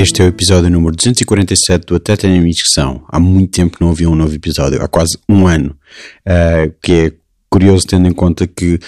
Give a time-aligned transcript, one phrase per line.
[0.00, 3.04] Este é o episódio número 247 do Até Tenho Inscrição.
[3.06, 5.76] Há muito tempo que não havia um novo episódio, há quase um ano.
[6.26, 7.12] Uh, que é
[7.50, 8.78] curioso tendo em conta que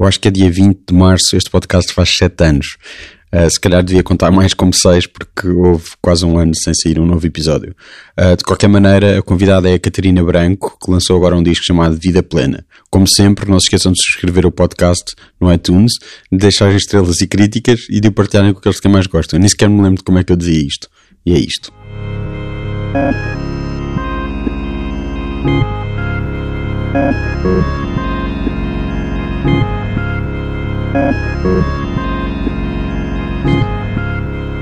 [0.00, 2.66] eu acho que é dia 20 de março, este podcast faz 7 anos.
[3.34, 6.98] Uh, se calhar devia contar mais como 6, porque houve quase um ano sem sair
[6.98, 7.74] um novo episódio.
[8.18, 11.64] Uh, de qualquer maneira, a convidada é a Catarina Branco, que lançou agora um disco
[11.64, 12.62] chamado Vida Plena.
[12.90, 15.92] Como sempre, não se esqueçam de subscrever o podcast no iTunes,
[16.30, 19.38] de deixarem estrelas e críticas e de partilharem com aqueles que mais gostam.
[19.38, 20.88] Nem sequer me lembro de como é que eu dizia isto.
[21.24, 21.72] E é isto.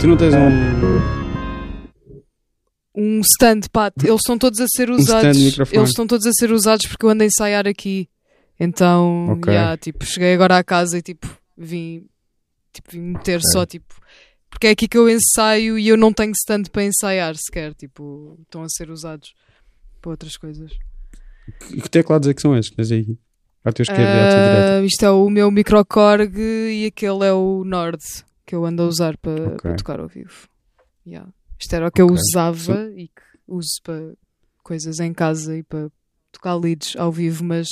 [0.01, 1.21] Tu não tens um.
[2.95, 5.37] Um stand, pá, eles estão todos a ser usados.
[5.37, 5.79] stand microfone.
[5.79, 8.09] eles estão todos a ser usados porque eu ando a ensaiar aqui.
[8.59, 9.53] Então, Ok.
[9.53, 11.27] yeah, tipo, cheguei agora à casa e tipo,
[11.57, 12.05] vim,
[12.73, 13.51] tipo, vim meter Ok.
[13.53, 13.95] só tipo.
[14.51, 17.73] Porque é aqui que eu ensaio e eu não tenho stand para ensaiar sequer.
[17.75, 19.33] Tipo, estão a ser usados
[20.03, 20.73] para outras coisas.
[21.83, 22.71] Que teclados é que são esses?
[22.71, 23.07] que Tens aí.
[23.65, 24.79] À tua esquerda e à tua direita.
[24.81, 28.03] Ah, isto é o meu microcorg e aquele é o Nord
[28.51, 29.59] que eu ando a usar para, Ok.
[29.59, 30.49] para tocar ao vivo.
[31.07, 31.33] Yeah.
[31.57, 32.17] Isto era o que eu Ok.
[32.19, 34.13] usava e que uso para
[34.65, 35.89] coisas em casa e para
[36.33, 37.69] tocar leads ao vivo, mas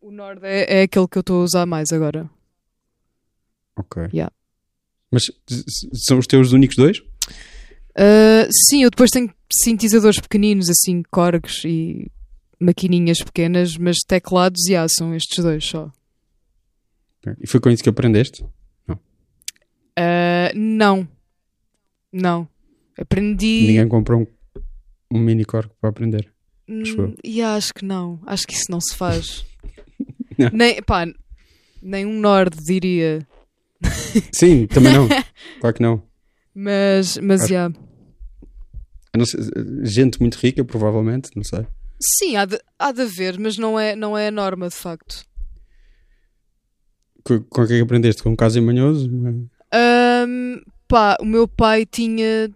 [0.00, 2.28] o Nord é, é aquele que eu estou a usar mais agora.
[3.76, 4.02] Ok.
[4.12, 4.34] Yeah.
[5.12, 5.30] Mas
[5.94, 7.00] são os teus únicos dois?
[7.96, 12.10] Ah, sim, eu depois tenho sintetizadores pequeninos, assim, corgs e
[12.58, 15.92] maquininhas pequenas, mas teclados, yeah, são estes dois só.
[17.40, 18.44] E foi com isso que aprendeste?
[19.96, 21.06] Ah, não.
[22.12, 22.48] Não.
[22.98, 23.66] Aprendi.
[23.66, 24.26] Ninguém comprou um,
[25.16, 26.32] um mini corpo para aprender.
[26.68, 28.20] Hum, e acho que não.
[28.26, 29.44] Acho que isso não se faz.
[30.38, 30.48] Não.
[30.50, 31.06] nem, pá,
[31.82, 33.26] nem um Nord diria.
[34.34, 35.06] Sim, também não.
[35.60, 36.02] claro que não.
[36.54, 37.66] Mas, mas, já.
[37.66, 39.40] Eu não sei,
[39.82, 41.66] gente muito rica, provavelmente, não sei.
[42.00, 45.24] Sim, há de, há de haver, mas não é, não é a norma, de facto.
[47.22, 48.22] Com, com o que é que aprendeste?
[48.22, 49.10] Com um caso manhoso?
[49.72, 52.50] Ahm, pá, o meu pai tinha,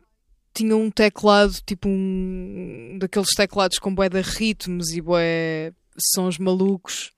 [0.55, 5.73] tinha um teclado, tipo um daqueles teclados com bué de ritmos e bué
[6.15, 7.13] sons malucos.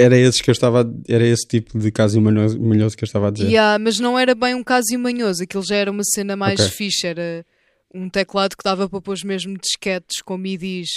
[0.00, 0.82] Era esses que eu estava.
[0.82, 3.48] a- Era esse tipo de caso manhoso, manhoso que eu estava a dizer.
[3.48, 6.70] Yeah, mas não era bem um caso manhoso, aquilo já era uma cena mais Ok.
[6.70, 7.44] fixe, era
[7.92, 10.88] um teclado que dava para pôr mesmo disquetes com midis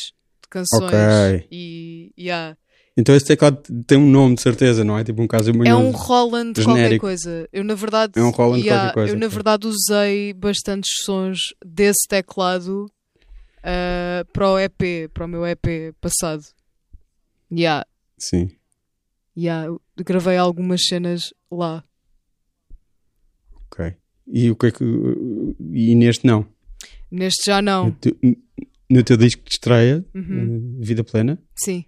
[0.44, 0.84] de canções.
[0.84, 1.48] Ok.
[1.52, 2.56] E yeah.
[2.98, 5.04] Então esse teclado tem um nome de certeza, não é?
[5.04, 5.82] Tipo um caso é manhoso.
[5.86, 7.02] um Roland qualquer genérico.
[7.06, 7.48] coisa.
[7.54, 11.40] Eu na verdade, É um Roland yeah, qualquer coisa, eu na verdade usei bastantes sons
[11.66, 12.92] desse teclado
[13.64, 16.44] ah, para o EP, para o meu EP passado.
[17.52, 17.86] Yeah,
[18.18, 18.50] Sim.
[19.38, 21.84] yeah, gravei algumas cenas lá.
[23.72, 23.94] Ok.
[24.28, 24.84] E o que é que.
[25.72, 26.46] E neste não?
[27.10, 27.86] Neste já não.
[27.88, 28.18] No teu,
[28.90, 30.78] no teu disco de estreia, Uhum.
[30.82, 31.86] Vida Plena, Sim,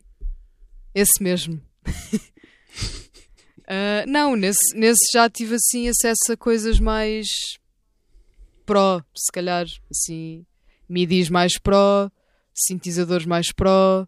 [0.93, 1.61] esse mesmo.
[3.65, 7.27] Ah, não, nesse, nesse já tive assim acesso a coisas mais
[8.65, 10.45] pró, se calhar, assim,
[10.87, 12.09] midis mais pró,
[12.53, 14.05] sintetizadores mais pró.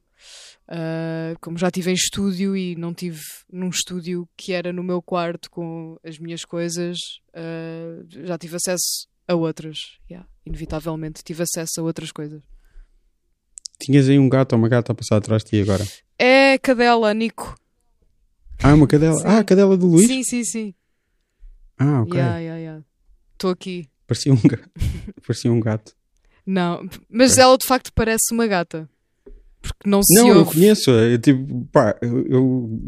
[0.67, 5.01] Ah, como já tive em estúdio e não tive num estúdio que era no meu
[5.01, 6.97] quarto com as minhas coisas,
[7.33, 9.77] ah, já tive acesso a outras.
[10.09, 12.41] Yeah, inevitavelmente tive acesso a outras coisas.
[13.79, 15.85] Tinhas aí um gato ou uma gata a passar atrás de ti agora.
[16.17, 17.55] É cadela, Nico.
[18.63, 19.17] Ah, uma cadela.
[19.17, 19.23] Sim.
[19.25, 20.07] Ah, a cadela do Luís?
[20.07, 20.73] Sim, sim, sim.
[21.77, 22.17] Ah, ok.
[22.17, 22.83] Yeah, yeah, yeah.
[23.33, 23.87] Estou aqui.
[24.07, 24.69] Parecia, um gato.
[25.27, 25.93] Parecia um gato.
[26.45, 27.43] Não, mas Ok.
[27.43, 28.87] ela de facto parece uma gata.
[29.61, 30.53] Porque não se Não, eu ouve.
[30.53, 30.91] conheço.
[30.91, 32.79] Eu, tipo, pá, eu, eu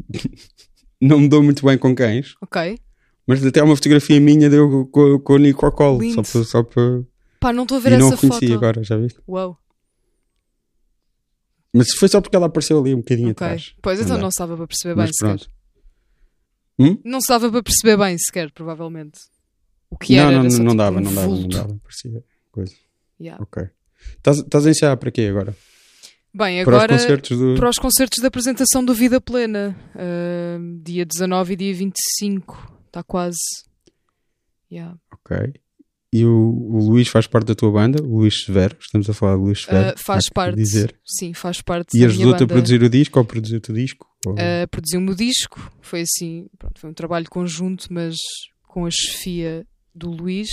[1.01, 2.77] não me dou muito bem com cães, Ok.
[3.25, 5.99] mas até uma fotografia minha deu com, com o Nico ao colo.
[5.99, 6.23] Lindo.
[6.23, 6.43] Só para.
[6.45, 7.01] Só para...
[7.39, 8.53] Pá, não estou a ver E não essa a conheci foto.
[8.53, 9.19] agora, já viste?
[9.27, 9.59] Uau.
[11.77, 13.45] Mas foi só porque ela apareceu ali um bocadinho Ok.
[13.45, 13.73] atrás.
[13.81, 15.47] Pois então não estava para perceber bem sequer.
[16.79, 16.97] Hum?
[17.03, 19.19] Não se dava para perceber bem sequer, provavelmente.
[19.89, 21.79] O que Não, era não, era só, não tipo, dava, um não dava, não dava.
[21.81, 22.73] Parecia coisa.
[23.19, 23.41] Yeah.
[23.43, 23.63] Ok.
[24.17, 25.55] Estás a ensaiar para quê agora?
[26.33, 27.55] Bem, Para agora os concertos do.
[27.55, 29.75] para os concertos da apresentação do Vida Plena.
[29.95, 32.73] ah, dia 19 e dia 25.
[32.85, 33.37] Está quase.
[34.71, 34.97] Yeah.
[35.11, 35.53] Ok.
[36.11, 38.77] E o, o Luís faz parte da tua banda, o Luís Severo.
[38.79, 39.89] Estamos a falar do Luís Severo.
[39.89, 40.55] Ah, faz parte.
[40.55, 40.95] Dizer.
[41.05, 44.07] Sim, faz parte E ajudou-te a produzir o disco ou produziu-te o disco?
[44.25, 48.15] Ou- Uh, produziu-me o disco, foi assim, pronto, foi um trabalho conjunto, mas
[48.63, 50.49] com a chefia do Luís.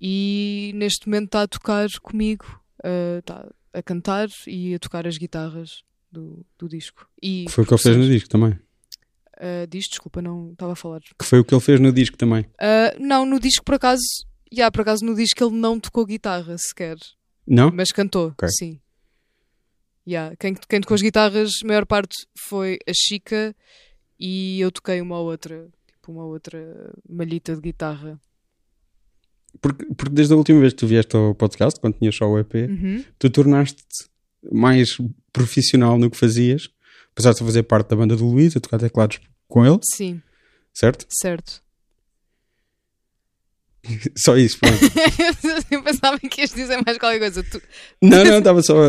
[0.00, 2.44] E neste momento está a tocar comigo,
[2.84, 5.82] uh, está a cantar e a tocar as guitarras
[6.12, 7.06] do, do disco.
[7.22, 8.50] E que foi o que ele fez no disco também.
[9.36, 11.00] Uh, diz, desculpa, não estava a falar.
[11.18, 12.42] Que foi o que ele fez no disco também.
[12.42, 14.02] Uh, não, no disco por acaso
[14.52, 16.96] yeah, por acaso no disco ele não tocou guitarra sequer,
[17.46, 17.70] Não?
[17.72, 18.48] mas cantou, Ok.
[18.58, 18.80] sim.
[20.08, 20.34] Yeah.
[20.36, 22.16] Quem, quem tocou as guitarras, a maior parte
[22.48, 23.54] foi a Chica
[24.18, 28.20] e eu toquei uma outra, tipo uma outra malhita de guitarra.
[29.60, 32.38] Porque, porque desde a última vez que tu vieste ao podcast, quando tinhas só o
[32.38, 33.04] EP, Uhum.
[33.18, 34.08] tu tornaste-te
[34.50, 34.96] mais
[35.32, 36.68] profissional no que fazias.
[37.14, 40.22] Passaste a fazer parte da banda do Luís, a tocar teclados com ele, Sim,
[40.72, 41.04] certo?
[41.10, 41.62] certo.
[44.16, 44.78] Só isso, pronto.
[45.70, 47.42] eu pensava que ias dizer mais qualquer coisa.
[47.42, 47.62] Tu-
[48.02, 48.88] não, não, estava só a,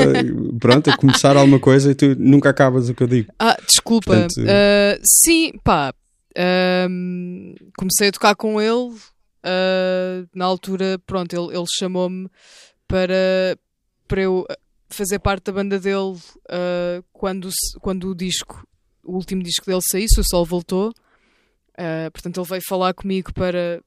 [0.60, 3.32] pronto, a começar alguma coisa e tu nunca acabas o que eu digo.
[3.40, 4.08] Ah, desculpa.
[4.14, 5.94] Portanto- Ah, sim, pá.
[6.38, 8.96] ahm, comecei a tocar com ele.
[9.44, 12.28] ah, na altura, pronto, ele, ele chamou-me
[12.88, 13.58] para,
[14.08, 14.46] para eu
[14.90, 16.18] fazer parte da banda dele
[16.50, 17.50] ah, quando,
[17.80, 18.68] quando o disco,
[19.04, 20.92] o último disco dele saísse, o Sol Voltou.
[22.14, 23.82] Portanto, ele veio falar comigo para,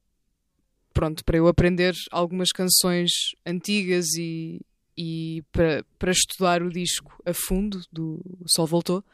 [0.95, 3.11] pronto, para eu aprender algumas canções
[3.45, 4.61] antigas e,
[4.97, 9.05] e para, para estudar o disco a fundo do Sol Voltou.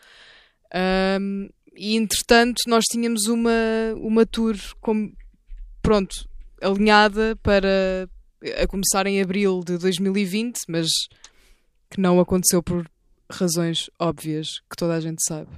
[0.73, 3.51] Ahm, e entretanto, nós tínhamos uma,
[3.97, 5.13] uma tour como,
[5.81, 6.29] pronto,
[6.61, 8.09] alinhada para
[8.63, 10.89] a começar em abril de 2020, mas
[11.91, 12.89] que não aconteceu por
[13.31, 15.51] razões óbvias que toda a gente sabe.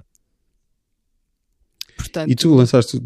[1.96, 3.00] Portanto, E tu lançaste,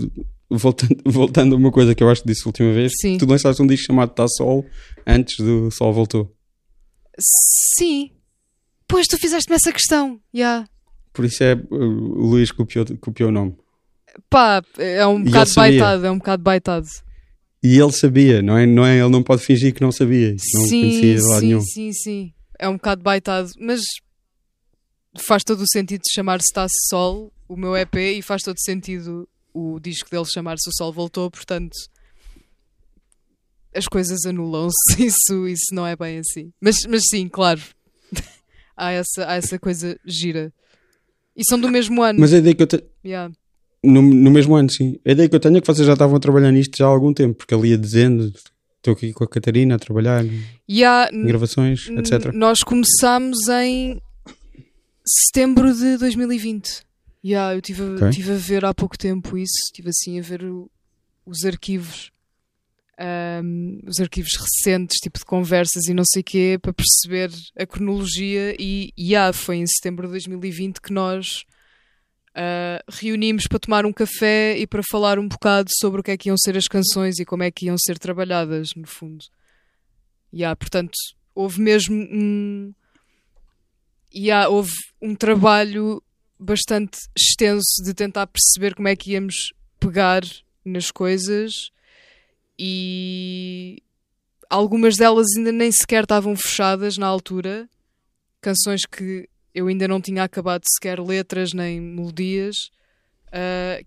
[0.50, 3.18] voltando, voltando a uma coisa que eu acho que disse a última vez, Sim.
[3.18, 4.64] tu lançaste um disco chamado Tá Sol
[5.06, 6.34] antes do Sol Voltou.
[7.78, 8.10] sim.
[8.88, 10.20] Pois tu fizeste-me essa questão.
[10.34, 10.64] Yeah.
[11.12, 13.56] Por isso é o Luís copiou, copiou o nome.
[14.30, 16.86] Pá, é um bocado baitado, é um bocado baitado.
[17.62, 18.64] E ele sabia, não é?
[18.64, 19.00] Não é?
[19.00, 20.36] Ele não pode fingir que não sabia.
[20.54, 21.60] Não conhecia de lado sim, nenhum.
[21.62, 22.32] sim, sim.
[22.58, 23.80] É um bocado baitado, mas
[25.18, 29.80] faz todo o sentido chamar-se Tasse Sol, o meu EP, e faz todo sentido o
[29.80, 31.74] disco dele chamar-se O Sol Voltou, portanto
[33.76, 34.74] as coisas anulam-se,
[35.04, 36.50] isso, isso não é bem assim.
[36.60, 37.60] Mas, mas sim, claro,
[38.76, 40.52] há, essa, há essa coisa gira.
[41.36, 42.18] E são do mesmo ano.
[42.18, 42.82] Mas a ideia que eu tenho.
[43.04, 43.32] Yeah.
[43.84, 44.98] No, no mesmo ano, sim.
[45.06, 46.88] A ideia que eu tenho é que vocês já estavam a trabalhar nisto já há
[46.88, 48.32] algum tempo, porque ele ia dizendo:
[48.78, 52.32] estou aqui com a Catarina a trabalhar em E há, gravações, etc.
[52.32, 54.00] Nós começámos em
[55.06, 56.85] setembro de 2020.
[57.28, 60.44] Yeah, eu estive a, tive a ver há pouco tempo isso, estive assim a ver
[60.44, 60.70] o-
[61.24, 62.12] os arquivos,
[62.98, 67.66] ahm, os arquivos recentes, tipo de conversas e não sei o quê, para perceber a
[67.66, 68.54] cronologia.
[68.60, 71.44] E yeah, foi em setembro de 2020 que nós
[72.34, 76.16] ah, reunimos para tomar um café e para falar um bocado sobre o que é
[76.18, 79.24] que iam ser as canções e como é que iam ser trabalhadas, no fundo.
[80.32, 80.92] Yeah, portanto,
[81.34, 82.72] houve mesmo um.
[84.14, 86.02] Yeah, houve um trabalho
[86.38, 90.22] bastante extenso de tentar perceber como é que íamos pegar
[90.64, 91.70] nas coisas
[92.58, 93.82] e
[94.48, 97.68] algumas delas ainda nem sequer estavam fechadas na altura.
[98.40, 102.70] Canções que eu ainda não tinha acabado sequer letras nem melodias.
[103.32, 103.82] Ah,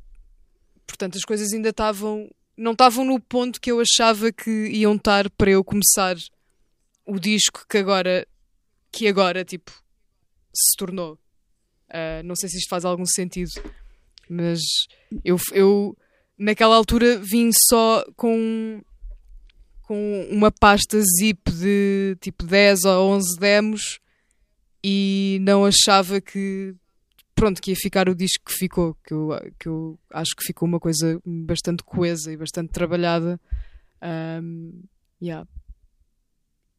[0.86, 2.30] portanto, as coisas ainda estavam.
[2.58, 6.18] Não estavam no ponto que eu achava que iam estar para eu começar
[7.06, 8.28] o disco que agora.
[8.92, 9.72] que agora, tipo,
[10.54, 11.18] se tornou.
[11.90, 13.50] Ah, não sei se isto faz algum sentido,
[14.30, 14.60] mas
[15.24, 15.98] eu, eu
[16.38, 18.82] naquela altura vim só com
[19.84, 24.00] com uma pasta zip de tipo 10 ou 11 demos
[24.84, 26.76] e não achava que
[27.34, 30.68] pronto, que ia ficar o disco que ficou, que eu, que eu acho que ficou
[30.68, 33.40] uma coisa bastante coesa e bastante trabalhada.
[34.04, 34.84] Um,
[35.22, 35.48] yeah.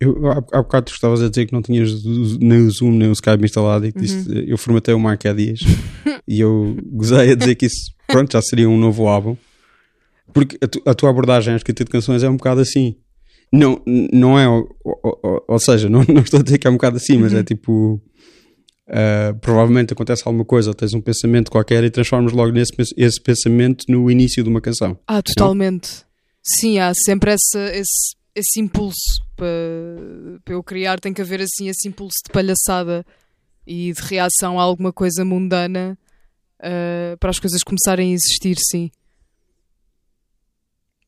[0.01, 1.93] Eu, há, há bocado tu estavas a dizer que não tinhas
[2.41, 4.45] nem o Zoom nem o Skype instalado e que disse, Uhum.
[4.47, 5.61] eu formatei o Mac há dias
[6.27, 9.37] e eu gozei a dizer que isso pronto, já seria um novo álbum
[10.33, 12.97] porque a, tu- a tua abordagem à escrita de canções é um bocado assim
[13.53, 16.75] não, não é ou, ou- ou- seja, não, não estou a dizer que é um
[16.75, 17.39] bocado assim mas Uhum.
[17.41, 18.01] é tipo
[18.89, 23.85] ah, provavelmente acontece alguma coisa tens um pensamento qualquer e transformas logo nesse esse pensamento
[23.89, 26.05] no início de uma canção Ah, totalmente.
[26.43, 29.47] Sim, há sempre essa, esse, esse impulso para,
[30.45, 31.01] para eu criar.
[31.01, 33.05] Tem que haver assim esse impulso de palhaçada
[33.67, 35.99] e de reação a alguma coisa mundana
[36.59, 38.91] ah, para as coisas começarem a existir, sim.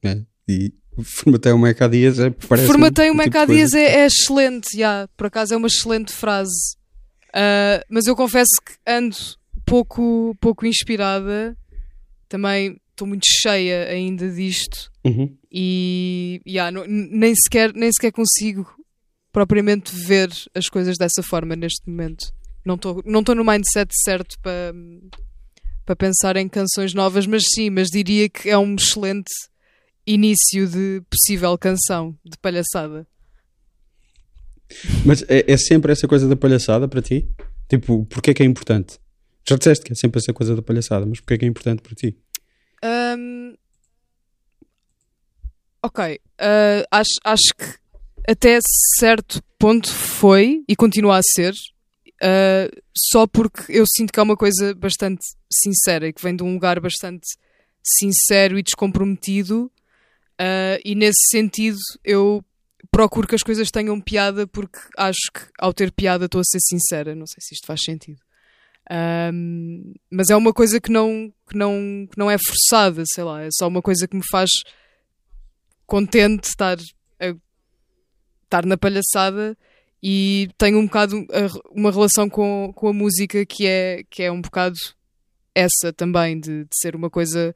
[0.03, 0.25] né?
[0.49, 4.01] e formatei o Mac há dias é, parece Formatei o Mac tipo há dias é,
[4.01, 6.77] é excelente, já, por acaso é uma excelente frase.
[7.33, 9.17] Ah, mas eu confesso que ando
[9.65, 11.57] pouco, pouco inspirada.
[12.29, 14.91] Também estou muito cheia ainda disto.
[15.05, 15.37] Uhum.
[15.51, 18.65] e yeah, não- nem, sequer, nem sequer consigo
[19.33, 22.33] propriamente ver as coisas dessa forma neste momento.
[22.65, 24.73] Não estou não tô no mindset certo para
[25.85, 29.33] para pensar em canções novas, mas sim, mas diria que é um excelente
[30.07, 33.05] início de possível canção de palhaçada.
[35.05, 37.27] Mas é, é sempre essa coisa da palhaçada para ti?
[37.69, 38.99] Tipo, porquê é que é importante?
[39.49, 41.83] Já disseste que é sempre essa coisa da palhaçada, mas porquê é que é importante
[41.83, 42.17] para ti?
[42.85, 43.55] Um,
[45.83, 47.83] ok, uh, acho, acho que
[48.29, 48.59] até
[48.99, 54.37] certo ponto foi e continua a ser, uh, só porque eu sinto que é uma
[54.37, 55.23] coisa bastante
[55.53, 57.27] sincera e que vem de um lugar bastante
[57.83, 59.71] sincero e descomprometido,
[60.41, 62.45] uh, e nesse sentido eu
[62.91, 66.61] procuro que as coisas tenham piada porque acho que ao ter piada estou a ser
[66.61, 67.15] sincera.
[67.15, 68.22] Não sei se isto faz sentido.
[68.91, 73.43] Um, mas é uma coisa que não, que, não, que não é forçada, sei lá,
[73.43, 74.51] é só uma coisa que me faz
[75.87, 76.79] contente estar,
[77.21, 77.35] a,
[78.45, 79.57] estar na palhaçada
[80.03, 81.25] e tenho um bocado
[81.71, 84.77] uma relação com, com a música que é, que é um bocado
[85.55, 87.55] essa também, de, de ser uma coisa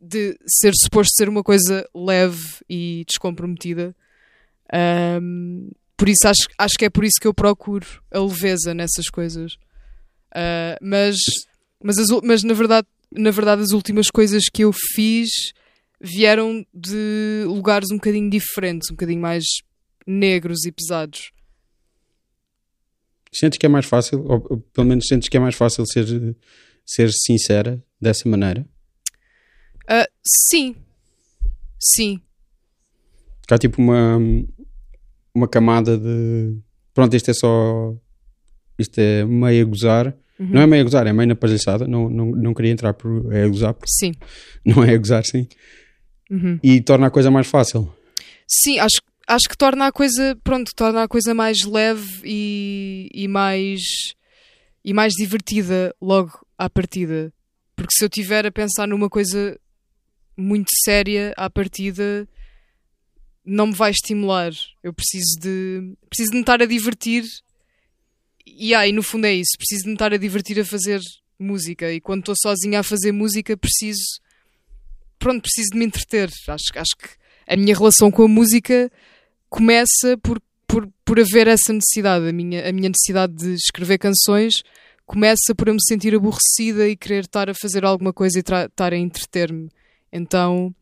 [0.00, 3.94] de ser suposto ser uma coisa leve e descomprometida.
[4.72, 9.08] Um, por isso acho, acho que é por isso que eu procuro a leveza nessas
[9.08, 9.56] coisas.
[10.34, 11.16] Uh, mas,
[11.82, 15.28] mas, as, mas na, verdade, na verdade as últimas coisas que eu fiz
[16.00, 19.44] vieram de lugares um bocadinho diferentes, um bocadinho mais
[20.06, 21.30] negros e pesados.
[23.32, 26.06] Sentes que é mais fácil, ou pelo menos sentes que é mais fácil ser,
[26.86, 28.66] ser sincera dessa maneira?
[29.84, 30.06] Uh,
[30.50, 30.76] sim.
[31.80, 32.20] Sim.
[33.50, 34.18] Há tipo uma,
[35.34, 36.56] uma camada de.
[36.94, 37.94] Pronto, isto é só.
[38.78, 40.16] Isto é meio a gozar.
[40.38, 40.48] Uhum.
[40.50, 41.86] Não é meio a gozar, é meio na palhaçada.
[41.86, 43.76] Não, não, não queria entrar por é a gozar.
[43.86, 44.12] Sim.
[44.64, 45.46] Não é a gozar, sim.
[46.30, 46.58] Uhum.
[46.62, 47.92] E torna a coisa mais fácil.
[48.48, 50.36] Sim, acho, acho que torna a coisa.
[50.42, 53.80] Pronto, torna a coisa mais leve e, e mais.
[54.84, 57.32] e mais divertida logo à partida.
[57.76, 59.58] Porque se eu tiver a pensar numa coisa
[60.36, 62.26] muito séria à partida
[63.44, 64.52] não me vai estimular.
[64.82, 67.24] Eu preciso de preciso de me estar a divertir
[68.46, 71.00] e aí no fundo é isso, preciso de me estar a divertir a fazer
[71.38, 74.22] música e quando estou sozinha a fazer música preciso
[75.24, 76.28] pronto, preciso de me entreter.
[76.48, 77.08] Acho, acho que
[77.46, 78.90] a minha relação com a música
[79.48, 82.28] começa por, por, por haver essa necessidade.
[82.28, 84.62] A minha, a minha necessidade de escrever canções
[85.06, 88.92] começa por eu me sentir aborrecida e querer estar a fazer alguma coisa e estar
[88.92, 89.70] a entreter-me.
[90.12, 90.74] Então,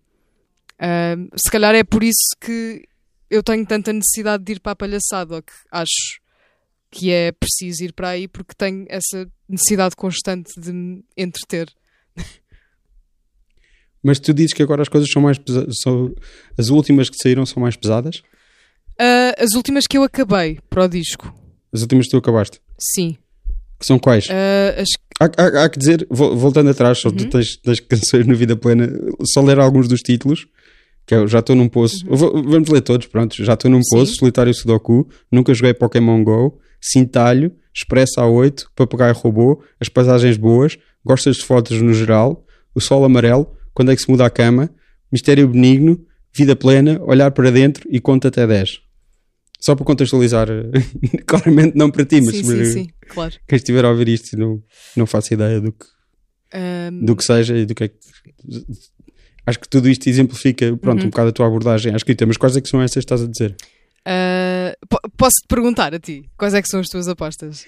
[0.75, 2.85] uh, se calhar é por isso que
[3.31, 6.21] eu tenho tanta necessidade de ir para a palhaçada, que acho
[6.93, 11.69] que é preciso ir para aí, porque tenho essa necessidade constante de me entreter.
[14.05, 15.77] Mas tu dizes que agora as coisas são mais pesadas.
[15.81, 16.15] São,
[16.59, 18.19] as últimas que saíram são mais pesadas?
[19.01, 21.35] Uh, as últimas que eu acabei para o disco.
[21.73, 22.61] As últimas que tu acabaste?
[22.79, 23.17] Sim.
[23.81, 24.27] Que são quais?
[24.27, 24.89] Uh, as...
[25.19, 27.17] há, há, há, que dizer, voltando atrás, só uhum.
[27.17, 28.89] tu tens, tens canções no Vida Plena,
[29.33, 30.47] só ler alguns dos títulos,
[31.07, 32.07] que eu é já estou num poço.
[32.07, 32.17] Uhum.
[32.17, 33.43] Vou, vamos ler todos, pronto.
[33.43, 39.63] Já estou num poço, Solitário Sudoku, Nunca Joguei Pokémon Go, Cintalho, Expresso A8, Papagaio Robô,
[39.81, 44.11] As Paisagens Boas, Gostas de Fotos no geral, O Sol Amarelo, Quando é que se
[44.11, 44.69] muda a cama,
[45.11, 48.81] Mistério Benigno, Vida Plena, Olhar para Dentro e Conta até 10.
[49.61, 50.49] Só para contextualizar,
[51.25, 53.33] claramente não para ti, mas sim, sim, sim, claro.
[53.47, 54.61] quem estiver a ouvir isto não,
[54.97, 55.87] não faço ideia do que,
[56.53, 57.05] um...
[57.05, 57.97] do que seja e do que é que.
[59.47, 61.07] Acho que tudo isto exemplifica, pronto, uhum.
[61.07, 63.23] um bocado a tua abordagem à escrita, mas quais é que são essas que estás
[63.23, 63.55] a dizer?
[64.07, 64.75] Uh,
[65.17, 67.67] Posso-te perguntar a ti, quais é que são as tuas apostas?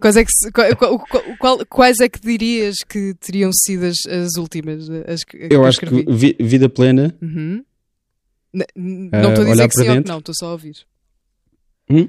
[0.00, 0.30] Quais é que,
[0.76, 1.04] qual,
[1.38, 4.88] qual, quais é que dirias que teriam sido as, as últimas?
[5.06, 7.16] As que, eu, acho que vi, Vida Plena.
[7.20, 7.64] Uhum.
[8.74, 10.86] Não estou uh, a dizer que sim ou não, estou só a ouvir.
[11.90, 12.08] Hum?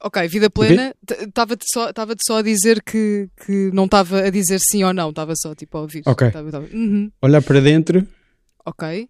[0.00, 1.90] Ok, vida plena, estava-te só,
[2.24, 5.76] só a dizer que, que não estava a dizer sim ou não, estava só tipo
[5.76, 6.02] a ouvir.
[6.06, 6.30] Ok.
[6.30, 6.68] Tava, tava.
[6.72, 7.10] Uhum.
[7.20, 8.06] Olhar para dentro.
[8.64, 9.08] Ok.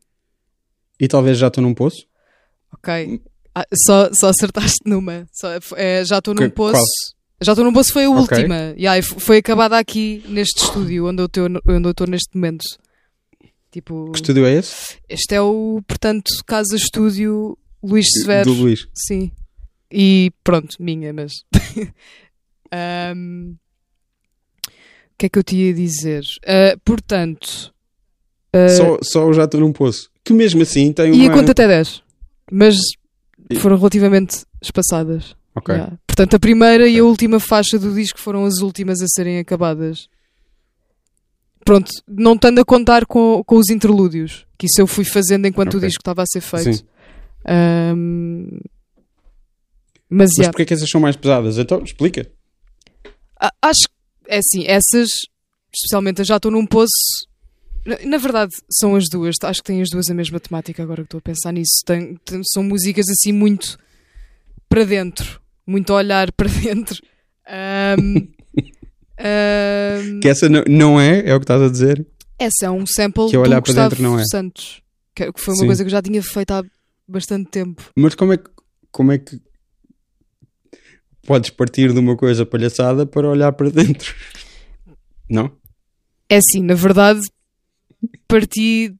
[0.98, 2.06] E talvez já estou num poço.
[2.72, 3.20] Ok.
[3.58, 5.26] Ah, só, só acertaste numa.
[5.32, 6.74] Só, é, já estou num poço.
[6.74, 6.84] Qual?
[7.40, 8.38] Já estou num poço foi a okay.
[8.38, 8.74] última.
[8.76, 12.64] Yeah, foi acabada aqui neste estúdio onde eu estou neste momento.
[13.70, 14.96] Tipo, que estúdio é esse?
[15.08, 18.52] Este é o, portanto, Casa Estúdio Luís Severo.
[18.52, 18.88] Do Luís.
[18.94, 19.30] Sim.
[19.90, 21.32] E pronto, minha, mas.
[23.16, 23.56] um,
[24.66, 24.70] o
[25.18, 26.22] que é que eu te ia dizer?
[26.44, 27.72] Uh, portanto.
[28.54, 30.10] Uh, só, só já estou num poço.
[30.24, 31.24] Que mesmo assim tem uma.
[31.24, 32.02] E a conta até 10.
[32.50, 32.76] Mas
[33.56, 35.36] foram relativamente espaçadas.
[35.54, 35.74] Ok.
[35.74, 35.98] Yeah.
[36.06, 36.96] Portanto, a primeira okay.
[36.96, 40.08] e a última faixa do disco foram as últimas a serem acabadas.
[41.64, 45.76] Pronto, não estando a contar com, com os interlúdios, que isso eu fui fazendo enquanto
[45.76, 45.78] okay.
[45.78, 46.84] o disco estava a ser feito.
[47.46, 48.58] Um,
[50.10, 50.50] mas, Mas yeah.
[50.50, 51.58] porquê é que essas são mais pesadas?
[51.58, 52.30] Então, explica.
[53.62, 55.10] Acho que, é assim, essas,
[55.72, 57.27] especialmente eu já estou num poço,
[58.04, 59.36] Na, verdade, são as duas.
[59.42, 61.80] Acho que têm as duas a mesma temática agora que estou a pensar nisso.
[61.86, 63.78] Tem- tem- são músicas assim muito
[64.68, 65.40] para dentro.
[65.66, 67.00] Muito a olhar para dentro.
[67.46, 68.28] Ahm,
[69.18, 72.06] ahm, Que essa não, não é, é o que estás a dizer?
[72.38, 74.24] essa é um sample Que é olhar do para Gustavo dentro, não é?
[74.30, 74.82] Santos.
[75.14, 75.66] Que, que foi uma Sim.
[75.66, 76.62] coisa que eu já tinha feito há
[77.08, 77.82] bastante tempo.
[77.96, 78.50] Mas como é que,
[78.92, 79.40] como é que
[81.26, 84.14] podes partir de uma coisa palhaçada para olhar para dentro?
[85.28, 85.50] Não?
[86.28, 87.20] É assim, na verdade,
[88.26, 88.94] parti.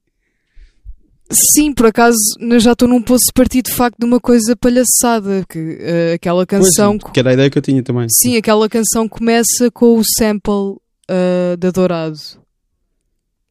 [1.30, 2.16] Sim, por acaso
[2.58, 5.44] já estou num poço de partir de facto de uma coisa palhaçada.
[5.48, 6.96] Que, eh, aquela canção.
[6.98, 8.06] Pois, que era a ideia que eu tinha também.
[8.08, 12.18] Sim, aquela canção começa com o sample ah, da Dourado.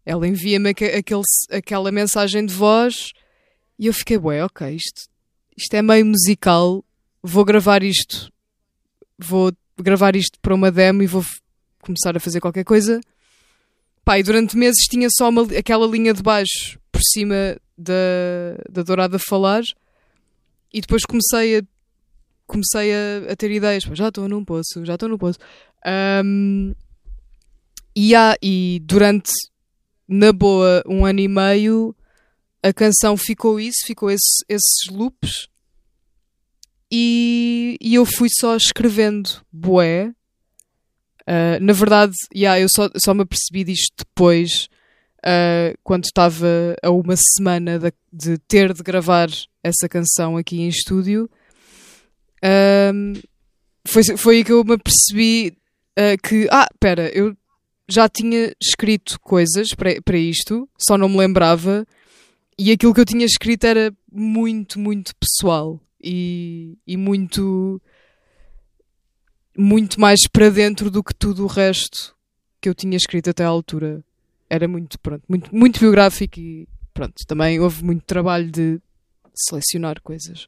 [0.05, 3.11] Ela envia-me aque- aquele, aquela mensagem de voz
[3.77, 5.03] e eu fiquei, ué, ok, isto,
[5.55, 6.83] isto é meio musical,
[7.21, 8.31] vou gravar isto,
[9.19, 11.23] vou gravar isto para uma demo e vou
[11.81, 13.01] começar a fazer qualquer coisa.
[14.15, 17.93] E durante meses tinha só uma aquela linha de baixo por cima da,
[18.69, 19.63] da Dourada falar
[20.73, 21.61] e depois comecei a
[22.45, 23.83] comecei a, a ter ideias.
[23.93, 25.37] Já estou num poço, já estou num poço.
[25.85, 26.73] Ahm,
[27.95, 29.31] e, há, e durante,
[30.07, 31.95] na boa, um ano e meio,
[32.63, 35.47] a canção ficou isso, ficou esse- esses loops.
[36.91, 40.13] E, e eu fui só escrevendo bué.
[41.27, 44.69] Ah, na verdade, yeah, eu só, só me apercebi disto depois,
[45.23, 46.47] ah, quando estava
[46.81, 49.29] a uma semana de, de ter de gravar
[49.61, 51.29] essa canção aqui em estúdio.
[53.85, 55.57] Foi, foi aí que eu me apercebi
[55.97, 57.35] ah, que, ah, pera, eu
[57.89, 61.87] já tinha escrito coisas para, para isto, só não me lembrava,
[62.59, 67.81] e aquilo que eu tinha escrito era muito, muito pessoal e, e muito,
[69.57, 72.15] muito mais para dentro do que tudo o resto
[72.61, 74.03] que eu tinha escrito até à altura.
[74.49, 78.79] Era muito, pronto, muito, muito biográfico e pronto, também houve muito trabalho de
[79.35, 80.47] selecionar coisas.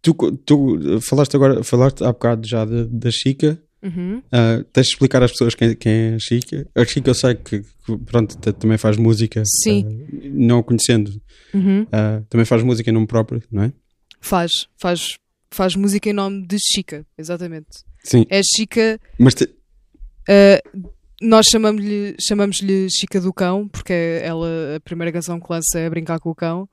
[0.00, 3.60] Tu, tu falaste agora, falaste há bocado já da, da Chica.
[3.82, 4.18] Uhum.
[4.18, 6.68] Uh, tens de explicar às pessoas quem, quem é a Chica.
[6.74, 9.42] A Chica eu sei que, que, pronto, também faz música.
[9.62, 9.84] Sim.
[9.84, 11.20] uh, não a conhecendo.
[11.52, 11.82] Uhum.
[11.82, 13.72] Uh, também faz música em nome próprio, não é?
[14.20, 15.18] Faz, faz,
[15.50, 17.68] faz música em nome de Chica, exatamente.
[18.04, 18.24] Sim.
[18.28, 25.12] É Chica, Mas te- uh, nós chamamos-lhe chamamos-lhe Chica do Cão, porque ela, a primeira
[25.12, 26.68] canção que lança é Brincar com o Cão.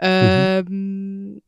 [0.00, 1.40] Uh,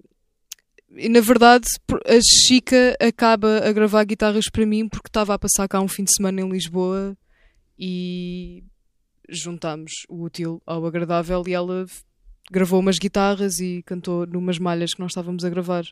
[0.96, 1.66] E na verdade,
[2.06, 6.04] a Chica acaba a gravar guitarras para mim porque estava a passar cá um fim
[6.04, 7.16] de semana em Lisboa
[7.76, 8.62] e
[9.28, 11.84] juntámos o útil ao agradável e ela
[12.48, 15.82] gravou umas guitarras e cantou numas malhas que nós estávamos a gravar.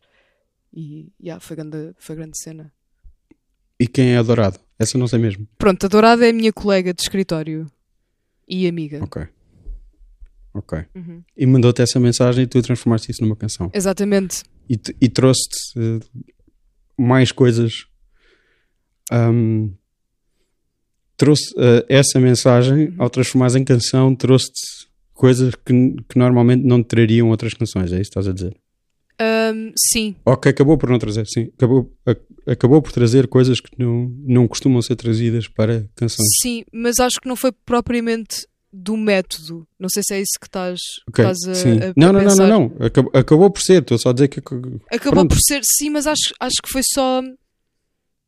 [0.73, 2.73] E yeah, foi, grande, foi grande cena.
[3.79, 4.59] e quem é adorado?
[4.79, 5.47] Essa eu não sei mesmo.
[5.59, 7.67] Pronto, a Dourada é a minha colega de escritório
[8.49, 9.03] e amiga.
[9.03, 9.27] Ok.
[10.55, 10.85] Ok.
[10.95, 11.23] Uhum.
[11.37, 13.71] E mandou-te essa mensagem e tu transformaste isso numa canção.
[13.73, 14.43] Exatamente.
[14.69, 15.99] E, e trouxe-te eh,
[16.97, 17.87] mais coisas.
[19.11, 19.71] Ahm,
[21.17, 22.95] trouxe eh, essa mensagem, Uhum.
[22.99, 25.73] ao transformares em canção, trouxe-te coisas que,
[26.09, 27.93] que normalmente não te trariam outras canções.
[27.93, 28.57] É isso que estás a dizer?
[29.23, 31.51] Ahm, sim, que acabou por não trazer, sim.
[31.57, 36.27] Acabou, a- acabou por trazer coisas que não, não costumam ser trazidas para canções.
[36.41, 39.67] sim, mas acho que não foi propriamente do método.
[39.79, 42.21] Não sei se é isso que estás, Ok, estás a, a- a não, não, não,
[42.31, 42.49] pensar.
[42.49, 42.87] não, não.
[42.87, 43.83] Acabou, acabou por ser.
[43.83, 44.41] Estou só a dizer que.
[44.41, 44.79] Acabou
[45.13, 45.29] Pronto.
[45.29, 47.23] por ser, sim, mas acho, acho que foi só.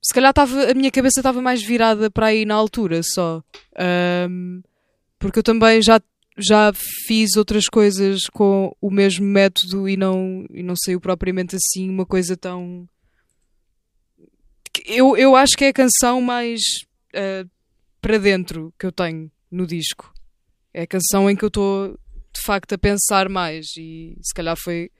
[0.02, 3.42] Se calhar estava a minha cabeça estava mais virada para aí na altura só.
[3.76, 4.60] Ahm,
[5.18, 5.98] porque eu também já,
[6.36, 6.72] já
[7.06, 12.04] fiz outras coisas com o mesmo método e não, e não saiu propriamente assim uma
[12.04, 12.88] coisa tão.
[14.86, 16.60] Eu, eu acho que é a canção mais
[17.14, 17.46] ah,
[18.00, 20.12] para dentro que eu tenho no disco.
[20.72, 21.92] É a canção em que eu estou
[22.32, 24.90] de facto a pensar mais e se calhar foi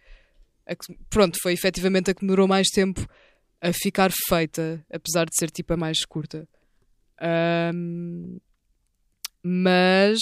[0.69, 3.05] que- pronto, foi efetivamente a que demorou mais tempo
[3.61, 6.49] a ficar feita, apesar de ser tipo a mais curta.
[7.21, 8.39] Ahm,
[9.43, 10.19] mas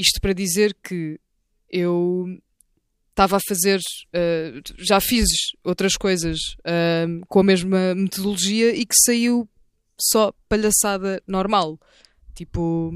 [0.00, 1.18] isto para dizer que
[1.70, 2.26] eu
[3.10, 3.78] estava a fazer,
[4.14, 5.26] ah, já fiz
[5.62, 9.48] outras coisas ahm, com a mesma metodologia e que saiu
[10.00, 11.78] só palhaçada normal.
[12.34, 12.92] Tipo,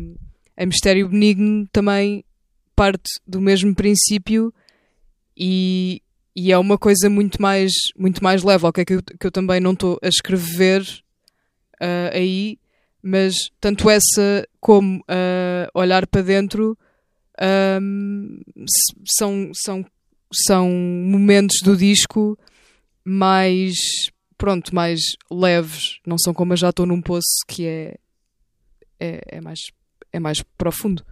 [0.56, 2.24] a Mistério Benigno também
[2.74, 4.52] parte do mesmo princípio
[5.36, 6.02] e,
[6.34, 8.84] e é uma coisa muito mais, muito mais leve, ok?
[8.84, 10.82] Que eu, que eu também não estou a escrever
[11.80, 12.58] ah, aí,
[13.02, 16.78] mas tanto essa como ah, olhar para dentro
[17.40, 19.84] s- são, são,
[20.46, 22.38] são momentos do disco
[23.04, 23.74] mais
[24.36, 27.94] pronto, mais leves, não são como eu já estou num poço que é
[29.00, 29.58] é, é mais,
[30.12, 31.04] é mais profundo.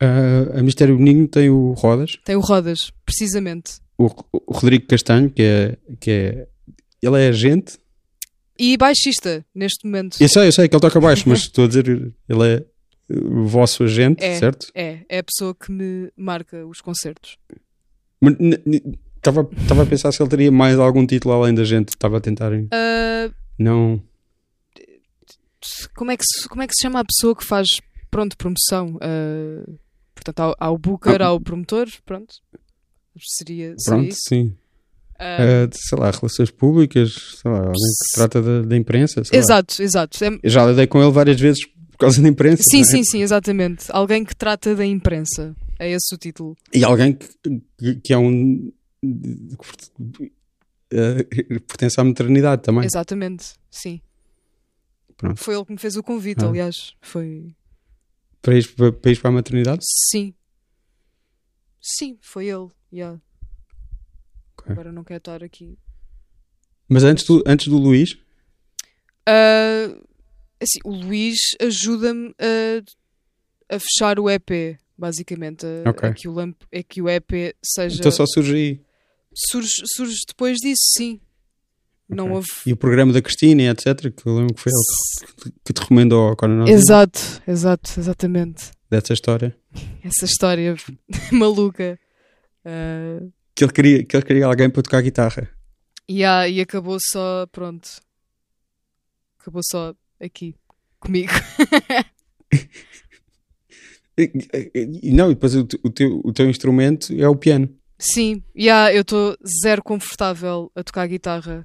[0.00, 3.80] Uh, a Mistério Benigno tem o Rodas, Tem o Rodas, precisamente.
[3.98, 6.48] o, o Rodrigo Castanho, que é, que é.
[7.02, 7.78] Ele é agente.
[8.58, 10.16] E baixista, neste momento.
[10.20, 11.86] Eu sei, eu sei que ele toca baixo, mas estou a dizer,
[12.28, 12.64] ele é
[13.10, 14.38] o vosso agente, É.
[14.38, 14.66] certo?
[14.74, 17.38] É, é a pessoa que me marca os concertos.
[19.16, 21.88] Estava estava a pensar se ele teria mais algum título além da gente.
[21.90, 22.50] Estava a tentar.
[22.72, 24.02] Ah, Não.
[25.94, 27.66] como, é que se, como é que se chama a pessoa que faz,
[28.10, 28.98] pronto, promoção?
[29.00, 29.68] Ah,
[30.14, 31.26] portanto, há, há o booker, Ah.
[31.26, 32.34] há o promotor, pronto.
[33.20, 34.20] Seria, seria Pronto, isso.
[34.28, 34.54] sim.
[35.18, 39.24] Ah, Uh, sei lá, relações públicas, sei lá, alguém que trata da, da imprensa.
[39.24, 39.42] sei lá.
[39.44, 40.24] exato, exato.
[40.24, 41.66] É- Eu já lidei com ele várias vezes
[41.98, 42.62] por causa da imprensa.
[42.70, 42.84] sim, é?
[42.84, 43.86] sim, sim, exatamente.
[43.90, 45.54] Alguém que trata da imprensa.
[45.80, 46.56] É esse o título.
[46.72, 47.18] E alguém
[47.76, 48.72] que, que, é um.
[49.04, 49.54] uh,
[51.66, 52.84] pertence à maternidade também.
[52.84, 54.00] Exatamente, sim.
[55.16, 55.38] Pronto.
[55.40, 56.48] Foi ele que me fez o convite, Ah.
[56.48, 56.94] aliás.
[57.00, 57.54] Foi.
[58.40, 59.84] Para ir, para, para ir para a maternidade?
[60.10, 60.32] Sim.
[61.80, 62.68] Sim, foi ele.
[62.92, 63.20] yeah.
[64.56, 64.72] Ok.
[64.72, 65.76] Agora não quero estar aqui.
[66.88, 68.16] Mas antes do, antes do Luís,
[69.26, 69.88] Ah,
[70.60, 75.64] assim, o Luís ajuda-me a, a fechar o EP, basicamente.
[75.84, 76.08] A, Ok.
[76.08, 77.98] a que o a que o EP seja.
[77.98, 78.80] então só surge aí.
[79.34, 81.20] surge, surge depois disso, sim.
[82.08, 82.36] Não Ok.
[82.36, 82.48] houve.
[82.66, 84.10] E o programa da Cristina, etc.
[84.10, 88.70] Que eu lembro que foi ele que, te recomendou ao Osiris, Exato, exato, exatamente.
[88.90, 89.54] dessa história.
[90.02, 90.74] Essa história
[91.30, 92.00] maluca.
[92.64, 93.20] Ah,
[93.54, 95.50] Que ele, queria, que ele queria alguém para tocar guitarra.
[96.24, 97.86] há- e acabou só, pronto.
[99.38, 100.54] Acabou só aqui,
[101.00, 101.32] comigo.
[105.04, 107.68] Não, e depois o, o teu, o teu instrumento é o piano.
[107.98, 111.64] Sim, e há- eu estou zero confortável a tocar guitarra.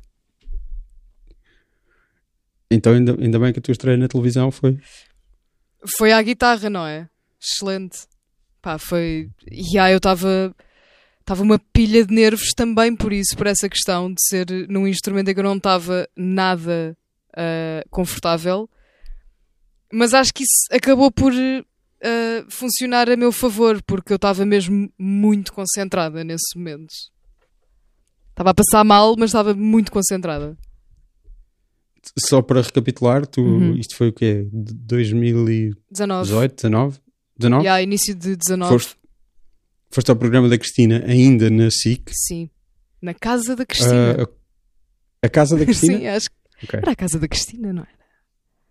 [2.69, 4.79] Então ainda, ainda bem que a tua estreia na televisão foi.
[5.97, 7.07] Foi à guitarra, não é?
[7.41, 7.99] Excelente.
[8.61, 9.29] Pá, foi.
[9.51, 10.55] E aí eu estava.
[11.19, 15.29] Estava uma pilha de nervos também por isso, por essa questão de ser num instrumento
[15.29, 16.97] em que eu não estava nada
[17.35, 18.69] ah, confortável.
[19.91, 24.91] Mas acho que isso acabou por ah, funcionar a meu favor, porque eu estava mesmo
[24.97, 26.93] muito concentrada nesse momento.
[28.31, 30.57] Estava a passar mal, mas estava muito concentrada.
[32.19, 33.75] Só para recapitular, tu, Uhum.
[33.77, 34.47] isto foi o quê?
[34.51, 36.49] De 2018, 19.
[36.55, 36.99] 19?
[37.37, 37.65] 19?
[37.65, 38.73] E há início de 19.
[38.73, 38.95] Foste,
[39.89, 42.11] foste ao programa da Cristina, ainda na SIC.
[42.13, 42.49] Sim.
[43.01, 44.17] Na casa da Cristina.
[44.19, 45.97] Ah, a, a casa da Cristina?
[45.97, 46.79] Sim, acho que Ok.
[46.81, 47.87] era a casa da Cristina, não é?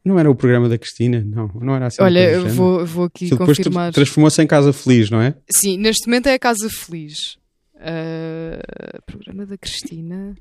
[0.05, 1.23] Não era o programa da Cristina?
[1.25, 2.03] Não, não era assim.
[2.03, 3.93] Olha, vou, vou aqui confirmar.
[3.93, 5.35] tra- transformou-se em Casa Feliz, não é?
[5.49, 7.37] Sim, neste momento é a Casa Feliz.
[7.77, 10.35] Ah, programa da Cristina.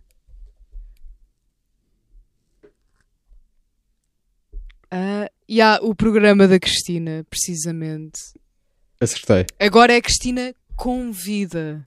[4.89, 8.19] Ah, e há o programa da Cristina, precisamente.
[8.99, 9.45] Acertei.
[9.59, 11.83] Agora é a Cristina Convida.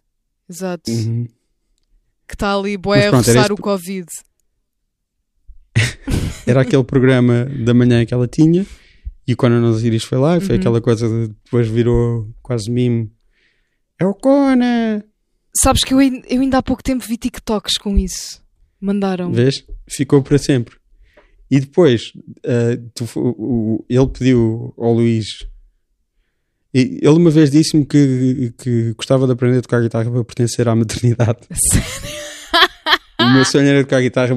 [0.48, 0.90] Exato.
[0.90, 1.26] Uhum.
[2.26, 4.06] Que está ali, boé, a era roçar o Covid.
[6.46, 8.66] Era aquele programa da manhã que ela tinha
[9.26, 10.60] e o Conan Osiris foi lá e foi Uhum.
[10.60, 13.10] aquela coisa de depois virou quase mime.
[13.98, 15.02] É o Conan!
[15.56, 18.42] Sabes que eu, eu ainda há pouco tempo vi TikToks com isso.
[18.80, 19.32] Mandaram.
[19.32, 19.64] Vês?
[19.88, 20.76] Ficou para sempre.
[21.50, 22.12] E depois,
[22.44, 25.26] ah, tu o- o- ele pediu ao Luís.
[26.74, 30.68] e Ele uma vez disse-me que, que gostava de aprender a tocar guitarra para pertencer
[30.68, 31.38] à maternidade.
[33.24, 34.34] O meu sonho era tocar guitarra.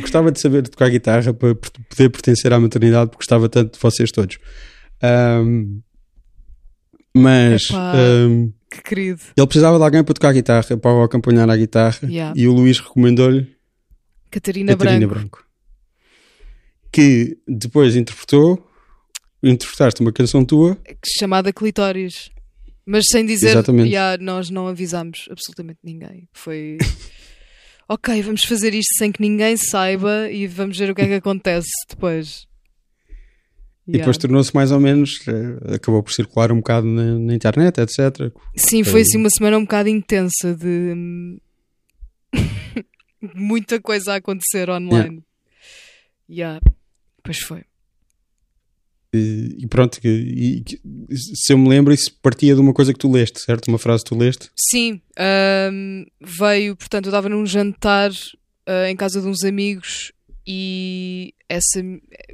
[0.00, 4.10] Gostava de saber tocar guitarra para poder pertencer à maternidade, porque gostava tanto de vocês
[4.10, 4.38] todos.
[5.02, 5.80] Ahm,
[7.16, 7.92] mas Epá.
[7.96, 9.20] ahm, Que querido.
[9.36, 12.32] ele precisava de alguém para tocar guitarra, para o acompanhar à guitarra, Yeah.
[12.38, 13.54] e o Luís recomendou-lhe
[14.30, 15.20] Catarina, Catarina Branco.
[15.38, 15.44] Branco.
[16.92, 18.64] Que depois interpretou,
[19.42, 20.76] interpretaste uma canção tua,
[21.18, 22.30] chamada Clitóris.
[22.86, 23.56] Mas sem dizer.
[23.86, 26.28] "Ya, nós não avisámos absolutamente ninguém.
[26.34, 26.76] Foi.
[27.88, 31.14] Ok, vamos fazer isto sem que ninguém saiba e vamos ver o que é que
[31.14, 32.46] acontece depois.
[33.86, 33.98] e Ya.
[33.98, 38.32] depois tornou-se mais ou menos, eh, acabou por circular um bocado na, na internet, etc.
[38.56, 40.66] Sim, foi assim uma semana um bocado intensa de
[40.96, 41.38] hum,
[43.34, 45.22] muita coisa a acontecer online.
[46.28, 46.60] Ya,
[47.22, 47.64] Pois foi.
[49.16, 50.80] E, e pronto, e, que-
[51.14, 53.68] se eu me lembro, isso partia de uma coisa que tu leste, certo?
[53.68, 54.50] Uma frase que tu leste.
[54.58, 58.10] Sim, ahm, veio, portanto, eu estava num jantar
[58.66, 60.12] ah, em casa de uns amigos
[60.46, 61.80] e essa,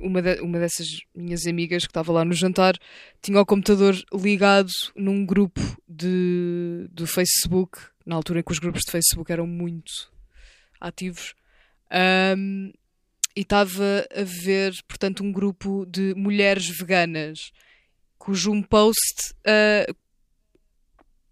[0.01, 2.75] uma, de- uma dessas minhas amigas que estava lá no jantar
[3.23, 8.83] tinha o computador ligado num grupo de, do Facebook, na altura em que os grupos
[8.85, 10.11] de Facebook eram muito
[10.81, 11.35] ativos.
[11.91, 12.73] Ahm,
[13.37, 17.53] e estava a ver, portanto, um grupo de mulheres veganas
[18.19, 19.95] cujo um post uh,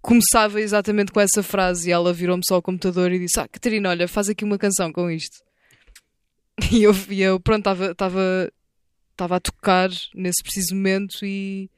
[0.00, 3.90] começava exatamente com essa frase e ela virou-me só ao computador e disse: Ah, Catarina,
[3.90, 5.36] olha, faz aqui uma canção com isto.
[6.72, 11.70] E eu, e eu pronto, estava a tocar nesse preciso momento e,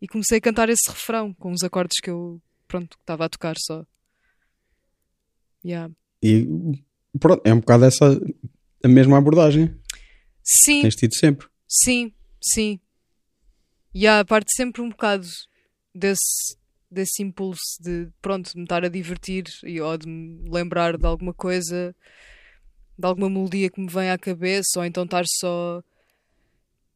[0.00, 3.56] e comecei a cantar esse refrão com os acordes que eu, pronto, estava a tocar
[3.58, 3.84] só.
[5.64, 5.92] Yeah.
[6.22, 6.46] E
[7.18, 8.20] pronto, é um bocado essa
[8.82, 9.74] a mesma abordagem.
[10.42, 10.82] Sim.
[10.82, 11.46] Tens tido sempre.
[11.68, 12.80] Sim, sim.
[13.94, 15.26] E há parte sempre um bocado
[15.94, 16.56] desse,
[16.90, 21.34] desse impulso de pronto, me estar a divertir e, ou de me lembrar de alguma
[21.34, 21.94] coisa,
[22.98, 25.82] de alguma melodia que me vem à cabeça, ou então estar só,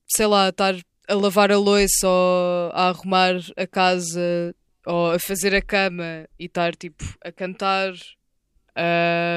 [0.08, 0.74] sei lá, estar
[1.08, 4.54] a lavar a louça ou a arrumar a casa
[4.86, 7.92] ou a fazer a cama e estar tipo a cantar.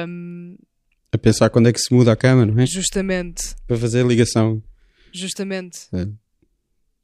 [0.06, 0.56] Um...
[1.12, 2.66] A pensar quando é que se muda a cama, não é?
[2.66, 3.54] Justamente.
[3.66, 4.62] Para fazer a ligação.
[5.12, 5.88] Justamente.
[5.92, 6.06] É.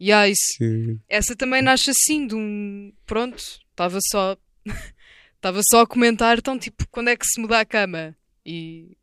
[0.01, 2.93] Yeah, isso, essa também nasce assim de um.
[3.07, 3.38] Pronto,
[3.71, 4.37] estava só.
[5.37, 8.17] Estava só a comentar, então, tipo, quando é que se muda a cama?
[8.47, 8.97] E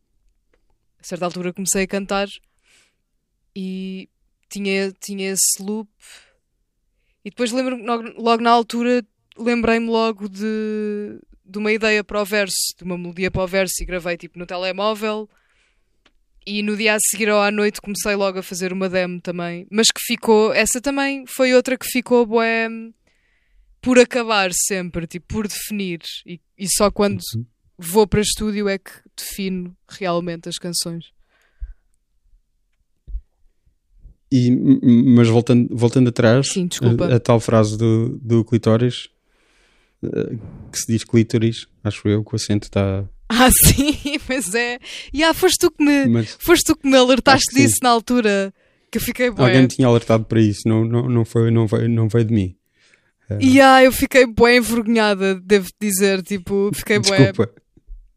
[1.00, 2.28] a certa altura comecei a cantar
[3.56, 4.10] e
[4.50, 5.88] tinha, tinha esse loop.
[7.24, 9.06] E depois lembro-me, logo na altura,
[9.38, 11.20] lembrei-me logo de,
[11.52, 14.40] de uma ideia para o verso, de uma melodia para o verso e gravei tipo
[14.40, 15.30] no telemóvel
[16.46, 19.68] e no dia a seguir ou à noite comecei logo a fazer uma demo também.
[19.70, 20.54] Mas que ficou.
[20.54, 22.68] Essa também foi outra que ficou bué,
[23.82, 26.02] por acabar sempre, tipo, por definir.
[26.26, 27.46] E, e só quando uhum.
[27.78, 31.12] vou para estúdio é que defino realmente as canções.
[34.32, 36.70] E, mas voltando, voltando atrás, Sim,
[37.12, 39.10] a, a, tal frase do, do clitóris,
[40.72, 44.78] que se diz clítoris, acho eu, que o acento está ah, sim, mas é.
[45.14, 48.54] E ah, foste tu que me, mas, foste tu que me alertaste disso na altura.
[48.92, 49.46] Que eu fiquei bué.
[49.46, 52.34] Alguém me tinha alertado para isso, não, não, não, foi, não, veio, não veio de
[52.34, 52.56] mim.
[53.40, 56.22] E ah, eu fiquei bem envergonhada, devo dizer.
[56.22, 57.18] Tipo, fiquei bué.
[57.32, 57.54] Desculpa.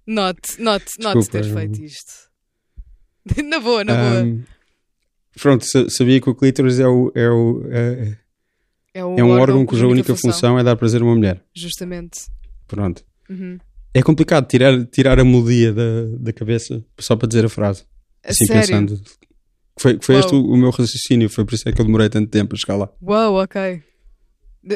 [0.04, 2.12] Not, not, not Desculpa, ter feito isto.
[3.44, 4.24] na boa, na boa.
[4.24, 4.42] Um,
[5.40, 7.12] pronto, sabia que o clítoris é o.
[7.14, 8.16] É, o, é,
[8.94, 10.32] é, um, é um órgão, órgão cuja única função.
[10.32, 10.58] função.
[10.58, 11.42] é dar prazer a uma mulher.
[11.52, 12.20] Justamente.
[12.68, 13.04] Pronto.
[13.28, 13.58] Uhum.
[13.92, 17.84] É complicado tirar, tirar a melodia da, da cabeça só para dizer a frase.
[18.24, 18.60] Assim Sério?
[18.62, 19.02] pensando.
[19.76, 22.30] Foi, foi este o, o, meu raciocínio, foi por isso é que eu demorei tanto
[22.30, 22.88] tempo a chegar lá.
[23.02, 23.82] Uau, ok.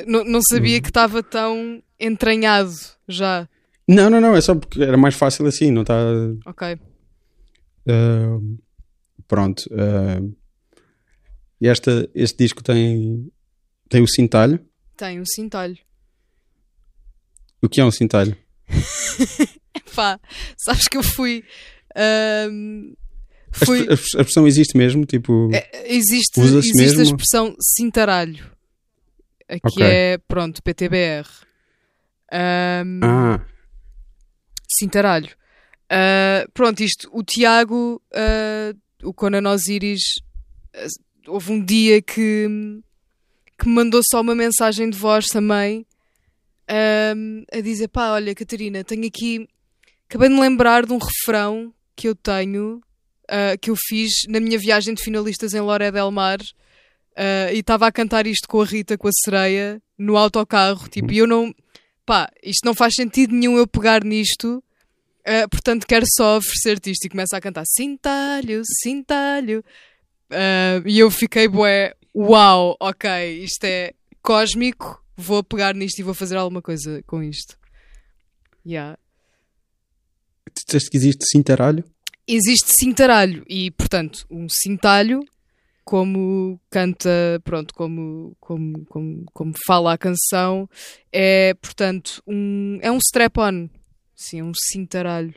[0.07, 0.83] Não, não sabia uhum.
[0.83, 2.73] que estava tão entranhado
[3.07, 3.49] já.
[3.87, 5.97] Não, não, não, é só porque era mais fácil assim, não está.
[6.45, 6.79] Ok.
[7.87, 8.59] Uh,
[9.27, 9.63] pronto.
[9.71, 10.37] Uh,
[11.61, 13.31] esta, este disco tem,
[13.89, 14.61] tem o cintalho?
[14.97, 15.79] Tem o cintalho.
[17.63, 18.37] O que é um cintalho?
[19.95, 20.21] Pá,
[20.57, 21.45] sabes que eu fui.
[22.51, 22.95] Um,
[23.51, 23.89] fui...
[23.89, 25.05] A, a, expressão existe mesmo?
[25.05, 27.01] Tipo, é, existe existe mesmo?
[27.01, 28.45] a expressão cintaralho.
[29.49, 29.87] Aqui okay.
[29.87, 31.27] é, pronto, PTBR.
[32.33, 33.45] Um, ah.
[34.69, 35.31] Cintaralho.
[35.91, 40.03] Uh, pronto, isto, o Tiago, uh, o Conan Osiris,
[40.77, 42.47] uh, houve um dia que,
[43.59, 45.85] que me mandou só uma mensagem de voz também
[47.17, 49.49] um, a dizer: pá, olha, Catarina, tenho aqui.
[50.09, 52.81] Acabei de me lembrar de um refrão que eu tenho,
[53.25, 56.39] uh, que eu fiz na minha viagem de finalistas em Loré del Mar.
[56.41, 60.89] Uh, e estava a cantar isto com a Rita, com a sereia, no autocarro.
[60.89, 61.53] Tipo, e eu não.
[62.07, 64.63] Pá, isto não faz sentido nenhum eu pegar nisto.
[65.27, 67.07] Uh, portanto, quero só oferecer-te isto.
[67.07, 69.65] E começa a cantar Cintalho, Cintalho.
[70.31, 76.15] Uh, e eu fiquei, bué, uau, ok, isto é cósmico vou pegar nisto e vou
[76.15, 77.59] fazer alguma coisa com isto.
[78.65, 78.97] Yeah.
[80.55, 81.85] Tu disseste que existe cintaralho?
[82.27, 85.25] Existe cintaralho e, portanto, um cintalho,
[85.85, 90.69] como canta, pronto, como, como, como, como fala a canção,
[91.13, 93.69] é, portanto, um, é um strap-on.
[94.15, 95.35] Sim, um cintaralho.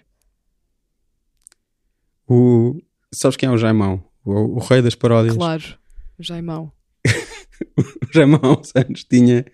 [2.27, 2.81] O,
[3.13, 4.03] sabes quem é o Jaimão?
[4.23, 5.35] O, o rei das paródias.
[5.35, 5.79] Claro,
[6.21, 6.71] Jaimão.
[7.77, 9.45] o Ramon Santos tinha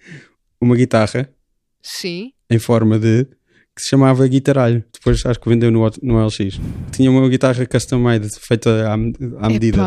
[0.59, 1.29] uma guitarra
[1.81, 2.33] Sim.
[2.49, 3.25] em forma de
[3.77, 4.83] que se chamava Guitaralho.
[4.91, 6.59] Depois acho que vendeu no, no LX.
[6.91, 9.77] Tinha uma guitarra custom made feita à, à medida.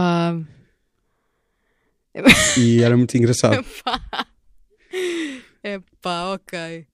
[2.14, 2.31] Epá.
[2.57, 3.55] E era muito engraçado.
[3.55, 4.27] Epá,
[5.62, 6.87] Epá ok.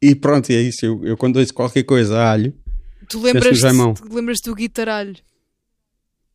[0.00, 0.84] e pronto, é isso.
[0.86, 2.54] Eu, eu quando ouço qualquer coisa a alho,
[3.08, 5.16] tu lembras, tu lembras do guitaralho?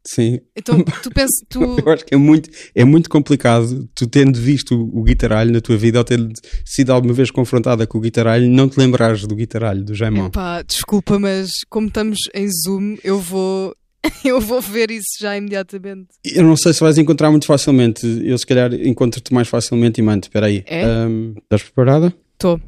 [0.07, 0.39] Sim.
[0.55, 1.35] Então tu pensas.
[1.49, 1.59] Tu...
[1.85, 5.59] Eu acho que é muito, é muito complicado tu tendo visto o, o guitaralho na
[5.59, 6.31] tua vida ou tendo
[6.65, 10.27] sido alguma vez confrontada com o guitaralho, não te lembrares do guitaralho, do Jaimão.
[10.27, 13.75] Epá, desculpa, mas como estamos em Zoom, eu vou.
[14.23, 16.07] Eu vou ver isso já imediatamente.
[16.23, 18.05] Eu não sei se vais encontrar muito facilmente.
[18.23, 20.27] Eu, se calhar, encontro-te mais facilmente e mando.
[20.27, 20.63] Espera aí.
[20.65, 20.85] É?
[20.85, 22.13] Ahm, estás preparada?
[22.33, 22.61] Estou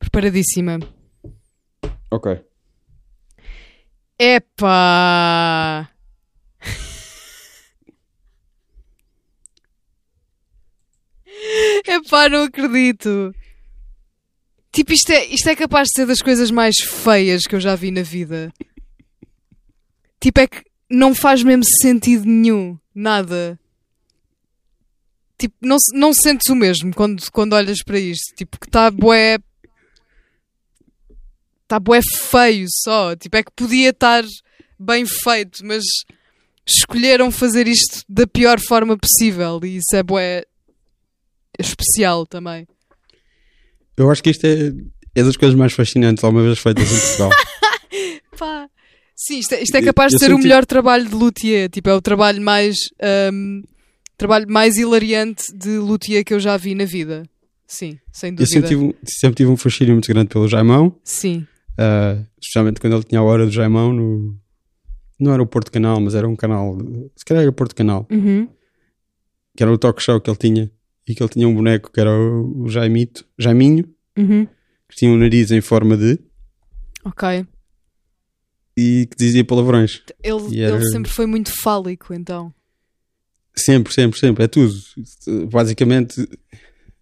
[0.00, 0.80] preparadíssima.
[2.10, 2.40] Ok.
[4.18, 5.93] Epá!
[11.86, 13.34] Epá, não acredito.
[14.72, 17.76] Tipo, isto é, isto é capaz de ser das coisas mais feias que eu já
[17.76, 18.52] vi na vida.
[20.20, 22.78] Tipo, é que não faz mesmo sentido nenhum.
[22.94, 23.58] Nada.
[25.38, 28.34] Tipo, não, não sentes o mesmo quando, quando olhas para isto.
[28.34, 29.38] Tipo, que está bué.
[31.62, 33.14] Está bué feio só.
[33.14, 34.24] Tipo, é que podia estar
[34.78, 35.84] bem feito, mas
[36.66, 39.60] escolheram fazer isto da pior forma possível.
[39.62, 40.44] E isso é bué
[41.58, 42.66] especial também.
[43.96, 44.72] Eu acho que isto é,
[45.14, 47.30] é das coisas mais fascinantes alguma vez feitas em Portugal.
[48.38, 48.68] Pá.
[49.16, 51.14] Sim, isto é, isto é Eu- capaz de eu ser o senti- melhor trabalho de
[51.14, 51.70] luthier.
[51.70, 52.76] Tipo, é o trabalho mais.
[53.00, 53.62] ahm,
[54.16, 57.22] trabalho mais hilariante de luthier que eu já vi na vida.
[57.66, 58.50] Sim, sem Eu dúvida.
[58.52, 61.46] sempre tive, um- sempre tive um fascínio muito grande pelo Jaimão, Sim.
[61.78, 64.36] ah, especialmente quando ele tinha a hora do Jaimão no.
[65.18, 66.76] Não era o Porto Canal, mas era um canal.
[67.16, 68.48] Se calhar era o Porto Canal, Uhum.
[69.56, 70.70] que era o talk show que ele tinha.
[71.06, 73.84] E que ele tinha um boneco que era o, Jaimito, Jaiminho,
[74.16, 74.46] Uhum.
[74.88, 76.18] que tinha um nariz em forma de.
[77.04, 77.46] Ok.
[78.76, 80.02] e que dizia palavrões.
[80.22, 82.52] Ele, era- ele sempre foi muito fálico, então.
[83.54, 84.44] Sempre, sempre, sempre.
[84.44, 84.74] É tudo.
[85.50, 86.14] Basicamente,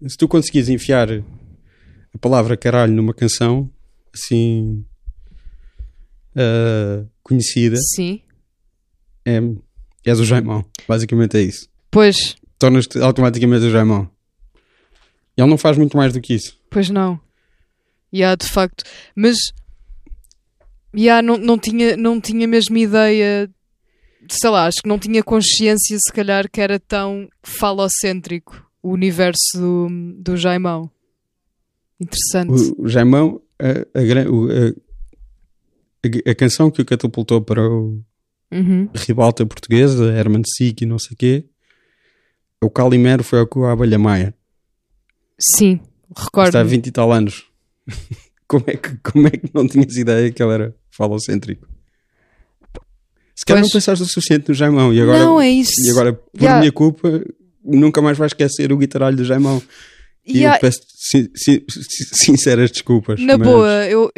[0.07, 3.71] se tu conseguires enfiar a palavra caralho numa canção
[4.13, 4.85] assim
[6.37, 8.21] ah, conhecida, Sim.
[9.25, 9.41] é,
[10.05, 10.65] és o Jaimão.
[10.87, 11.69] Basicamente é isso.
[11.91, 14.09] Pois, Tornas-te automaticamente o Jaimão.
[15.37, 16.57] Ele não faz muito mais do que isso.
[16.71, 17.19] pois não.
[18.13, 18.85] E há de facto.
[19.17, 19.37] Mas.
[20.97, 23.51] Yeah, não, não, tinha, não tinha mesmo ideia.
[24.31, 29.41] Sei lá, acho que não tinha consciência, se calhar, que era tão falocêntrico o universo
[29.57, 29.89] do,
[30.23, 30.89] do Jaimão.
[32.01, 32.73] Interessante.
[32.79, 34.73] O, o Jaimão, a, a-
[36.05, 38.01] a- a canção que o catapultou para o
[38.53, 38.89] Uhum.
[38.95, 41.45] ribalta portuguesa, Herman Sick e não sei o quê,
[42.63, 44.35] o Calimero foi com a Abelha Maia.
[45.41, 45.81] Sim,
[46.17, 46.49] recordo.
[46.49, 47.45] Está há 20 e tal anos.
[48.47, 51.67] como, é que, como é que não tinhas ideia que ele era falocêntrico?
[53.35, 55.73] Se calhar não pensaste o suficiente no Jaimão e agora, não, é isso.
[55.85, 56.61] e agora por Yeah.
[56.61, 57.25] minha culpa,
[57.65, 59.61] nunca mais vais esquecer o guitarralho do Jaimão.
[60.25, 62.05] E Yeah, eu peço sin- sin- sin-
[62.37, 63.21] sinceras desculpas.
[63.21, 64.13] Na mas- boa, eu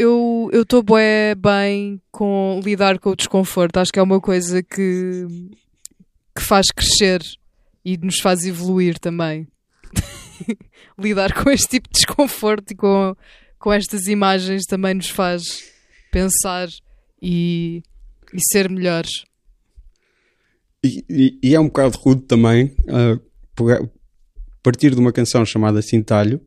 [0.62, 3.78] estou eu, bué bem com lidar com o desconforto.
[3.78, 5.26] Acho que é uma coisa que,
[6.36, 7.22] que faz crescer
[7.84, 9.46] e nos faz evoluir também.
[10.98, 13.14] lidar com este tipo de desconforto e com,
[13.58, 15.42] com estas imagens também nos faz
[16.10, 16.68] pensar
[17.20, 17.82] e,
[18.32, 19.10] e ser melhores.
[20.84, 22.74] E, e- e é um bocado rude também
[23.54, 23.80] pegar-
[24.62, 26.40] partir de uma canção chamada Cintalho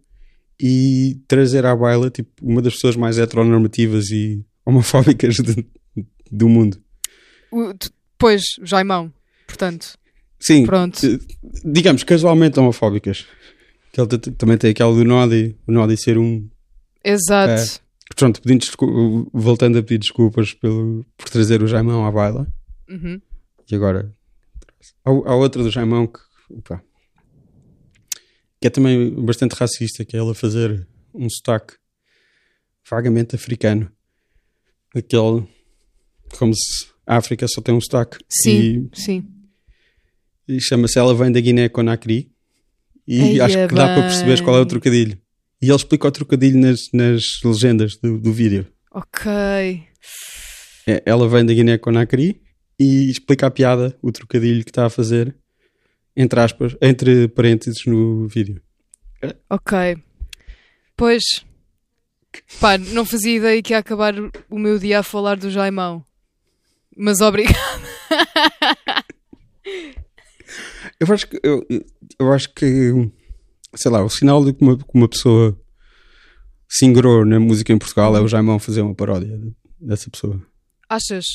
[0.61, 5.65] e trazer à baila tipo, uma das pessoas mais heteronormativas e homofóbicas de-
[6.31, 6.81] do mundo.
[7.51, 7.73] O-
[8.19, 9.13] Pois, Jaimão,
[9.45, 9.95] portanto,
[10.39, 10.99] Sim, pronto.
[11.05, 11.19] eh,
[11.65, 13.25] digamos casualmente homofóbicas.
[13.91, 16.47] Que ele também tem aquela do Nodi, o Nodi ser um.
[17.03, 17.81] Exato.
[18.15, 18.65] Pronto, pedindo
[19.33, 22.47] voltando a pedir desculpas pelo, por trazer o Jaimão à baila.
[22.89, 23.19] Uhum.
[23.69, 24.15] E agora
[25.03, 26.19] há, há outra do Jaimão que,
[26.49, 26.81] opa,
[28.59, 31.73] que é também bastante racista, que é ela fazer um sotaque
[32.89, 33.91] vagamente africano.
[34.95, 35.47] Aquele
[36.37, 38.17] como se a África só tem um sotaque.
[38.29, 39.27] Sim, sim.
[40.47, 42.31] E, chama-se Ela Vem da Guiné-Conakry.
[43.07, 45.17] E Eia acho que dá para perceber qual é o trocadilho.
[45.61, 48.67] E ele explica o trocadilho nas, nas legendas do, do vídeo.
[48.91, 49.31] Ok.
[50.85, 52.41] É, ela vem da Guiné-Conakry
[52.79, 55.35] e explica a piada, o trocadilho que está a fazer,
[56.15, 58.61] entre aspas, entre parênteses no vídeo.
[59.49, 59.97] Ok.
[60.95, 61.23] Pois.
[62.59, 64.13] Pá, não fazia ideia que ia acabar
[64.49, 66.05] o meu dia a falar do Jaimão.
[66.95, 67.55] Mas obrigado.
[70.99, 71.65] Eu acho que, eu,
[72.19, 72.93] eu acho que
[73.75, 75.57] sei lá, o sinal de que uma, que uma pessoa
[76.69, 80.41] se ingrou na música em Portugal é o Jaimão fazer uma paródia de- dessa pessoa.
[80.89, 81.25] Achas?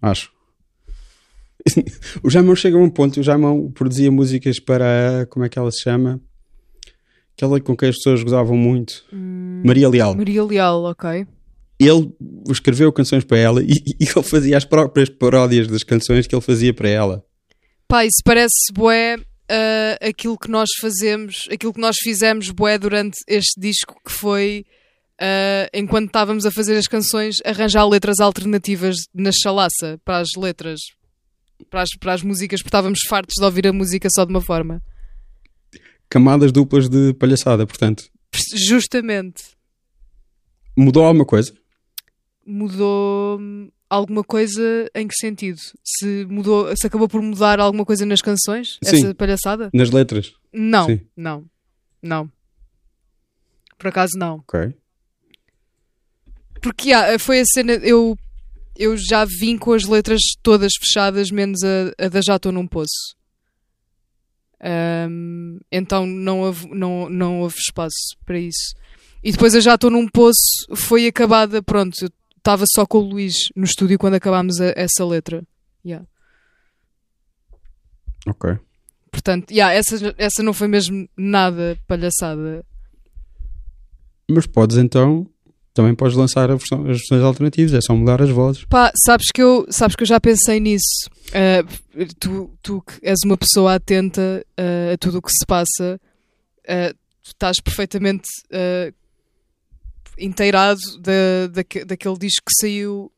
[0.00, 0.30] Acho.
[2.22, 5.70] o Jaimão chega a um ponto, o Jaimão produzia músicas para, como é que ela
[5.70, 6.20] se chama?
[7.36, 9.04] Aquela com quem as pessoas gozavam muito.
[9.64, 10.14] Maria Leal.
[10.14, 11.26] Maria Leal, ok.
[11.78, 12.12] Ele
[12.50, 16.42] escreveu canções para ela e, e ele fazia as próprias paródias das canções que ele
[16.42, 17.24] fazia para ela.
[17.92, 19.18] Pá, isso parece bué
[19.50, 24.64] ah, aquilo que nós fazemos, aquilo que nós fizemos bué durante este disco que foi
[25.20, 30.80] uh, enquanto estávamos a fazer as canções, arranjar letras alternativas na chalaça para as letras,
[31.68, 34.40] para as, para as músicas, porque estávamos fartos de ouvir a música só de uma
[34.40, 34.80] forma.
[36.08, 38.04] Camadas duplas de palhaçada, portanto.
[38.54, 39.42] Justamente.
[40.74, 41.52] Mudou alguma coisa?
[42.46, 43.38] Mudou
[43.92, 45.60] alguma coisa em que sentido?
[45.84, 48.78] Se mudou, se acabou por mudar alguma coisa nas canções?
[48.82, 48.96] Sim.
[48.96, 49.70] Essa palhaçada?
[49.72, 50.32] Nas letras?
[50.50, 51.00] Não, Sim.
[51.14, 51.44] não,
[52.02, 52.30] não.
[53.78, 54.36] Por acaso não.
[54.36, 54.74] Ok.
[56.62, 58.16] Porque ah, foi a cena, eu,
[58.78, 62.66] eu já vim com as letras todas fechadas, menos a, a da Já Estou Num
[62.66, 63.14] Poço.
[64.60, 68.74] Ahm, então não houve, não, não houve espaço para isso.
[69.22, 72.08] E depois a Já Estou Num Poço foi acabada, pronto, eu
[72.42, 75.42] estava só com o Luís no estúdio quando acabámos a- essa letra.
[75.86, 76.04] Yeah.
[78.26, 78.58] Ok.
[79.10, 82.64] Portanto, yeah, essa, essa não foi mesmo nada palhaçada.
[84.28, 85.26] Mas podes então.
[85.74, 88.64] Também podes lançar versão- as versões alternativas, é só mudar as vozes.
[88.66, 91.08] Pá, sabes que eu, sabes que eu já pensei nisso.
[91.32, 91.64] Ah,
[92.20, 95.98] tu, tu que és uma pessoa atenta ah, a tudo o que se passa,
[97.22, 98.28] tu estás perfeitamente
[100.18, 103.10] inteirado da, daque- daquele disco que saiu.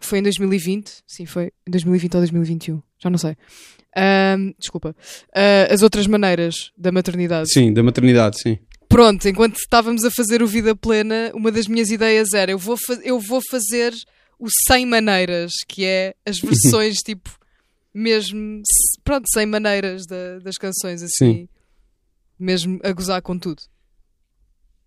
[0.00, 1.02] Foi em 2020?
[1.06, 3.36] Sim, foi em 2020 ou 2021, já não sei.
[4.58, 4.94] Desculpa.
[5.34, 7.52] Ah, as outras maneiras da maternidade.
[7.52, 8.58] Sim, da maternidade, sim.
[8.88, 12.76] Pronto, enquanto estávamos a fazer o Vida Plena, uma das minhas ideias era eu vou,
[13.02, 13.92] eu vou fazer
[14.38, 17.28] o 100 maneiras, que é as versões tipo,
[17.92, 18.62] mesmo,
[19.04, 21.48] pronto, 100 maneiras da- das canções, assim, Sim.
[22.38, 23.62] mesmo a gozar com tudo.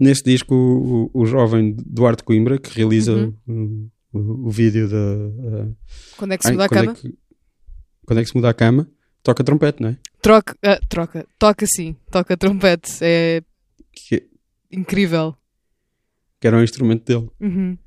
[0.02, 3.14] Nesse disco, o, o, o jovem Duarte Coimbra, que realiza
[3.48, 3.90] Uhum.
[4.12, 4.98] o, o, o vídeo da.
[4.98, 5.78] uh,
[6.18, 6.92] Quando é que se ai, muda a quando cama?
[6.92, 7.18] É que,
[8.06, 8.90] quando é que se muda a cama?
[9.22, 9.98] Toca trompete, não é?
[10.20, 13.44] Troca, ah, troca, toca sim, toca trompete, é
[13.94, 14.28] Que,
[14.72, 15.36] incrível.
[16.40, 17.30] que era um instrumento dele.
[17.40, 17.78] Uhum.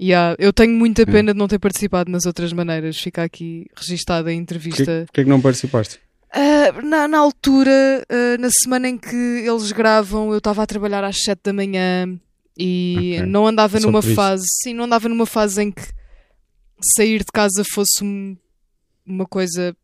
[0.00, 1.06] Yeah, eu tenho muita É.
[1.06, 5.02] pena de não ter participado nas outras maneiras, fica aqui registada a entrevista.
[5.06, 5.98] porquê que não participaste?
[6.32, 11.02] Ah, na, na altura, ah, na semana em que eles gravam, eu estava a trabalhar
[11.04, 12.18] às 7 da manhã
[12.58, 13.26] e Ok.
[13.26, 15.82] não andava Só numa fase, sim, não andava numa fase em que
[16.94, 18.36] sair de casa fosse um-
[19.06, 19.76] uma coisa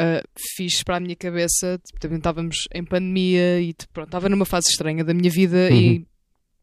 [0.00, 0.22] ah,
[0.56, 1.78] fixe para a minha cabeça.
[1.84, 5.70] Tipo, também estávamos em pandemia e tipo, pronto, estava numa fase estranha da minha vida
[5.70, 6.06] e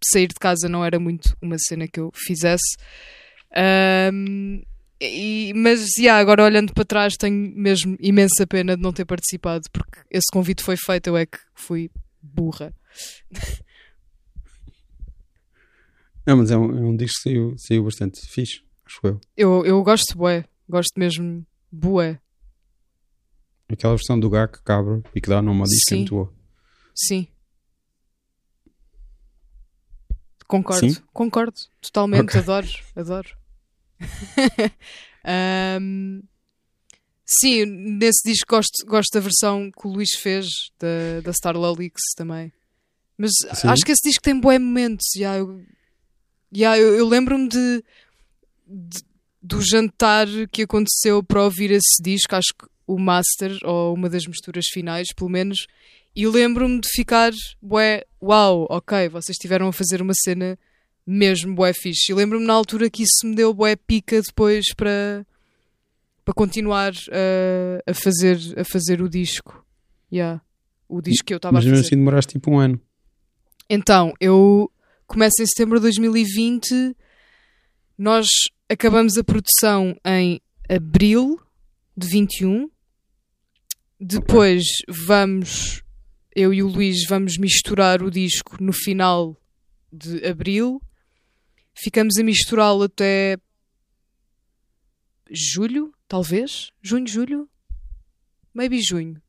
[0.03, 2.77] sair de casa não era muito uma cena que eu fizesse.
[3.55, 4.61] Ahm,
[5.01, 9.63] e- mas yeah, agora olhando para trás tenho mesmo imensa pena de não ter participado
[9.71, 11.89] porque esse convite foi feito, eu é que fui
[12.21, 12.73] burra.
[16.25, 19.21] Não, mas é um, é um disco que saiu, saiu bastante fixe, acho eu.
[19.37, 22.19] Eu, eu gosto bué, gosto mesmo bué,
[23.67, 25.97] Aquela versão do GAC cabra e que dá nome ao disco é Sim.
[26.01, 26.33] muito boa.
[26.93, 27.27] sim.
[30.47, 31.01] Concordo, Sim?
[31.11, 32.41] concordo, totalmente, Ok.
[32.41, 33.29] adoro, adoro.
[35.27, 36.21] Ahm,
[37.25, 40.45] sim, nesse disco gosto, gosto da versão que o Luís fez
[40.79, 42.51] da, da Star Lolix também.
[43.17, 43.67] Mas Sim.
[43.69, 45.05] acho que esse disco tem bons momentos.
[45.17, 45.63] Já, eu
[46.51, 47.83] já, eu, eu lembro-me de,
[48.67, 49.03] de-
[49.41, 54.25] do jantar que aconteceu para ouvir esse disco, acho que o master, ou uma das
[54.27, 55.65] misturas finais, pelo menos,
[56.15, 57.31] e lembro-me de ficar,
[57.61, 60.57] bué, uau, ok, vocês estiveram a fazer uma cena
[61.05, 62.11] mesmo bué fixe.
[62.11, 65.25] E lembro-me na altura que isso me deu bué pica depois para
[66.23, 69.63] para continuar a, a fazer a fazer o disco.
[70.11, 70.41] Yeah.
[70.89, 71.71] O disco que eu estava a Mas fazer.
[71.71, 72.81] mesmo assim demoraste tipo um ano.
[73.69, 74.71] Então, eu
[75.07, 76.95] começo em setembro de 2020.
[77.97, 78.27] Nós
[78.69, 80.39] acabamos a produção em
[80.69, 81.39] abril
[81.95, 82.69] de 21.
[83.99, 85.81] Depois vamos,
[86.35, 89.35] eu e o Luís vamos misturar o disco no final
[89.91, 90.81] de abril.
[91.77, 93.37] Ficamos a misturá-lo até
[95.29, 96.71] julho, talvez.
[96.81, 97.49] Junho, julho?
[98.53, 99.21] Maybe junho.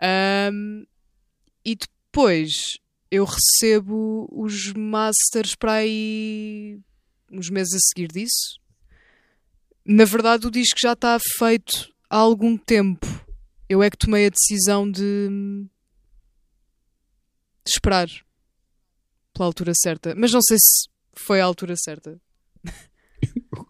[0.00, 0.84] Ahm,
[1.64, 2.78] e depois
[3.10, 6.78] eu recebo os masters para aí
[7.30, 8.60] uns meses a seguir disso.
[9.84, 13.06] Na verdade, o disco já está feito há algum tempo.
[13.68, 15.28] Eu é que tomei a decisão de,
[17.64, 18.08] de esperar
[19.32, 20.14] pela altura certa.
[20.14, 22.18] Mas não sei se foi a altura certa.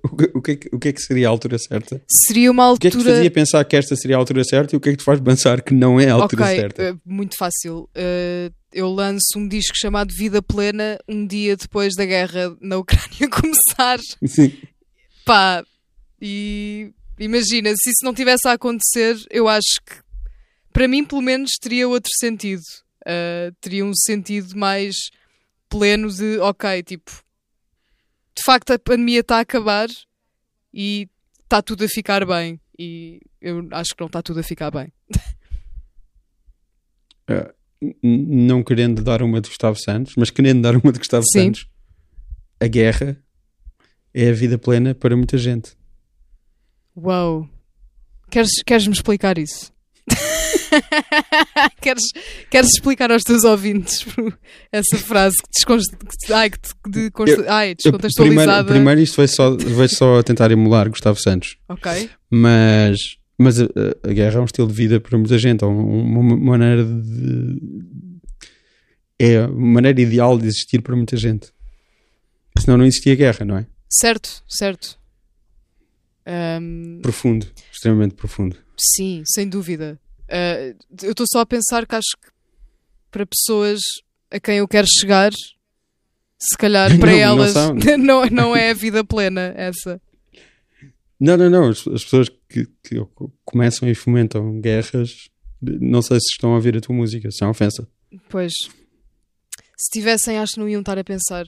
[0.03, 2.01] O que, o que, é que- o que é que seria a altura certa?
[2.09, 3.15] Seria uma O que é que te altura.
[3.17, 5.21] fazia pensar que esta seria a altura certa e o que é que te faz
[5.21, 6.83] pensar que não é a altura ok, certa?
[6.83, 7.89] eh, muito fácil.
[7.95, 13.29] Eh, eu lanço um disco chamado Vida Plena um dia depois da guerra na Ucrânia
[13.31, 13.99] começar.
[14.27, 14.53] Sim.
[15.25, 15.65] Pá,
[16.21, 19.95] e imagina, se isso não tivesse a acontecer, eu acho que
[20.73, 22.63] para mim, pelo menos, teria outro sentido.
[23.07, 24.95] Uh, teria um sentido mais
[25.69, 27.11] pleno de, ok, tipo,
[28.37, 29.89] de facto a pandemia está a acabar
[30.73, 31.09] e
[31.43, 32.61] está tudo a ficar bem.
[32.79, 34.93] E eu acho que não está tudo a ficar bem.
[37.27, 37.51] Uh,
[38.03, 41.47] não querendo dar uma de Gustavo Santos, mas querendo dar uma de Gustavo Sim.
[41.47, 41.67] Santos,
[42.61, 43.19] a guerra
[44.13, 45.75] é a vida plena para muita gente.
[46.95, 47.49] Uau!
[48.31, 49.73] Queres, queres-me explicar isso?
[51.81, 52.03] queres,
[52.51, 54.05] queres explicar aos teus ouvintes
[54.73, 55.95] essa frase que, desconst...
[56.27, 57.41] que, ai, que te- de const...
[57.49, 58.65] ai, Eu, descontextualizada?
[58.65, 62.09] primeiro, primeiro isto vai só, vai só tentar emular Gustavo Santos, Ok.
[62.31, 62.99] mas,
[63.39, 65.83] mas a, a- a guerra é um estilo de vida para muita gente, é uma,
[66.21, 67.59] uma maneira de.
[69.19, 71.53] É uma maneira ideal de existir para muita gente.
[72.59, 73.67] Senão não existia guerra, não é?
[73.89, 74.99] Certo, certo.
[76.27, 78.57] Ahm, Profundo, extremamente profundo.
[78.79, 79.99] sim, sem dúvida.
[80.29, 82.29] Ah, eu estou só a pensar que acho que
[83.11, 83.81] para pessoas
[84.31, 85.33] a quem eu quero chegar,
[86.39, 87.75] se calhar para Não, não elas são.
[87.99, 90.01] não, não é a vida plena essa.
[91.21, 91.69] Não, não, não.
[91.69, 92.97] As, as pessoas que, que
[93.45, 95.11] começam e fomentam guerras,
[95.63, 97.89] não sei se estão a ouvir a tua música, se é uma ofensa.
[98.29, 98.53] Pois,
[99.77, 101.47] se tivessem, acho que não iam estar a pensar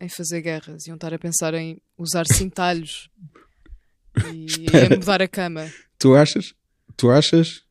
[0.00, 3.08] em fazer guerras, iam estar a pensar em usar cintalhos
[4.32, 5.70] e em mudar a cama.
[5.98, 6.54] Tu achas?
[6.96, 7.63] Tu achas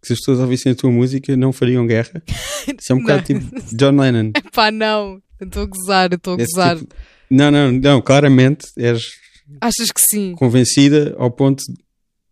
[0.00, 2.22] que se as pessoas ouvissem a tua música não fariam guerra?
[2.78, 3.40] Isso é um bocado Não.
[3.40, 4.32] tipo John Lennon.
[4.54, 6.78] Pá, não, estou a gozar, estou a gozar.
[6.78, 6.94] tipo-
[7.30, 9.02] Não, não, não, claramente és
[9.60, 10.34] Achas que sim?
[10.36, 11.62] convencida ao ponto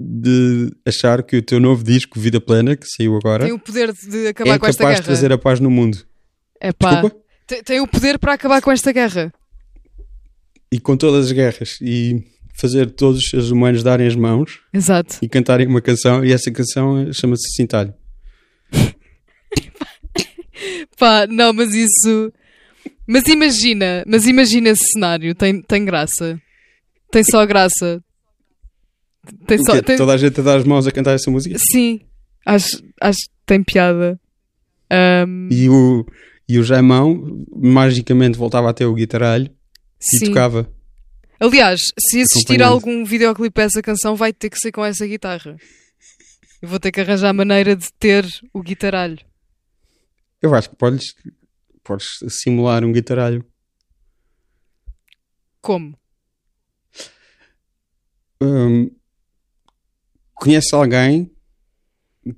[0.00, 3.92] de achar que o teu novo disco, Vida Plena, que saiu agora, Tem o poder
[3.92, 5.04] de acabar é com esta capaz de guerra.
[5.04, 5.98] trazer a paz no mundo.
[6.60, 7.02] É pá,
[7.46, 9.32] tem, tem o poder para acabar com esta guerra.
[10.70, 11.78] E com todas as guerras.
[11.80, 12.22] E
[12.58, 15.18] fazer todos os seres humanos darem as mãos Exato.
[15.22, 17.94] e cantarem uma canção, e essa canção chama-se Cintalho.
[20.98, 22.32] Pá, não, mas isso.
[23.06, 26.40] Mas imagina, mas imagina esse cenário, tem, tem graça.
[27.10, 28.02] Tem só graça.
[29.46, 29.80] Tem só.
[29.80, 31.56] tem- Toda a gente a dar as mãos a cantar essa música?
[31.72, 32.00] Sim,
[32.44, 34.20] acho, acho que tem piada.
[34.90, 36.04] Ahm, E o,
[36.48, 40.26] e o Jaimão magicamente voltava a ter o guitarralho e sim.
[40.26, 40.68] tocava.
[41.40, 45.56] Aliás, se existir algum videoclipe a essa canção, vai ter que ser com essa guitarra.
[46.60, 49.18] Eu vou ter que arranjar maneira de ter o guitaralho.
[50.42, 51.14] Eu acho que podes,
[51.84, 53.44] podes simular um guitaralho.
[55.60, 55.96] Como?
[58.40, 58.90] Hum,
[60.34, 61.30] conheces alguém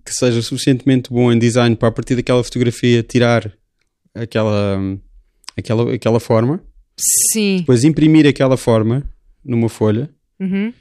[0.05, 3.53] que seja suficientemente bom em design para a partir daquela fotografia tirar
[4.15, 4.79] aquela,
[5.57, 6.63] aquela, aquela forma,
[7.33, 7.59] Sim.
[7.59, 9.03] depois imprimir aquela forma
[9.45, 10.73] numa folha, Uhum.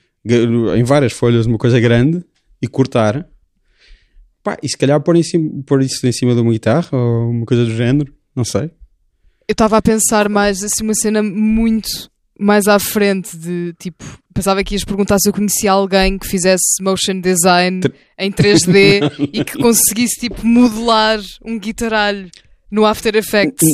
[0.78, 2.24] em várias folhas, uma coisa grande,
[2.62, 3.28] e cortar.
[4.44, 7.30] Pá, e se calhar pôr, em cima, pôr isso em cima de uma guitarra ou
[7.30, 8.72] uma coisa do género, não sei.
[9.48, 11.90] Eu estava a pensar mais assim uma cena muito
[12.40, 14.02] mais à frente de tipo,
[14.34, 17.82] pensava que ias perguntar se eu conhecia alguém que fizesse motion design
[18.18, 19.02] em 3D
[19.34, 22.30] e que conseguisse tipo modelar um guitaralho
[22.72, 23.68] no After Effects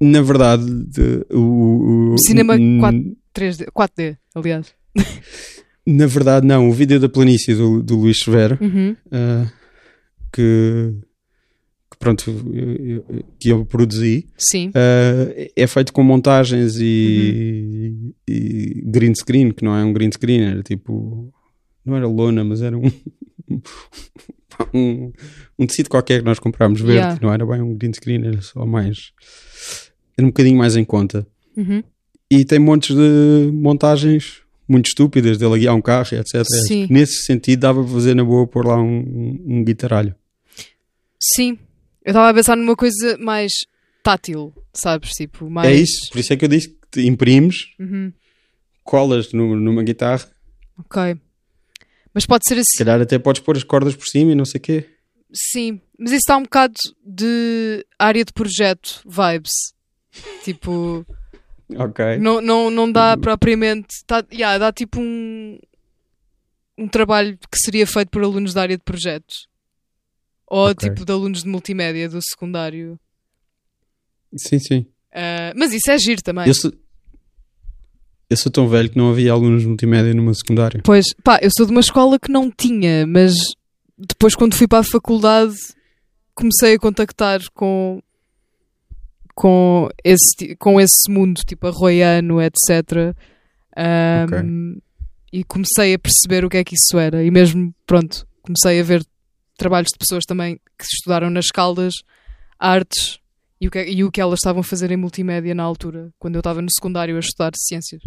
[0.00, 3.16] Na verdade, de- o, o- Cinema o- 4.
[3.34, 4.74] 3D, 4D, aliás.
[5.86, 6.68] Na verdade, não.
[6.68, 8.96] O vídeo da planície do, do Luís Severo, Uhum.
[9.10, 9.46] ah,
[10.32, 10.94] que,
[11.90, 14.70] que pronto, eu- eu- que eu produzi, Sim.
[14.74, 20.42] ah, é feito com montagens e, e green screen, que não é um green screen,
[20.42, 21.32] era tipo.
[21.84, 22.90] Não era lona, mas era um.
[24.74, 25.12] um,
[25.58, 27.18] um tecido qualquer que nós comprámos verde, Yeah.
[27.22, 29.12] não era bem um green screen, era só mais.
[30.20, 31.26] Era um bocadinho mais em conta.
[31.56, 31.82] Uhum.
[32.30, 36.44] E tem montes de montagens muito estúpidas dele a guiar um carro, etc.
[36.68, 36.86] Sim.
[36.90, 40.14] Nesse sentido, dava para fazer na boa pôr lá um, um, guitarralho.
[41.20, 41.58] Sim.
[42.04, 43.50] Eu estava a pensar numa coisa mais
[44.02, 45.10] tátil, sabes?
[45.10, 45.68] Tipo, mais.
[45.68, 48.12] É isso, por isso é que eu disse que te imprimes, Uhum.
[48.84, 50.24] colas no- numa guitarra,
[50.78, 51.16] Ok.
[52.14, 52.78] Mas pode ser se assim.
[52.78, 54.86] calhar até podes pôr as cordas por cima e não sei o quê.
[55.32, 56.74] Sim, mas isso está um bocado
[57.06, 59.52] de área de projeto, vibes.
[60.44, 61.04] Tipo,
[61.76, 62.18] Ok.
[62.18, 63.88] não, não, não dá propriamente.
[64.06, 65.58] Tá, yeah, dá tipo um,
[66.78, 69.46] um trabalho que seria feito por alunos da área de projetos.
[70.46, 70.88] Ou Ok.
[70.88, 72.98] tipo de alunos de multimédia do secundário.
[74.36, 74.86] Sim, sim.
[75.12, 76.46] Ah, mas isso é giro também.
[76.46, 76.72] Eu sou,
[78.28, 80.80] eu sou tão velho que não havia alunos de multimédia numa secundária.
[80.84, 83.34] Pois, pá, eu sou de uma escola que não tinha, mas
[83.98, 85.54] depois quando fui para a faculdade
[86.34, 88.00] comecei a contactar com
[89.34, 93.14] com esse, com esse mundo, tipo arroiano, etc.
[93.76, 94.78] Ahm,
[95.32, 97.22] E comecei a perceber o que é que isso era.
[97.22, 99.04] E mesmo, pronto, comecei a ver
[99.56, 101.94] trabalhos de pessoas também que estudaram nas Caldas,
[102.58, 103.18] artes,
[103.60, 106.34] E o, que, e o que elas estavam a fazer em multimédia na altura, quando
[106.34, 108.02] eu estava no secundário a estudar ciências.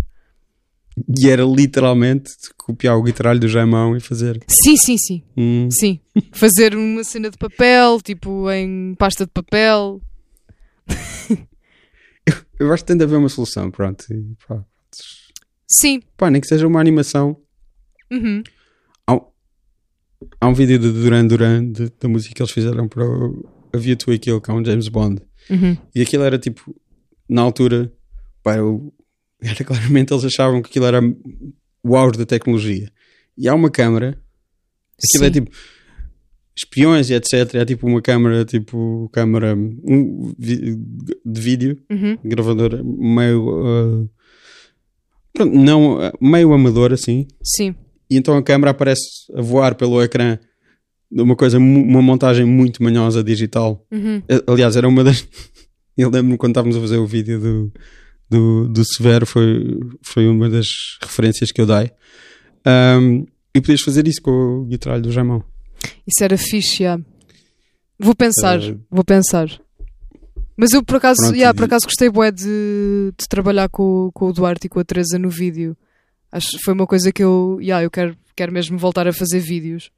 [1.17, 4.43] E era literalmente copiar o guitarralho do Jaimão e fazer.
[4.47, 5.23] Sim, sim, sim.
[5.37, 5.69] Hum.
[5.71, 5.99] Sim.
[6.31, 10.01] Fazer uma cena de papel, tipo em pasta de papel.
[12.59, 14.05] Eu acho que tem de haver uma solução, pronto.
[14.11, 14.63] E, pá,
[15.67, 16.01] Sim.
[16.15, 17.37] pá, nem que seja uma animação.
[18.11, 18.43] Uhum.
[19.07, 19.25] Há, um-
[20.39, 23.77] há um vídeo de Duran Duran de- da música que eles fizeram para o A
[23.77, 25.21] Via to a Kill, que é um James Bond.
[25.49, 25.75] Uhum.
[25.93, 26.73] E aquilo era tipo,
[27.27, 27.91] na altura,
[28.41, 28.93] pá, eu-
[29.41, 31.01] era claramente eles achavam que aquilo era
[31.83, 32.89] o auge da tecnologia.
[33.37, 34.09] E há uma câmara,
[35.03, 35.33] aquilo é Sim.
[35.41, 35.51] tipo
[36.55, 37.55] espiões e etc.
[37.55, 40.75] É tipo uma câmara, tipo câmara um, vi-
[41.25, 42.17] de vídeo, Uhum.
[42.23, 43.49] gravadora meio.
[43.65, 44.05] ah,
[45.33, 47.27] pronto, não, ah, meio amador assim.
[47.43, 47.75] Sim.
[48.09, 49.01] E então a câmera aparece
[49.35, 50.37] a voar pelo ecrã
[51.11, 53.85] uma coisa, uma montagem muito manhosa digital.
[53.91, 54.21] Uhum.
[54.47, 55.27] Aliás, era uma das.
[55.97, 57.71] Eu lembro-me quando estávamos a fazer o vídeo do,
[58.27, 60.65] do, do Severo, foi, foi uma das
[60.99, 61.91] referências que eu dei.
[62.65, 65.43] Ahm, e podias fazer isso com o guitarralho do Jamão.
[66.07, 66.99] Isso era fixe, já.
[67.99, 69.47] Vou pensar, Eh, vou pensar.
[70.57, 74.11] Mas eu por acaso, Pronto, yeah, por acaso gostei bué de, de trabalhar com, o-
[74.11, 75.75] com o Duarte e com a Teresa no vídeo.
[76.31, 79.39] Acho que foi uma coisa que eu, yeah, eu quero, quero mesmo voltar a fazer
[79.39, 79.89] vídeos.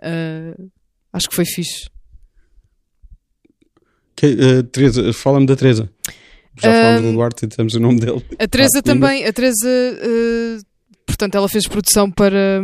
[0.00, 0.54] Ah,
[1.12, 1.88] acho que foi fixe.
[4.16, 5.90] Que, eh, Teresa, fala-me da Teresa.
[6.60, 8.24] Já falámos do Duarte e dissemos o nome dele.
[8.38, 9.68] A Teresa Ah, também, a Teresa,
[11.06, 12.60] portanto, ela fez produção para,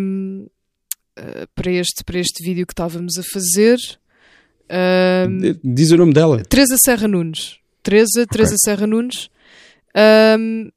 [1.17, 3.79] eh, para, este, para este vídeo que estávamos a fazer.
[5.63, 6.43] Diz o nome dela.
[6.45, 7.59] Teresa Serra Nunes.
[7.83, 9.31] Teresa, Teresa Serra Nunes.
[9.95, 10.71] Ahm,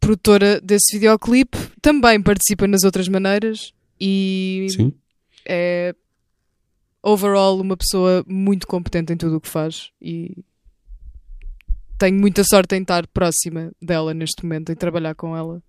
[0.00, 1.58] produtora desse videoclipe.
[1.82, 3.72] Também participa nas outras maneiras.
[4.00, 4.92] E Sim.
[5.46, 5.94] é
[7.02, 9.90] overall uma pessoa muito competente em tudo o que faz.
[10.00, 10.44] E
[11.98, 15.62] tenho muita sorte em estar próxima dela neste momento, em trabalhar com ela.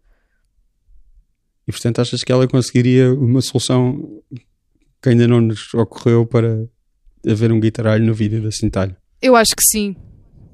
[1.69, 4.23] E portanto achas que ela conseguiria uma solução
[4.99, 6.67] que ainda não nos ocorreu para
[7.29, 8.95] haver um guitarralho no vídeo da Cintalho?
[9.21, 9.95] Eu acho que sim.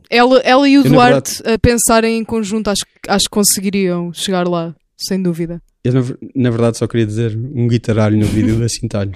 [0.10, 4.12] Ela, ela e o Eu, Duarte a pensarem em conjunto, acho, que- acho que conseguiriam
[4.12, 5.62] chegar lá, sem dúvida.
[5.86, 6.02] Eu, na,
[6.36, 9.14] na verdade, só queria dizer um guitarralho no vídeo da Cintalho.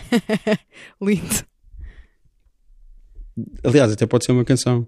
[1.02, 1.44] Lindo.
[3.62, 4.88] Aliás, até pode ser uma canção.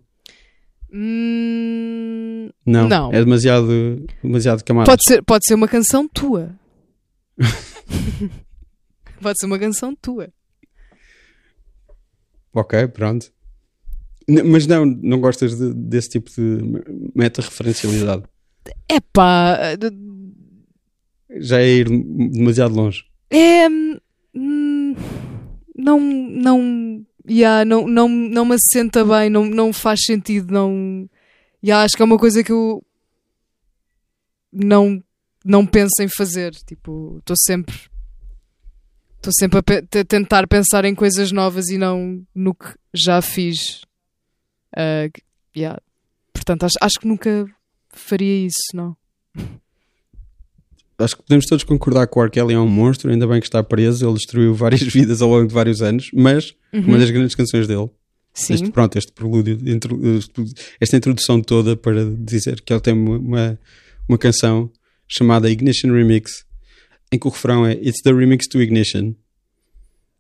[0.93, 3.11] Hum, Não, Não.
[3.13, 4.89] é demasiado, demasiado camada.
[4.89, 6.51] pode, ser, pode ser uma canção tua.
[9.21, 10.29] pode ser uma canção tua.
[12.53, 13.31] Ok, pronto.
[14.27, 16.59] N- Mas não, não gostas de- desse tipo de
[17.15, 18.23] meta-referencialidade.
[18.89, 19.57] Epá,
[21.39, 23.03] Já é ir demasiado longe.
[23.29, 23.67] é.
[23.69, 24.95] hum,
[25.75, 25.99] não.
[25.99, 27.05] Não.
[27.29, 30.51] Yeah, não, não, não me assenta bem, não, não faz sentido.
[30.51, 31.07] Não.
[31.63, 32.83] Yeah, acho que é uma coisa que eu.
[34.51, 35.01] Não,
[35.45, 36.51] não penso em fazer.
[36.67, 37.75] Tipo, estou sempre.
[39.17, 43.21] Estou sempre a pe- te- tentar pensar em coisas novas e não no que já
[43.21, 43.81] fiz.
[44.75, 45.07] Ah,
[45.55, 45.79] yeah.
[46.33, 47.45] Portanto, acho, acho que nunca
[47.89, 48.95] faria isso, não.
[50.97, 52.29] Acho que podemos todos concordar que o R.
[52.29, 55.47] Kelly é um monstro, ainda bem que está preso, ele destruiu várias vidas ao longo
[55.47, 57.89] de vários anos, mas uma das grandes canções dele,
[58.33, 58.53] Sim.
[58.53, 59.57] este, pronto, este prelúdio,
[60.79, 63.59] esta introdução toda para dizer que ele tem uma, uma,
[64.07, 64.71] uma canção
[65.11, 66.45] chamada Ignition Remix,
[67.11, 69.13] em que o refrão é It's the remix to Ignition,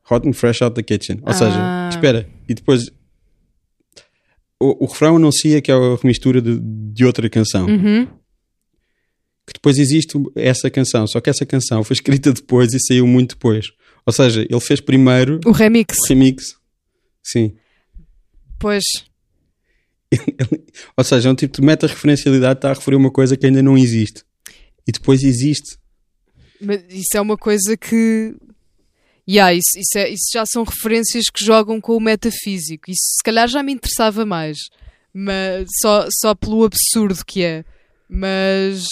[0.09, 1.19] hot and fresh out the kitchen.
[1.21, 1.33] Ou Ah.
[1.33, 2.89] seja, espera, e depois
[4.59, 7.65] o, o refrão anuncia que é a remistura de, de outra canção.
[7.67, 8.05] Uhum.
[9.47, 13.35] que depois existe essa canção, só que essa canção foi escrita depois e saiu muito
[13.35, 13.67] depois.
[14.05, 15.97] Ou seja, ele fez primeiro O remix.
[15.97, 16.55] o remix.
[17.23, 17.55] Sim.
[18.59, 18.83] Pois.
[20.97, 23.61] Ou seja, é um tipo de meta-referencialidade que está a referir uma coisa que ainda
[23.63, 24.23] não existe.
[24.87, 25.77] E depois existe.
[26.59, 28.35] Mas isso é uma coisa que.
[29.29, 32.89] Yeah, isso, isso, é- isso já são referências que jogam com o metafísico.
[32.89, 34.57] Isso se calhar já me interessava mais.
[35.13, 37.63] Mas só, só pelo absurdo que é.
[38.09, 38.83] Mas.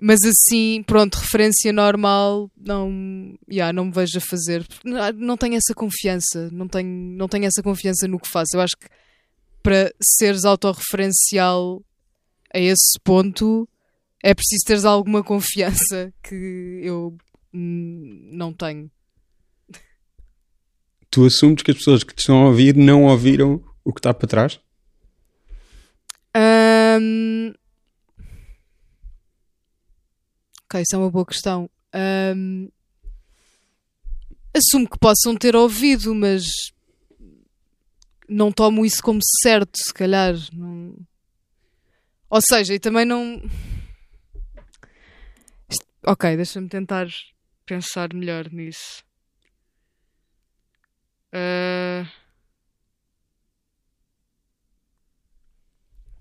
[0.00, 4.66] Mas assim, pronto, referência normal, não, yeah, não me vejo a fazer.
[4.84, 6.50] Não, não tenho essa confiança.
[6.50, 8.56] Não tenho, não tenho essa confiança no que faço.
[8.56, 8.88] Eu acho que
[9.62, 11.80] para seres autorreferencial
[12.52, 13.68] a esse ponto
[14.22, 17.16] é preciso teres alguma confiança que eu
[17.52, 18.90] não tenho.
[21.10, 24.14] Tu assumes que as pessoas que te estão a ouvir não ouviram o que está
[24.14, 24.60] para trás?
[26.34, 27.52] Ahm,
[30.64, 31.68] Ok, isso é uma boa questão.
[31.92, 32.68] Ahm,
[34.54, 36.44] Assumo que possam ter ouvido, mas
[38.28, 40.34] não tomo isso como certo, se calhar.
[40.52, 40.94] Não...
[42.28, 43.42] Ou seja, e também não.
[46.04, 47.06] Ok, deixa-me tentar
[47.64, 49.04] pensar melhor nisso.
[51.32, 52.04] Ah,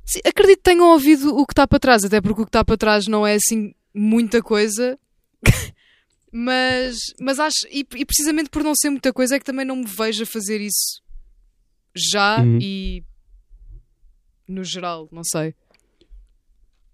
[0.05, 2.65] Sim, acredito que tenham ouvido o que está para trás, até porque o que está
[2.65, 4.99] para trás não é assim muita coisa.
[6.31, 9.77] mas, mas acho, e, e precisamente por não ser muita coisa, é que também não
[9.77, 11.01] me vejo a fazer isso
[11.95, 12.59] já Uhum.
[12.61, 13.03] e
[14.47, 15.55] no geral, não sei.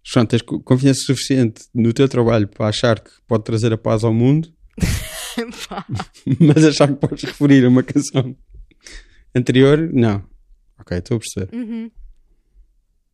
[0.09, 4.03] João, tens co- confiança suficiente no teu trabalho para achar que pode trazer a paz
[4.03, 4.53] ao mundo,
[6.39, 8.35] mas achar que podes referir a uma canção
[9.35, 10.23] anterior, não.
[10.79, 11.55] Ok, estou a perceber.
[11.55, 11.91] Uhum.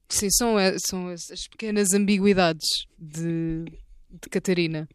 [0.09, 2.67] Sim, são, são essas pequenas ambiguidades
[2.99, 3.65] de,
[4.11, 4.87] de Catarina.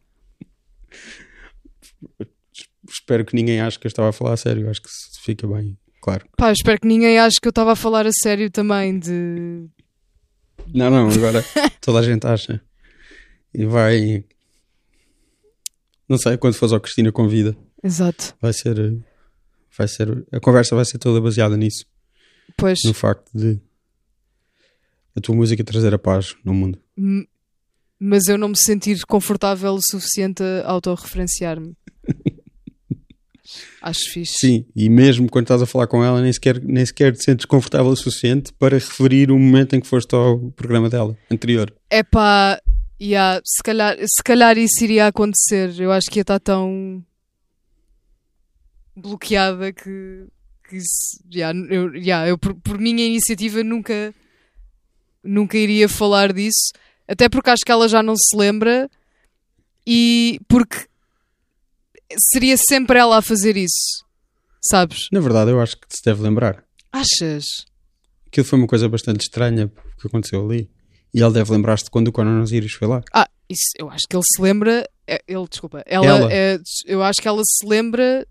[2.89, 4.69] Espero que ninguém ache que eu estava a falar a sério.
[4.69, 4.89] Acho que
[5.23, 6.25] fica bem, claro.
[6.37, 9.67] Pá, espero que ninguém ache que eu estava a falar a sério também de.
[10.73, 11.43] Não, não, agora
[11.81, 12.61] toda a gente acha.
[13.53, 14.23] E vai.
[16.07, 18.35] Não sei, quando fores ao Cristina Convida, Exato.
[18.41, 18.97] vai ser.
[19.77, 20.25] Vai ser.
[20.31, 21.85] A conversa vai ser toda baseada nisso.
[22.57, 22.79] Pois.
[22.85, 23.59] No facto de.
[25.15, 26.79] A tua música trazer a paz no mundo.
[27.99, 31.75] Mas eu não me sentir confortável o suficiente a autorreferenciar-me.
[33.81, 34.33] Acho fixe.
[34.39, 37.45] Sim, e mesmo quando estás a falar com ela, nem sequer, nem sequer te sentes
[37.45, 41.73] confortável o suficiente para referir o momento em que foste ao programa dela, anterior.
[41.89, 42.61] É pá,
[43.01, 45.79] yeah, se, calhar, se calhar isso iria acontecer.
[45.79, 47.03] Eu acho que ia estar tão
[48.95, 50.25] bloqueada que,
[50.67, 54.13] que isso, yeah, eu, yeah, eu por, por minha iniciativa nunca,
[55.23, 56.73] nunca iria falar disso.
[57.07, 58.89] Até porque acho que ela já não se lembra
[59.87, 60.88] e porque
[62.17, 64.03] seria sempre ela a fazer isso.
[64.61, 65.07] Sabes?
[65.11, 66.63] Na verdade, eu acho que se deve lembrar.
[66.91, 67.45] Achas?
[68.27, 70.69] Aquilo foi uma coisa bastante estranha que aconteceu ali.
[71.13, 73.01] E ele deve lembrar-se de quando o Osiris foi lá.
[73.13, 74.87] Ah, isso, eu acho que ele se lembra.
[75.07, 75.81] é, Ele, desculpa.
[75.85, 76.33] Ela, Ela?
[76.33, 78.27] é, eu acho que ela se lembra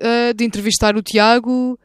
[0.00, 1.78] ah, de entrevistar o Tiago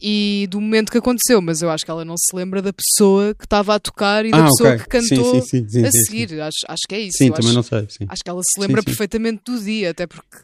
[0.00, 3.34] e do momento que aconteceu, mas eu acho que ela não se lembra da pessoa
[3.34, 4.78] que estava a tocar e da ah, pessoa ok.
[4.78, 6.40] que cantou sim, sim, sim, sim, a seguir.
[6.40, 7.18] Acho, acho que é isso.
[7.18, 8.06] Sim, Eu também acho, não sei.
[8.08, 10.38] Acho que ela se lembra perfeitamente do dia, até porque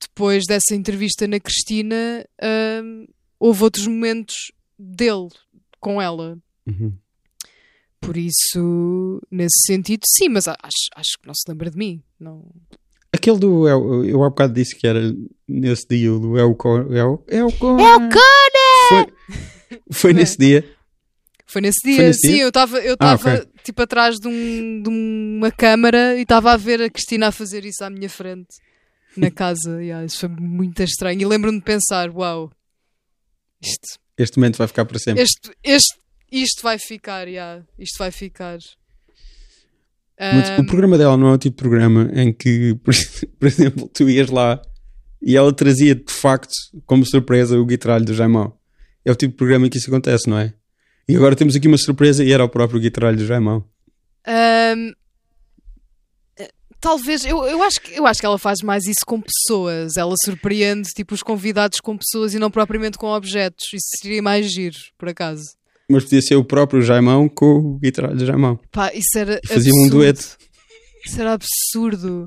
[0.00, 2.82] depois dessa entrevista na Cristina ah,
[3.38, 4.34] houve outros momentos
[4.78, 5.28] dele
[5.80, 6.38] com ela.
[6.66, 6.92] Uhum.
[8.00, 10.56] Por isso, nesse sentido, sim, mas acho,
[10.94, 12.02] acho que não se lembra de mim.
[12.20, 12.44] Não...
[13.12, 13.66] Aquele do.
[13.66, 15.00] Eu, eu há bocado disse que era
[15.48, 16.94] nesse dia o do É o Conan.
[16.94, 17.22] É o.
[17.26, 17.50] É o
[18.88, 19.06] Foi,
[19.90, 20.14] foi é?
[20.14, 20.76] nesse dia.
[21.46, 22.42] Foi nesse dia, Foi nesse sim, dia?
[22.42, 23.48] eu estava eu Ah, estava ok.
[23.62, 27.64] tipo atrás de, um, de uma câmara e estava a ver a Cristina a fazer
[27.64, 28.48] isso à minha frente
[29.20, 29.82] na casa.
[29.82, 31.20] Yeah, isso foi muito estranho.
[31.20, 32.50] E lembro-me de pensar: uau,
[33.62, 35.22] isto, Este momento vai ficar para sempre.
[35.22, 35.98] este, este,
[36.30, 38.58] isto vai ficar, yeah, isto vai ficar.
[40.18, 42.94] Mas Ahm, o programa dela não é o tipo de programa em que, por,
[43.38, 44.60] por exemplo, tu ias lá
[45.20, 46.52] e ela trazia de facto
[46.86, 48.56] como surpresa o guitarralho do Jaimão.
[49.04, 50.54] É o tipo de programa em que isso acontece, não é?
[51.08, 53.64] E agora temos aqui uma surpresa e era o próprio guitarralho do Jaimão.
[54.26, 54.74] Eh,
[56.86, 59.96] talvez, eu, eu, acho que, eu acho que ela faz mais isso com pessoas.
[59.96, 63.64] Ela surpreende tipo, os convidados com pessoas e não propriamente com objetos.
[63.74, 65.42] Isso seria mais giro, por acaso.
[65.90, 68.60] Mas podia ser o próprio Jaimão com o guitarralho do Jaimão.
[68.70, 69.96] Pá, isso era E faziam um absurdo.
[69.96, 70.38] dueto.
[71.04, 72.26] Isso era absurdo.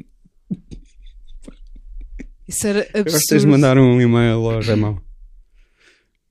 [2.47, 3.47] Isso era Agora tens de absurdo.
[3.47, 5.01] mandar um e-mail ao Jaimão.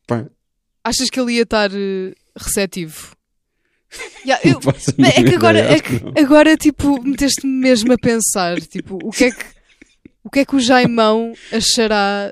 [0.07, 0.27] Pá,
[0.85, 3.15] Achas que ele ia estar eh, receptivo?
[4.25, 4.61] Yeah, eu-
[5.05, 9.31] é que agora, é que agora tipo, meteste-me mesmo a pensar, tipo, o que é
[9.31, 9.45] que
[10.23, 12.31] o que é que o Jaimão achará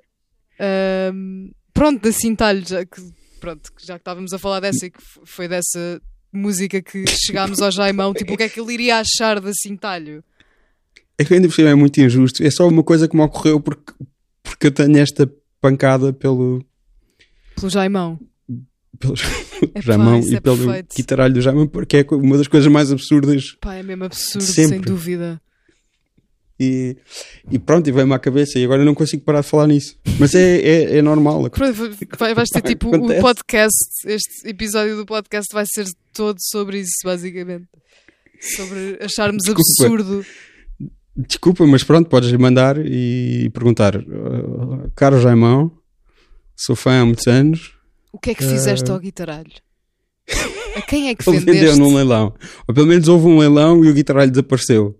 [0.60, 3.00] ahm, pronto, da Cintalho, já que
[3.40, 6.00] pronto, já que estávamos a falar dessa e que foi dessa
[6.32, 10.22] música que chegámos ao Jaimão, tipo, o que é que ele iria achar da Cintalho?
[11.18, 12.42] É que ainda por cima é muito injusto.
[12.42, 13.94] É só uma coisa que me ocorreu porque,
[14.42, 15.30] porque eu tenho esta
[15.62, 16.62] pancada pelo,
[17.54, 18.18] Pelo Jaimão.
[18.98, 19.14] Pelo
[19.62, 20.94] Epá, Jamão isso e é pelo perfeito.
[20.96, 23.56] guitarralho do Jamão, porque é uma das coisas mais absurdas.
[23.60, 25.40] Pá, é mesmo absurdo, sem dúvida.
[26.58, 26.96] E,
[27.50, 28.58] e pronto, e veio-me à cabeça.
[28.58, 29.98] E agora não consigo parar de falar nisso.
[30.18, 31.50] Mas é, é, é normal.
[32.18, 33.20] Vai- Vais ter tipo o Acontece.
[33.20, 33.76] podcast,
[34.06, 35.84] este episódio do podcast vai ser
[36.14, 37.66] todo sobre isso, basicamente.
[38.40, 39.60] Sobre acharmos Desculpa.
[39.84, 40.26] absurdo.
[41.14, 43.96] Desculpa, mas pronto, podes mandar e perguntar.
[43.96, 45.70] "Uh, Caro Jaimão,
[46.56, 47.72] sou fã há muitos anos.
[48.16, 49.52] O que é que fizeste Eh, ao guitarralho?
[50.74, 51.78] A quem é que Ele vendeu vendeste?
[51.80, 52.34] num leilão.
[52.66, 54.98] Ou pelo menos houve um leilão e o guitarralho desapareceu.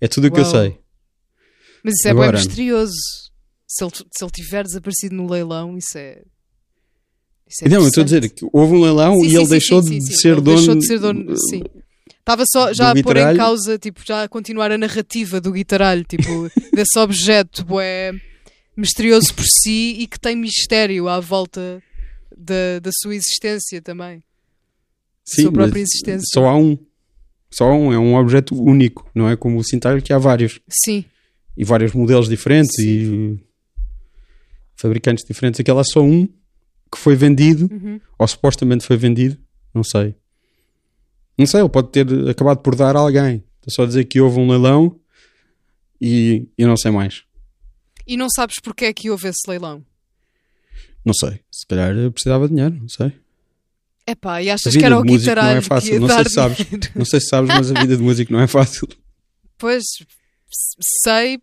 [0.00, 0.78] É tudo o que eu sei.
[1.84, 2.94] Mas isso é bem Agora- misterioso.
[3.68, 6.22] Se ele, se ele tiver desaparecido no leilão, isso é.
[7.48, 9.44] Isso é não, eu estou a dizer que houve um leilão Sim, e sim, ele
[9.44, 10.56] sim, deixou de Ele dono.
[10.56, 11.62] Deixou de ser dono, sim.
[12.18, 16.04] Estava só já a pôr em causa, tipo, já a continuar a narrativa do guitarralho,
[16.04, 18.12] tipo, desse objeto é
[18.76, 21.82] misterioso por si e que tem mistério à volta
[22.36, 24.22] da, da sua existência também.
[25.24, 26.26] Sim, sua própria existência.
[26.32, 26.76] Só há um.
[27.50, 30.58] Só há um, é um objeto único, não é como o cintalho que há vários.
[30.84, 31.04] Sim,
[31.56, 33.38] E vários modelos diferentes e
[34.76, 35.60] fabricantes diferentes.
[35.60, 36.26] Aquele há só um
[36.90, 38.00] que foi vendido, Uhum.
[38.18, 39.38] ou supostamente foi vendido,
[39.74, 40.14] não sei.
[41.38, 43.42] Não sei, ele pode ter acabado por dar a alguém.
[43.60, 44.98] Estou só a dizer que houve um leilão
[46.00, 47.22] e eu não sei mais.
[48.06, 49.84] E não sabes porque é que houve esse leilão?
[51.04, 51.40] Não sei.
[51.50, 53.12] Se calhar eu precisava de dinheiro, não sei.
[54.06, 56.56] Epá, e achas que era o músico não é fácil, não sei se sabes.
[56.58, 56.88] dinheiro?
[56.94, 58.88] Não sei se sabes, mas a vida de músico não é fácil.
[59.56, 59.84] Pois,
[61.04, 61.40] sei,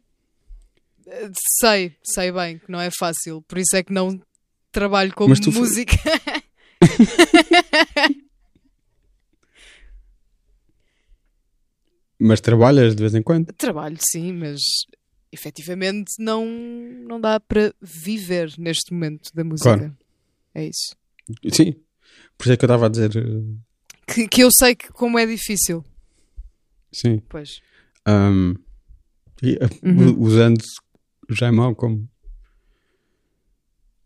[1.07, 1.29] eh,
[1.61, 4.19] sei, sei bem que não é fácil, por isso é que não
[4.71, 5.95] trabalho como Mas tu música.
[12.21, 13.53] Mas trabalhas de vez em quando.
[13.53, 14.59] Trabalho, sim, mas
[15.31, 19.77] efetivamente não, não dá para viver neste momento da música.
[19.77, 19.97] Claro.
[20.55, 20.95] É isso.
[21.53, 21.73] Sim.
[22.37, 23.15] Por isso é que eu estava a dizer.
[23.15, 25.83] eh, Que, que eu sei que como é difícil.
[26.91, 27.21] Sim.
[27.29, 27.59] Pois.
[28.05, 28.53] Ahm,
[29.43, 30.19] e, eh, Uhum.
[30.19, 30.61] Usando
[31.29, 32.09] o Jaimão como.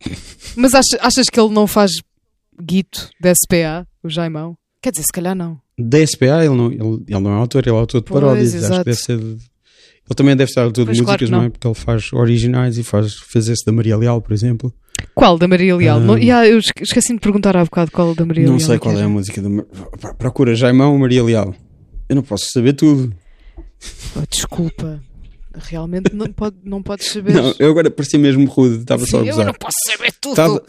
[0.58, 1.92] Mas achas, achas que ele não faz
[2.62, 4.58] guito da SPA, o Jaimão?
[4.82, 5.62] Quer dizer, se calhar não.
[5.78, 8.54] Da SPA, ele não, ele, ele não é autor, ele é autor de Pois, paródias.
[8.56, 8.80] Acho exato.
[8.80, 9.38] que deve ser.
[10.14, 11.40] Ele também deve ser autor Pois, de claro músicas, não.
[11.40, 11.46] não.
[11.46, 11.50] é?
[11.50, 14.72] Porque ele faz originais e faz, fez esse da Maria Leal, por exemplo.
[15.16, 15.98] Qual da Maria Leal?
[15.98, 16.00] Ah.
[16.00, 18.68] Não, yeah, eu esque- esqueci de perguntar há bocado qual da Maria não Leal.
[18.68, 19.42] sei que qual é a música.
[19.42, 19.68] Do,
[20.18, 21.54] procura Jaimão Maria Leal.
[22.08, 23.14] Eu não posso saber tudo.
[24.16, 25.02] Oh, desculpa.
[25.56, 27.34] Realmente não, pode, não podes saber.
[27.34, 29.46] Não, eu agora parecia mesmo rude, estava só a Sim, eu gozar.
[29.48, 30.64] não posso saber tudo.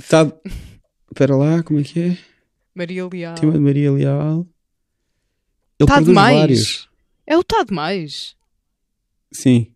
[1.10, 2.18] Espera lá, como é que é?
[2.74, 3.34] Maria Leal.
[3.36, 4.46] Tema de Maria Leal.
[5.78, 6.36] Ele Tá demais.
[6.38, 6.88] vários.
[7.26, 8.34] É o Tá demais.
[9.34, 9.72] Sim,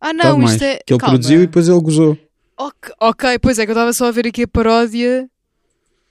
[0.00, 0.78] Ah, tá não, isto é.
[0.86, 1.14] Que ele Calma.
[1.14, 2.18] produziu e depois ele gozou.
[2.56, 5.28] Ok, ok, pois é que eu estava só a ver aqui a paródia,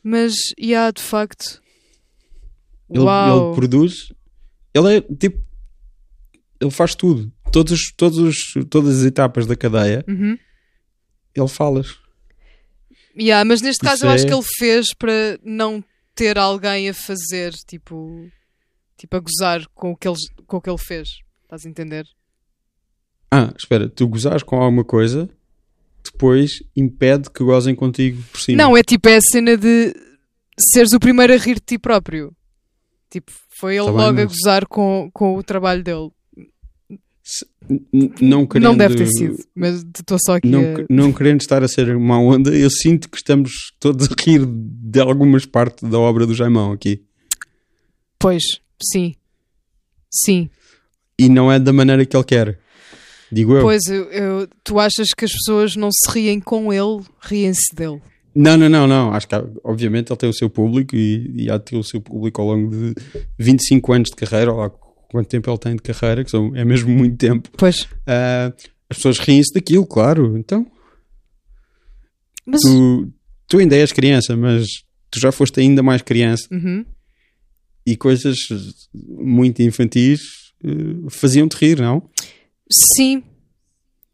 [0.04, 1.62] mas, e há de facto.
[2.90, 3.48] Ele, Uau!
[3.50, 4.14] ele produz.
[4.74, 5.44] Ele é tipo.
[6.62, 7.32] Ele faz tudo.
[7.52, 10.38] Todos, os- todos, os- todas as etapas da cadeia, Uhum.
[11.36, 11.82] ele fala.
[13.18, 15.84] Yeah, mas neste caso Isso eu acho é- que ele fez para não
[16.14, 18.30] ter alguém a fazer, tipo,
[18.98, 21.08] tipo a gozar com o que ele, com o que ele fez.
[21.44, 22.06] Estás a entender?
[23.38, 25.30] Ah, espera, tu gozares com alguma coisa,
[26.04, 28.58] depois impede que gozem contigo por cima.
[28.64, 29.94] Não, é tipo, é a cena de
[30.72, 32.32] seres o primeiro a rir de ti próprio.
[33.10, 36.10] Tipo, foi ele Tá bem, logo a mas- gozar com, com o trabalho dele.
[37.68, 40.86] N- não querendo, Não deve ter sido, mas estou só aqui Não, a...
[40.88, 45.00] não querendo estar a ser má onda, eu sinto que estamos todos a rir de
[45.00, 47.04] algumas partes da obra do Jaimão aqui.
[48.20, 48.44] Pois,
[48.92, 49.16] sim.
[50.14, 50.50] Sim.
[51.18, 52.60] E não é da maneira que ele quer.
[53.32, 53.62] Digo eu.
[53.62, 58.02] Pois, eu, eu- tu achas que as pessoas não se riem com ele, riem-se dele.
[58.36, 59.14] Não, não, não, não.
[59.14, 62.02] Acho que obviamente ele tem o seu público e, e há de ter o seu
[62.02, 62.94] público ao longo de
[63.40, 64.70] 25 anos de carreira, ou lá
[65.10, 67.50] quanto tempo ele tem de carreira, que são, é mesmo muito tempo.
[67.58, 67.88] Pois.
[68.06, 68.54] Ah,
[68.90, 70.38] as pessoas riem-se daquilo, claro.
[70.38, 70.68] Então,
[72.46, 72.62] Mas.
[72.62, 73.12] tu,
[73.48, 74.68] tu ainda és criança, mas
[75.10, 76.86] tu já foste ainda mais criança Uhum.
[77.86, 78.36] e coisas
[78.94, 80.22] muito infantis
[80.64, 82.08] eh, faziam-te rir, não?
[82.72, 83.24] Sim.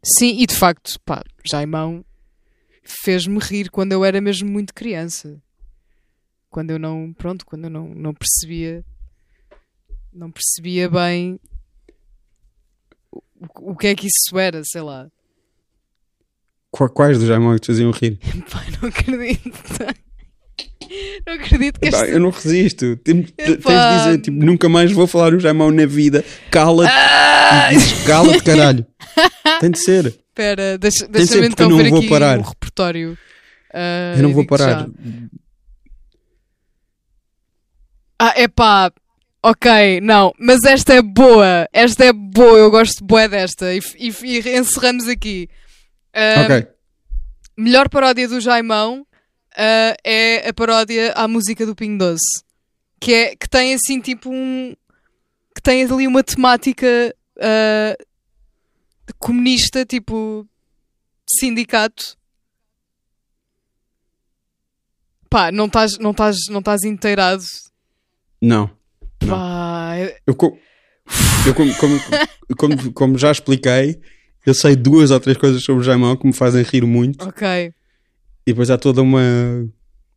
[0.04, 2.04] Sim, e de facto, pá, Jaimão
[2.84, 5.42] fez-me rir quando eu era mesmo muito criança.
[6.50, 8.84] Quando eu não, pronto, quando eu não, não percebia,
[10.12, 11.40] não percebia bem
[13.12, 13.22] o,
[13.72, 15.10] o que é que isso era, sei lá.
[16.72, 18.18] Qua- Quais dos Jaimão que te faziam rir?
[18.52, 19.52] Pai, não acredito.
[21.28, 22.10] Não acredito que este...
[22.12, 22.98] eu não resisto.
[22.98, 26.24] Tem- te- Tens de dizer, tipo, nunca mais vou falar o Jaimão na vida.
[26.50, 26.92] Cala-te.
[26.94, 27.70] Ah!
[28.06, 28.86] Cala-te, caralho.
[29.62, 30.06] Tem de ser.
[30.08, 32.40] Espera, deixa- deixa-me eu então não ver vou aqui parar.
[32.40, 33.18] o repertório.
[33.74, 34.68] Ah, Eu não vou digo-te já.
[34.76, 34.90] parar.
[38.20, 38.92] Ah, epá,
[39.44, 44.14] ok, não, mas esta é boa, esta é boa, eu gosto boa desta, e, e-
[44.24, 45.50] e encerramos aqui.
[46.14, 46.68] Ah, Ok.
[47.58, 49.06] Melhor paródia do Jaimão
[49.58, 52.44] ah, é a paródia à música do Pingo Doce,
[53.00, 54.74] que, é, que tem assim tipo um...
[55.56, 56.88] que tem ali uma temática
[57.40, 57.96] ah,
[59.20, 60.48] comunista, tipo
[61.40, 62.18] sindicato.
[65.30, 67.44] Pá, não estás não estás não estás inteirado.
[68.42, 68.70] Não.
[69.24, 69.30] Não.
[69.30, 69.94] Pá,
[70.28, 70.58] Eu, co-
[71.46, 72.00] eu como, como,
[72.58, 74.02] como, como já expliquei,
[74.46, 77.28] eu sei duas ou três coisas sobre o Jaimão que me fazem rir muito.
[77.28, 77.74] ok.
[78.52, 79.22] E depois há toda uma,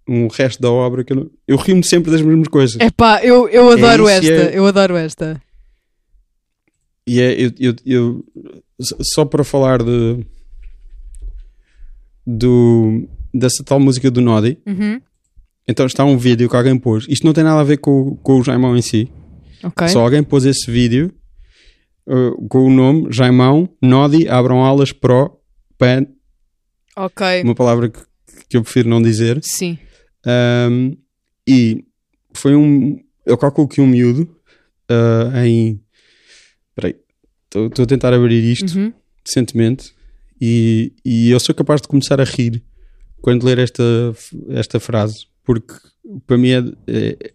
[0.09, 2.79] um resto da obra que eu, não- eu rio-me sempre das mesmas coisas.
[2.81, 4.33] Epá, eu, eu adoro isso, esta.
[4.33, 5.41] é- Eu adoro esta.
[7.07, 8.25] E é, eu, eu, eu-
[9.03, 10.25] só para falar de
[12.27, 15.01] do, dessa tal música do Noddy, Uhum.
[15.69, 17.07] então está um vídeo que alguém pôs.
[17.09, 19.11] Isto não tem nada a ver com, o- com o Jaimão em si.
[19.63, 19.89] Ok.
[19.89, 21.13] Só alguém pôs esse vídeo
[22.07, 25.39] uh, com o nome Jaimão Noddy Abram Alas Pro
[25.79, 26.07] Pan,
[26.97, 27.43] Ok.
[27.43, 27.99] uma palavra que,
[28.55, 29.41] que eu prefiro não dizer.
[29.43, 29.77] Sim.
[30.71, 30.97] Um,
[31.49, 31.85] e
[32.33, 32.99] foi um.
[33.27, 34.23] Eu calculo que um miúdo
[34.91, 35.81] uh, em.
[36.71, 36.97] Espera aí,
[37.69, 38.93] estou a tentar abrir isto Uhum.
[39.25, 39.93] decentemente
[40.41, 42.63] e, e eu sou capaz de começar a rir
[43.21, 43.83] quando ler esta,
[44.51, 45.73] esta frase, porque
[46.27, 47.33] para mim é, é-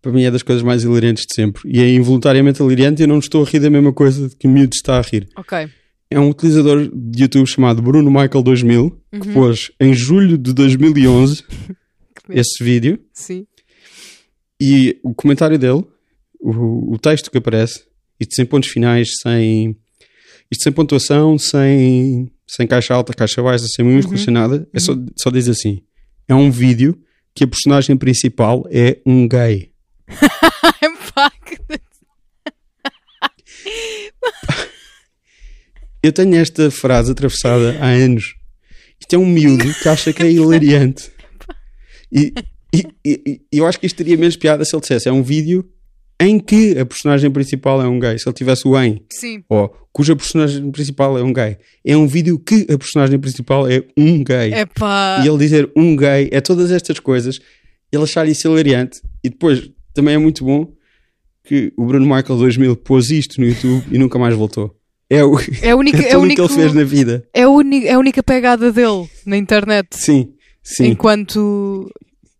[0.00, 3.08] para mim é das coisas mais hilariantes de sempre e é involuntariamente hilariante e eu
[3.08, 5.28] não estou a rir da mesma coisa que o miúdo está a rir.
[5.36, 5.68] Ok.
[6.14, 11.42] É um utilizador de YouTube chamado Bruno Michael 2000 que pôs em julho de 2011
[12.30, 13.00] esse vídeo.
[13.12, 13.46] Sim.
[14.60, 15.84] e o comentário dele,
[16.40, 17.84] o, o texto que aparece,
[18.20, 19.76] isto sem pontos finais, sem
[20.50, 24.94] isto sem pontuação, sem, sem caixa alta, caixa baixa, sem minúsculas, sem nada, é só,
[25.16, 25.82] só diz assim:
[26.28, 26.96] é um vídeo
[27.34, 29.72] que a personagem principal é um gay.
[30.80, 31.58] Epá, que-
[36.04, 38.34] Eu tenho esta frase atravessada há anos.
[39.00, 41.10] Isto é um miúdo que acha que é hilariante.
[42.12, 42.32] E,
[42.74, 42.86] e-
[43.26, 45.64] e- eu acho que isto teria menos piada se ele dissesse: é um vídeo
[46.20, 48.18] em que a personagem principal é um gay.
[48.18, 49.42] Se ele tivesse o em, Sim.
[49.48, 51.56] ou cuja personagem principal é um gay.
[51.84, 54.52] É um vídeo que a personagem principal é um gay.
[54.52, 55.22] Epá.
[55.24, 57.40] E ele dizer um gay, é todas estas coisas,
[57.90, 59.00] ele achar isso hilariante.
[59.24, 60.70] E depois também é muito bom
[61.44, 64.74] que o Bruno Michael 2000 pôs isto no YouTube e nunca mais voltou.
[65.10, 67.28] É, o, É a única, é é o única, que ele fez na vida.
[67.32, 69.88] é a uni- é a única pegada dele na internet.
[69.92, 70.32] Sim,
[70.62, 70.86] sim.
[70.86, 71.90] Enquanto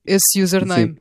[0.07, 0.97] esse username.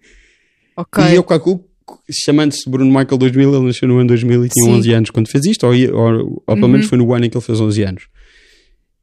[0.76, 1.04] Ok.
[1.04, 1.64] E eu calculo,
[2.12, 4.72] chamando-se Bruno Michael 2000, ele nasceu no ano 2000 e tinha Sim.
[4.80, 7.38] 11 anos quando fez isto, ou, ou, ou pelo menos foi no ano em que
[7.38, 8.08] ele fez 11 anos.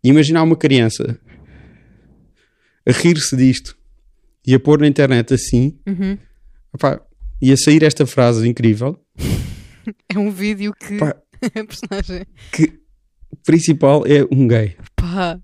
[0.03, 1.19] Imaginar uma criança
[2.87, 3.77] a rir-se disto
[4.47, 6.17] e a pôr na internet assim, Uhum.
[6.73, 7.01] opá,
[7.41, 8.99] e a sair esta frase incrível,
[10.09, 10.99] É um vídeo que.
[11.43, 12.27] A personagem.
[12.53, 12.73] que
[13.45, 14.77] principal é um gay.
[14.97, 15.39] Pá.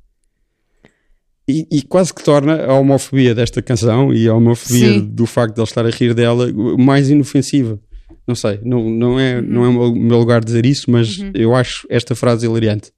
[1.48, 5.00] E, e quase que torna a homofobia desta canção e a homofobia Sim.
[5.06, 7.78] do facto de ele estar a rir dela mais inofensiva.
[8.26, 11.86] Não sei, não, não, é, não é o meu- lugar dizer isso, mas eu acho
[11.88, 12.90] esta frase hilariante.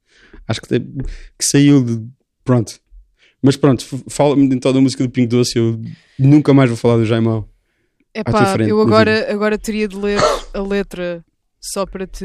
[0.46, 2.02] Acho que, que saiu de.
[2.42, 2.80] Pronto.
[3.42, 5.58] Mas pronto, fala-me então da música do Pingo Doce.
[5.58, 5.78] Eu
[6.18, 7.46] nunca mais vou falar do Jaimão.
[8.14, 10.18] Epá, frente, eu agora, agora teria de ler
[10.54, 11.22] a letra
[11.60, 12.24] só para te.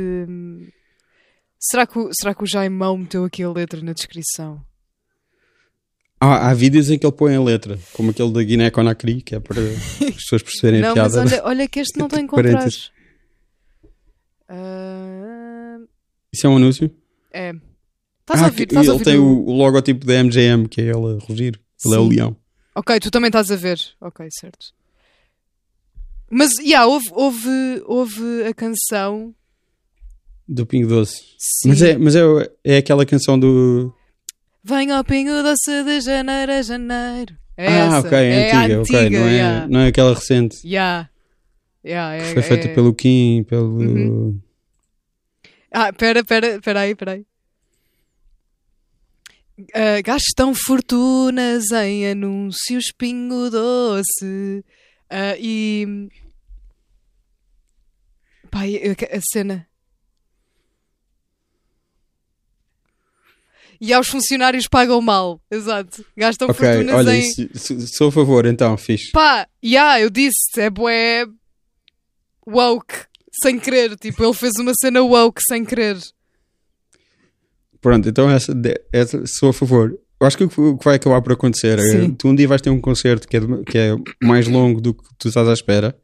[1.59, 4.63] Será que, o, será que o Jaimão meteu aqui a letra na descrição?
[6.19, 9.35] Há, há vídeos em que ele põe a letra, como aquele da Guiné Conakry, que
[9.35, 9.75] é para as
[10.15, 11.27] pessoas perceberem a não, mas piada.
[11.29, 12.91] olha, olha que este não tem Entre encontrares.
[14.47, 15.77] Ah,
[16.31, 16.91] Isso é um anúncio?
[17.31, 17.53] é.
[18.21, 18.67] Estás a Ah, ouvir?
[18.67, 21.25] que- Estás a ele ouvir tem o- o, logotipo da MGM, que é ele a
[21.25, 21.59] rugir.
[21.85, 22.15] Ele é o Sim.
[22.15, 22.37] leão.
[22.73, 23.77] Ok, tu também estás a ver.
[23.99, 24.67] Ok, certo.
[26.33, 29.33] Mas, yeah, houve, houve, houve a canção.
[30.47, 31.21] Do Pingo Doce.
[31.37, 31.69] Sim.
[31.69, 32.21] Mas, é, mas é,
[32.63, 33.93] é aquela canção do.
[34.63, 37.35] Vem ao pingo doce de janeiro a janeiro.
[37.57, 37.99] É ah, essa.
[37.99, 39.09] ok, é, a antiga, ok.
[39.09, 40.57] Não é, não é aquela recente.
[40.65, 41.09] Yeah.
[41.85, 43.77] Yeah, é- que foi feita é- pelo Kim, pelo.
[43.77, 44.39] Uhum.
[45.69, 47.25] Ah, pera, pera, pera aí, pera aí.
[49.75, 54.63] Ah, gastam fortunas em anúncios pingo doce.
[55.09, 56.09] Ah, e.
[58.53, 58.79] Pai,
[59.11, 59.67] a cena.
[63.81, 65.41] E aos funcionários pagam mal.
[65.49, 66.05] Exato.
[66.15, 67.19] Gastam Ok, fortunas olha, em.
[67.19, 69.11] isso- isso- sou a favor, então, fixe.
[69.11, 71.25] Pá, yeah, eu disse, é bué
[72.47, 72.93] woke,
[73.43, 73.97] sem querer.
[73.97, 75.97] Tipo, ele fez uma cena woke sem querer.
[77.81, 78.53] Pronto, então essa,
[78.93, 79.99] essa sou a favor.
[80.21, 82.11] Eu acho que o que vai acabar por acontecer é Sim.
[82.13, 85.03] tu um dia vais ter um concerto que é, que é mais longo do que
[85.17, 85.97] tu estás à espera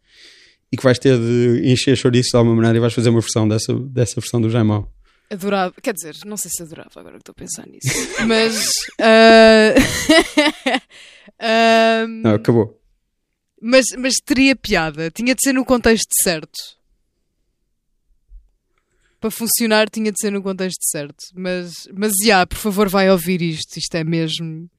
[0.72, 3.48] e que vais ter de encher chouriço de alguma maneira e vais fazer uma versão
[3.48, 4.88] dessa, dessa versão do Jaimão.
[5.32, 7.88] Adorava, quer dizer, não sei se adorava agora que estou a pensar nisso.
[8.28, 8.72] Mas.
[9.00, 9.74] ah,
[11.40, 12.82] ah, Não, acabou.
[13.62, 15.12] mas, mas teria piada.
[15.12, 16.58] Tinha de ser no contexto certo.
[19.20, 21.18] Para funcionar, tinha de ser no contexto certo.
[21.36, 23.78] Mas, mas, já, por favor, vai ouvir isto.
[23.78, 24.70] Isto é mesmo.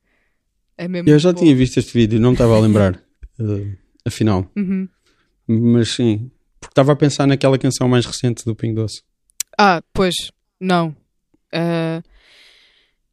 [0.78, 1.41] É mesmo Eu já bom.
[1.41, 2.95] tinha visto este vídeo, não me estava a lembrar,
[3.38, 4.51] eh, afinal.
[4.57, 4.88] Uhum.
[5.53, 6.31] Mas sim,
[6.61, 9.03] porque estava a pensar naquela canção mais recente do Ping Doce.
[9.59, 10.15] Ah, pois,
[10.61, 10.95] não.
[11.53, 12.01] Ah,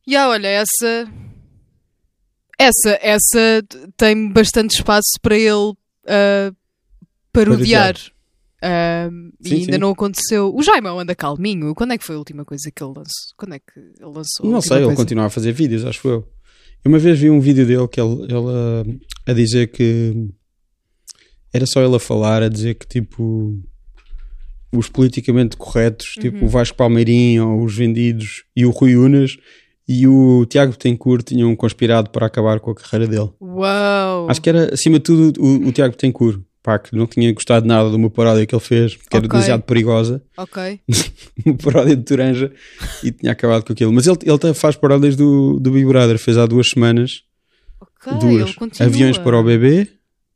[0.06, 1.08] E ah, olha, essa.
[2.60, 3.64] Essa, essa
[3.96, 6.56] tem bastante espaço para ele uh,
[7.32, 7.96] parodiar.
[8.64, 9.78] Uh, e Sim, ainda sim.
[9.80, 10.52] não aconteceu.
[10.56, 11.76] O Jaimão anda calminho.
[11.76, 13.36] Quando é que foi a última coisa que ele lançou?
[13.38, 14.50] Quando é que ele lançou?
[14.50, 15.02] Não sei, ele coisa?
[15.02, 16.28] continua a fazer vídeos, acho eu.
[16.84, 20.30] Eu uma vez vi um vídeo dele que ele, ele a, a dizer que
[21.54, 23.60] era só ele a falar, a dizer que tipo
[24.72, 29.38] os politicamente corretos, tipo o Vasco Palmeirinho, ou os vendidos e o Rui Unas
[29.88, 33.30] e o Tiago Betancourt tinham conspirado para acabar com a carreira dele.
[33.40, 34.30] Uau!
[34.30, 37.66] Acho que era acima de tudo o, o Tiago Betancourt, pá, que não tinha gostado
[37.66, 39.30] nada de uma paródia que ele fez, que era Ok.
[39.30, 40.82] demasiado perigosa Ok.
[41.46, 42.52] uma paródia de Turanja
[43.02, 43.94] e tinha acabado com aquilo.
[43.94, 47.24] Mas ele, ele faz paródias do, do Big Brother, fez há duas semanas.
[47.80, 48.82] Ok, duas.
[48.82, 49.88] Aviões para o bebê,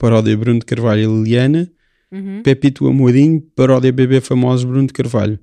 [0.01, 1.71] paródia Bruno de Carvalho e Liliana.
[2.11, 2.41] Uhum.
[2.43, 5.37] Pepito Amorim, paródia bebê famoso Bruno de Carvalho.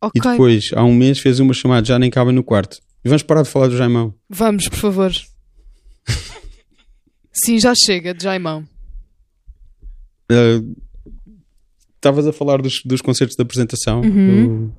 [0.00, 2.78] Ok, E depois, há um mês, fez uma chamada Já Nem Cabem no Quarto.
[3.04, 4.12] E vamos parar de falar do Jaimão.
[4.28, 5.12] vamos, por favor.
[7.32, 8.66] Sim, já chega, de Jaimão.
[10.30, 10.60] Ah,
[11.96, 14.68] Estavas a falar dos, dos concertos de apresentação Uhum.
[14.68, 14.74] do,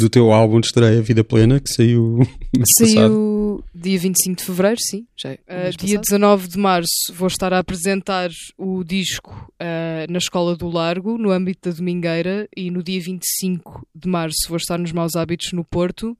[0.00, 2.18] do teu álbum de estreia Vida Plena, que saiu
[2.54, 2.94] mês passado.
[2.94, 5.06] Saiu dia 25 de fevereiro, sim.
[5.16, 5.32] Já.
[5.32, 6.10] Uh, dia passado.
[6.10, 11.30] 19 de março vou estar a apresentar o disco uh, na Escola do Largo, no
[11.30, 15.64] âmbito da Domingueira, e no dia 25 de março vou estar nos Maus Hábitos no
[15.64, 16.16] Porto.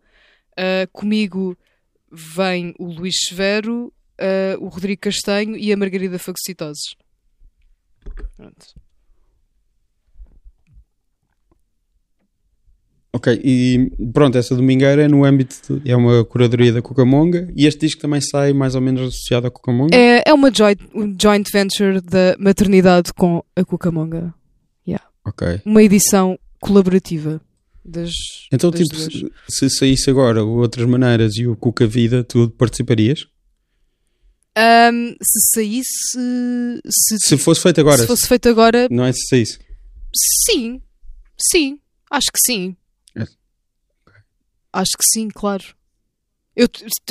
[0.52, 1.56] Uh, comigo
[2.10, 6.94] vem o Luís Severo, uh, o Rodrigo Castanho e a Margarida Fagocitoses.
[8.36, 8.87] Pronto.
[13.18, 17.66] Ok, e pronto, essa domingueira é no âmbito, de- é uma curadoria da Cucamonga e
[17.66, 19.94] este disco também sai mais ou menos associado à Cucamonga.
[19.96, 24.32] É, é uma joint, um joint venture da maternidade com a Cucamonga.
[25.26, 25.60] Ok.
[25.66, 27.38] Uma edição colaborativa
[27.84, 28.10] das.
[28.50, 29.12] Então, das tipo, duas.
[29.50, 33.26] se, se saísse agora o Outras Maneiras e o Cuca Vida, tu participarias?
[34.56, 36.18] Ahm, se saísse.
[36.88, 39.58] Se, Se fosse feito agora, se fosse feito agora, não é se saísse.
[40.46, 40.80] sim.
[41.38, 41.78] Sim.
[42.10, 42.74] Acho que sim.
[44.72, 45.64] Acho que sim, claro.
[46.54, 46.66] Eu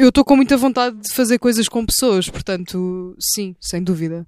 [0.08, 4.28] estou com muita vontade de fazer coisas com pessoas, portanto, sim, sem dúvida.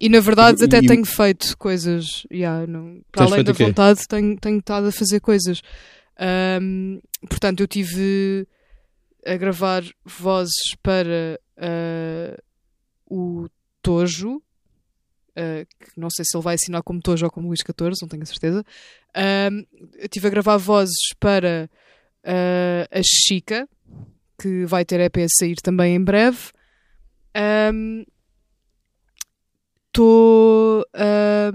[0.00, 4.00] E na verdade até e- tenho feito coisas, yeah, não, para Tens além da vontade,
[4.08, 5.60] tenho, tenho estado a fazer coisas.
[6.18, 6.98] Ahm,
[7.28, 8.48] portanto, eu tive
[9.24, 12.36] a gravar vozes para ah,
[13.06, 13.46] o
[13.82, 14.42] Tojo,
[15.36, 18.08] ah, que não sei se ele vai assinar como Tojo ou como Luís XIV, não
[18.08, 18.64] tenho a certeza.
[19.14, 19.64] Ahm,
[19.94, 21.70] eu estive a gravar vozes para
[22.24, 23.68] ah, a Chica,
[24.40, 26.52] que vai ter EP a sair também em breve.
[29.88, 31.52] Estou a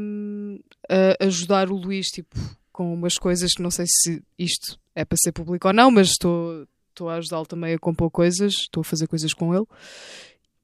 [1.25, 2.35] ajudar o Luís tipo,
[2.71, 6.09] com umas coisas que não sei se isto é para ser público ou não, mas
[6.09, 6.67] estou
[7.09, 9.65] a ajudá-lo também a compor coisas, estou a fazer coisas com ele.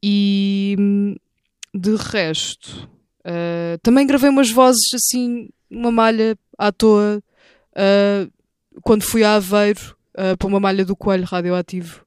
[0.04, 0.76] E
[1.74, 2.90] de resto,
[3.24, 7.24] ah, também gravei umas vozes assim, uma malha à toa,
[7.76, 8.28] ah,
[8.84, 12.06] quando fui a Aveiro ah, para uma malha do Coelho Radioativo,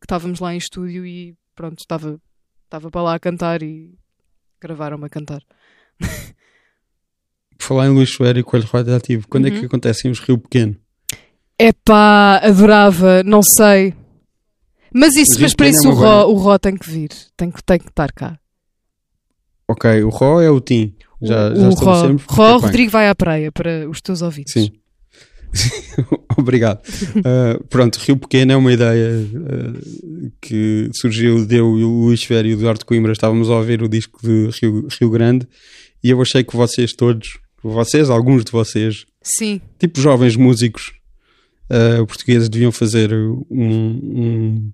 [0.00, 2.20] que estávamos lá em estúdio e pronto, estava
[2.64, 3.94] estava para lá a cantar e
[4.60, 5.40] gravaram-me a cantar.
[7.58, 9.60] Falar em Luís Soeiro e Coelho Radioativo, quando é Uhum.
[9.60, 10.76] que acontecem os Rio Pequeno?
[11.58, 13.94] Epá, adorava, não sei.
[14.92, 17.62] Mas isso, mas para isso é o Ró, o Ró tem que vir, tem que,
[17.64, 18.38] tem que estar cá.
[19.68, 20.94] Ok, o Ró é o Tim.
[21.20, 22.22] Já, o já Ró, estabelecemos.
[22.28, 22.60] Ró bem.
[22.66, 24.52] Rodrigo vai à praia para os teus ouvidos.
[24.52, 24.70] Sim.
[26.36, 26.80] Obrigado.
[27.16, 32.22] Uh, pronto, Rio Pequeno é uma ideia uh, que surgiu de eu e o Luís
[32.22, 33.12] Ferro e o Eduardo Coimbra.
[33.12, 35.48] Estávamos a ouvir o disco de Rio, Rio Grande
[36.02, 40.92] e eu achei que vocês todos, vocês, alguns de vocês, Sim, tipo jovens músicos
[41.70, 44.72] uh, portugueses, deviam fazer um, um,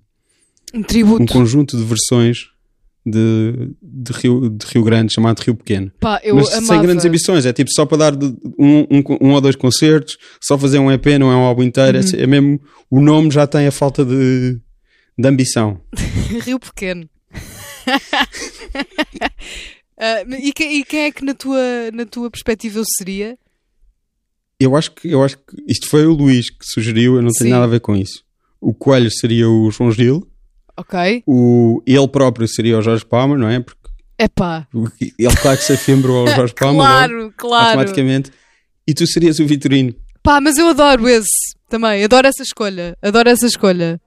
[0.75, 1.23] um tributo.
[1.23, 2.52] um conjunto de versões
[3.05, 5.91] de, de, Rio, de Rio Grande chamado Rio Pequeno.
[5.99, 6.65] Pá, Mas amava.
[6.67, 8.13] sem grandes ambições, é tipo só para dar
[8.57, 11.99] um, um, um ou dois concertos, só fazer um EP, não é um álbum inteiro,
[11.99, 12.05] Uhum.
[12.17, 14.57] é, é mesmo, o nome já tem a falta de,
[15.17, 15.81] de ambição.
[16.45, 17.09] Rio Pequeno.
[19.95, 21.61] Ah, e, que- e quem é que na tua,
[21.93, 23.37] na tua perspectiva eu seria?
[24.59, 27.49] Eu acho que, eu acho que isto foi o Luís que sugeriu, eu não tenho
[27.49, 27.53] Sim.
[27.53, 28.23] nada a ver com isso.
[28.59, 30.27] O Coelho seria o João Gil,
[30.75, 31.23] Ok.
[31.27, 33.59] o, ele próprio seria o Jorge Palma, não é?
[33.59, 33.83] Porque
[34.17, 37.65] Epá, ele claro que se afimbrou ao Jorge Palma, logo, claro, claro.
[37.67, 38.31] automaticamente.
[38.87, 39.93] E tu serias o Vitorino.
[40.21, 42.03] Pá, mas eu adoro esse também.
[42.03, 42.97] Adoro essa escolha.
[43.01, 43.99] Adoro essa escolha.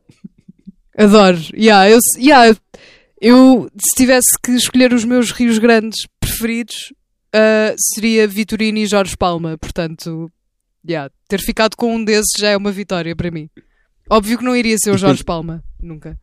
[0.97, 1.39] Adoro.
[1.55, 2.57] Yeah, eu, yeah,
[3.21, 6.93] eu, se tivesse que escolher os meus rios grandes preferidos,
[7.33, 9.59] ah, seria Vitorino e Jorge Palma.
[9.59, 10.31] Portanto,
[10.89, 13.51] yeah, ter ficado com um desses já é uma vitória para mim.
[14.09, 15.63] Óbvio que não iria ser o Jorge Palma.
[15.83, 16.19] Nunca.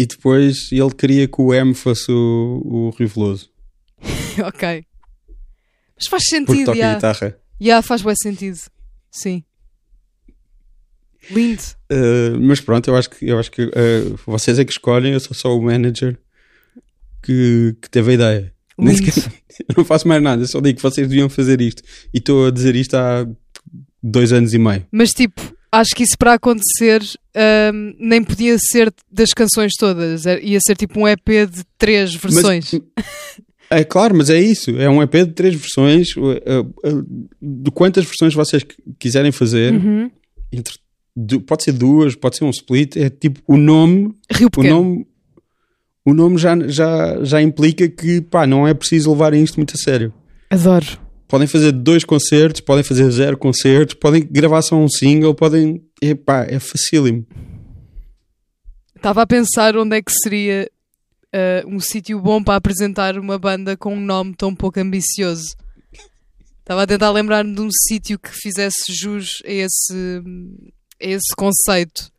[0.00, 3.50] E depois ele queria que o M fosse o, o Rio Veloso.
[4.46, 4.84] ok.
[5.96, 6.94] Mas faz Porque sentido, toca já.
[6.94, 7.38] guitarra.
[7.60, 8.58] Já, faz bem sentido.
[9.10, 9.44] Sim.
[11.30, 11.62] Lindo.
[11.92, 15.20] Uh, mas pronto, eu acho que, eu acho que uh, vocês é que escolhem, eu
[15.20, 16.18] sou só o manager
[17.22, 18.54] que, que teve a ideia.
[18.78, 19.30] Nem sequer-
[19.68, 21.82] eu não faço mais nada, eu só digo que vocês deviam fazer isto.
[22.14, 23.26] E estou a dizer isto há
[24.02, 24.86] dois anos e meio.
[24.90, 27.02] Mas tipo, acho que isso para acontecer
[27.72, 30.26] hum, nem podia ser das canções todas.
[30.26, 32.72] Era- Ia ser tipo um EP de três versões.
[33.72, 34.72] É claro, mas é isso.
[34.80, 36.16] É um EP de três versões.
[36.16, 37.06] uh, uh,
[37.40, 40.10] De quantas versões vocês qu- quiserem fazer, Uhum.
[40.50, 40.74] entre-
[41.46, 42.96] pode ser duas, pode ser um split.
[42.96, 45.06] É tipo o nome, Rio o nome,
[46.04, 49.78] o nome já, já, já implica que pá, não é preciso levarem isto muito a
[49.78, 50.12] sério.
[50.50, 50.86] Adoro.
[51.30, 55.80] Podem fazer dois concertos, podem fazer zero concertos, podem gravar só um single, podem.
[56.02, 57.24] Epá, é facílimo.
[58.96, 60.68] Estava a pensar onde é que seria
[61.32, 65.54] ah, um sítio bom para apresentar uma banda com um nome tão pouco ambicioso.
[66.58, 70.22] Estava a tentar lembrar-me de um sítio que fizesse jus a esse,
[71.00, 72.10] a esse conceito.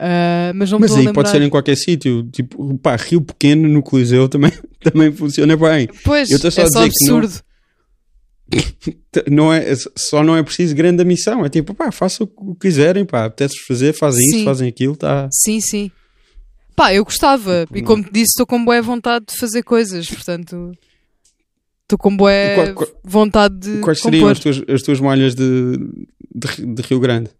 [0.00, 2.26] Ah, mas não Mas aí pode ser em qualquer sítio.
[2.32, 4.52] Tipo, pá, Rio Pequeno no Coliseu também,
[4.82, 5.86] também funciona bem.
[6.02, 7.42] Pois, Eu estou só é a só que não- absurdo.
[7.42, 7.47] T-
[9.30, 11.44] Não é, só não é preciso grande missão.
[11.44, 14.36] É tipo, pá, façam o que quiserem, pá, apetece fazer, fazem Sim.
[14.36, 15.28] isto, fazem aquilo, tá.
[15.32, 15.90] Sim, sim.
[16.76, 17.62] Pá, eu gostava.
[17.66, 20.08] Tipo, E como te disse, estou com boa vontade de fazer coisas.
[20.08, 20.72] Portanto,
[21.82, 22.30] estou com boa
[23.04, 24.32] vontade de Quais seriam compor.
[24.32, 25.76] as tuas, as tuas malhas de,
[26.34, 27.30] de, de Rio Grande?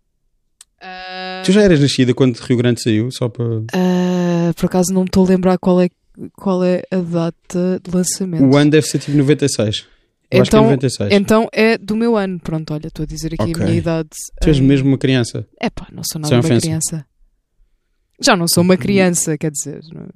[0.80, 3.10] Ah, Tu já eras nascida quando Rio Grande saiu?
[3.12, 3.62] Só para.
[3.72, 5.88] ah, por acaso não me estou a lembrar qual é,
[6.36, 8.44] qual é a data de lançamento.
[8.44, 9.86] O ano deve ser tipo 96.
[10.30, 11.12] Eu acho que é Então- 96.
[11.12, 12.38] Então é do meu ano.
[12.40, 13.62] Pronto, olha, estou a dizer aqui Ok.
[13.62, 14.08] a minha idade.
[14.42, 15.46] Tu és Ah, mesmo uma criança.
[15.60, 16.60] É pá, não sou Sem nada uma ofensa.
[16.66, 17.06] criança.
[18.20, 19.80] Já não sou uma criança, quer dizer.
[19.92, 20.08] não-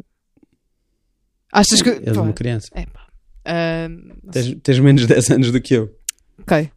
[1.52, 1.90] Achas que.
[1.90, 2.68] És pá, uma criança.
[2.74, 3.06] é pá.
[3.88, 5.94] Não Tens, tens menos 10 anos do que eu.
[6.40, 6.70] Ok.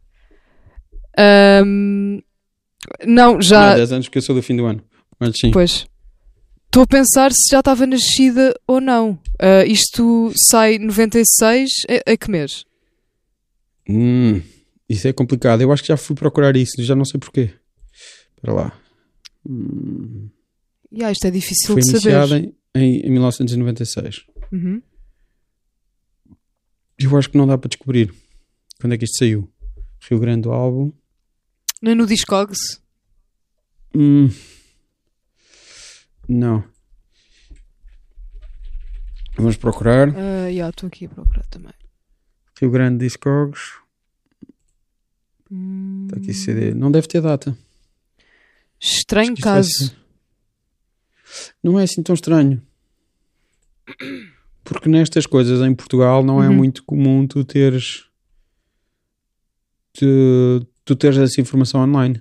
[1.18, 2.20] Ahm,
[3.06, 3.74] não, Não, já.
[3.74, 4.82] 10 anos porque eu sou do fim do ano.
[5.18, 5.50] Mas sim.
[5.50, 5.86] Pois.
[6.66, 9.18] Estou a pensar se já estava nascida ou não.
[9.40, 11.70] Ah, isto sai 96.
[11.88, 12.64] É, é que mês?
[13.88, 14.42] Hum,
[14.88, 15.60] isso é complicado.
[15.62, 17.50] Eu acho que já fui procurar isso, já não sei porquê.
[18.34, 18.80] Espera lá.
[19.48, 20.28] Hum,
[20.92, 22.54] Ya, isto é difícil foi de saber.
[22.74, 24.24] em, em 1996.
[24.52, 24.80] Uhum.
[26.98, 28.14] Eu acho que não dá para descobrir
[28.80, 29.52] quando é que isto saiu.
[30.08, 30.92] Rio Grande do álbum.
[31.82, 32.80] Não é no Discogs?
[33.94, 34.28] Hum,
[36.28, 36.64] não.
[39.36, 40.08] Vamos procurar.
[40.50, 41.72] Ya, estou aqui a procurar também.
[42.60, 43.60] Rio Grande Discogs.
[45.50, 46.74] Hum, Está aqui CD.
[46.74, 47.56] Não deve ter data.
[48.80, 49.94] estranho caso.
[51.62, 52.62] Não é assim tão estranho.
[54.64, 56.54] Porque nestas coisas em Portugal não é Uhum.
[56.56, 58.04] muito comum tu teres
[59.92, 62.20] tu, tu teres essa informação online.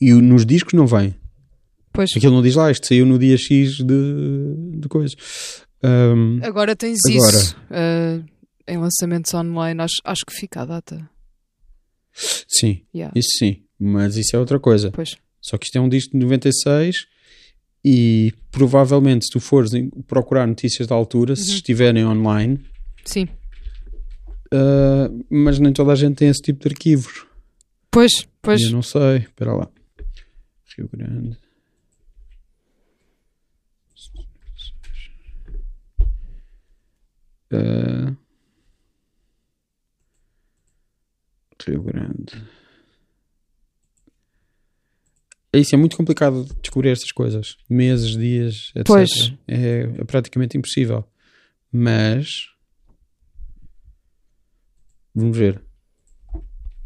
[0.00, 1.14] E nos discos não vem.
[1.92, 2.10] Pois.
[2.16, 5.14] Aquilo não diz lá, isto saiu no dia X de, de coisa.
[5.82, 7.36] Ahm, Agora tens Agora.
[7.36, 7.56] isso.
[7.70, 8.20] ah,
[8.66, 11.08] em lançamentos online, acho, acho que fica a data.
[12.14, 13.62] sim, Ya, isso sim.
[13.78, 14.90] Mas isso é outra coisa.
[14.92, 15.16] Pois.
[15.40, 17.06] Só que isto é um disco de 96
[17.84, 19.72] e provavelmente se tu fores
[20.06, 21.54] procurar notícias da altura, se Uhum.
[21.56, 22.64] estiverem online,
[23.04, 23.26] Sim.
[24.52, 27.26] ah, mas nem toda a gente tem esse tipo de arquivos.
[27.90, 28.60] Pois, pois.
[28.62, 29.18] Eu não sei.
[29.18, 29.68] Espera lá.
[30.78, 31.36] Rio Grande.
[37.52, 37.91] Ah,
[41.66, 42.42] Rio Grande.
[45.54, 47.56] É isso, é muito complicado de descobrir estas coisas.
[47.68, 48.86] Meses, dias, etc.
[48.86, 49.32] Pois.
[49.46, 51.04] É, é praticamente impossível.
[51.70, 52.26] Mas
[55.14, 55.60] vamos ver.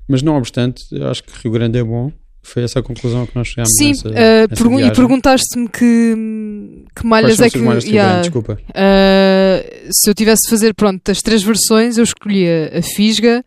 [0.09, 2.13] Mas não obstante, eu acho que Rio Grande é bom.
[2.43, 4.95] Foi essa a conclusão que nós chegámos Sim, nessa, ah, nessa pergun- e viagem.
[4.95, 7.59] perguntaste-me que, que malhas é as que.
[7.59, 8.21] malhas Grande?
[8.23, 8.53] Desculpa.
[8.71, 13.45] Uh, se eu tivesse de fazer, pronto, das três versões, eu escolhia a Fisga,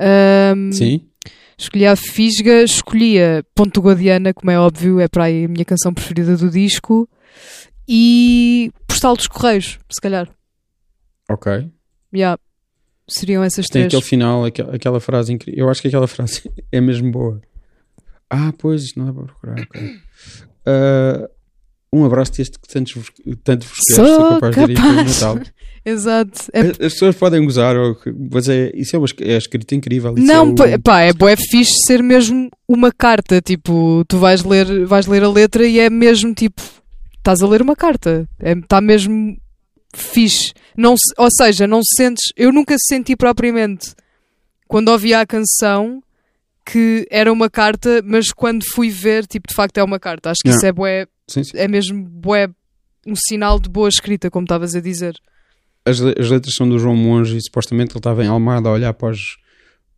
[0.00, 1.06] um, Sim?
[1.56, 5.92] escolhia a Fisga, escolhia Ponto Guadiana, como é óbvio, é para aí a minha canção
[5.92, 7.08] preferida do disco,
[7.88, 10.28] e Postal dos Correios, se calhar.
[11.30, 11.70] Ok.
[12.14, 12.40] Yeah.
[13.08, 13.86] Seriam essas Tem três.
[13.86, 15.64] aquele final, aquela, aquela frase incrível.
[15.64, 17.40] Eu acho que aquela frase é mesmo boa.
[18.30, 19.60] Ah, pois, isto não dá para procurar.
[19.62, 19.96] ok.
[20.66, 21.30] Ah,
[21.90, 22.92] um abraço deste que tantos,
[23.42, 25.20] tanto vos quero, Sou sou capaz de ir pelo capaz.
[25.20, 25.40] Natal.
[25.88, 26.50] Exato.
[26.52, 27.74] É- As, as pessoas podem gozar,
[28.32, 30.14] mas é, isso é, uma, é escrita incrível.
[30.16, 34.84] não, é o- pá, é bué fixe ser mesmo uma carta, tipo, tu vais ler,
[34.86, 36.62] vais ler a letra e é mesmo tipo,
[37.16, 38.28] estás a ler uma carta.
[38.40, 39.36] Está mesmo
[39.94, 40.52] fixe.
[40.76, 42.24] Não, ou seja, não sentes.
[42.36, 43.94] Eu nunca senti propriamente
[44.66, 46.02] quando ouvia a canção
[46.64, 50.30] que era uma carta, mas quando fui ver, tipo, de facto é uma carta.
[50.30, 50.58] Acho que Yeah.
[50.58, 51.52] isso é bué, Sim, sim.
[51.56, 52.48] é mesmo bué
[53.06, 55.14] um sinal de boa escrita, como estavas a dizer.
[55.88, 58.92] As, as letras são do João Monge e supostamente ele estava em Almada a olhar
[58.94, 59.36] para, os,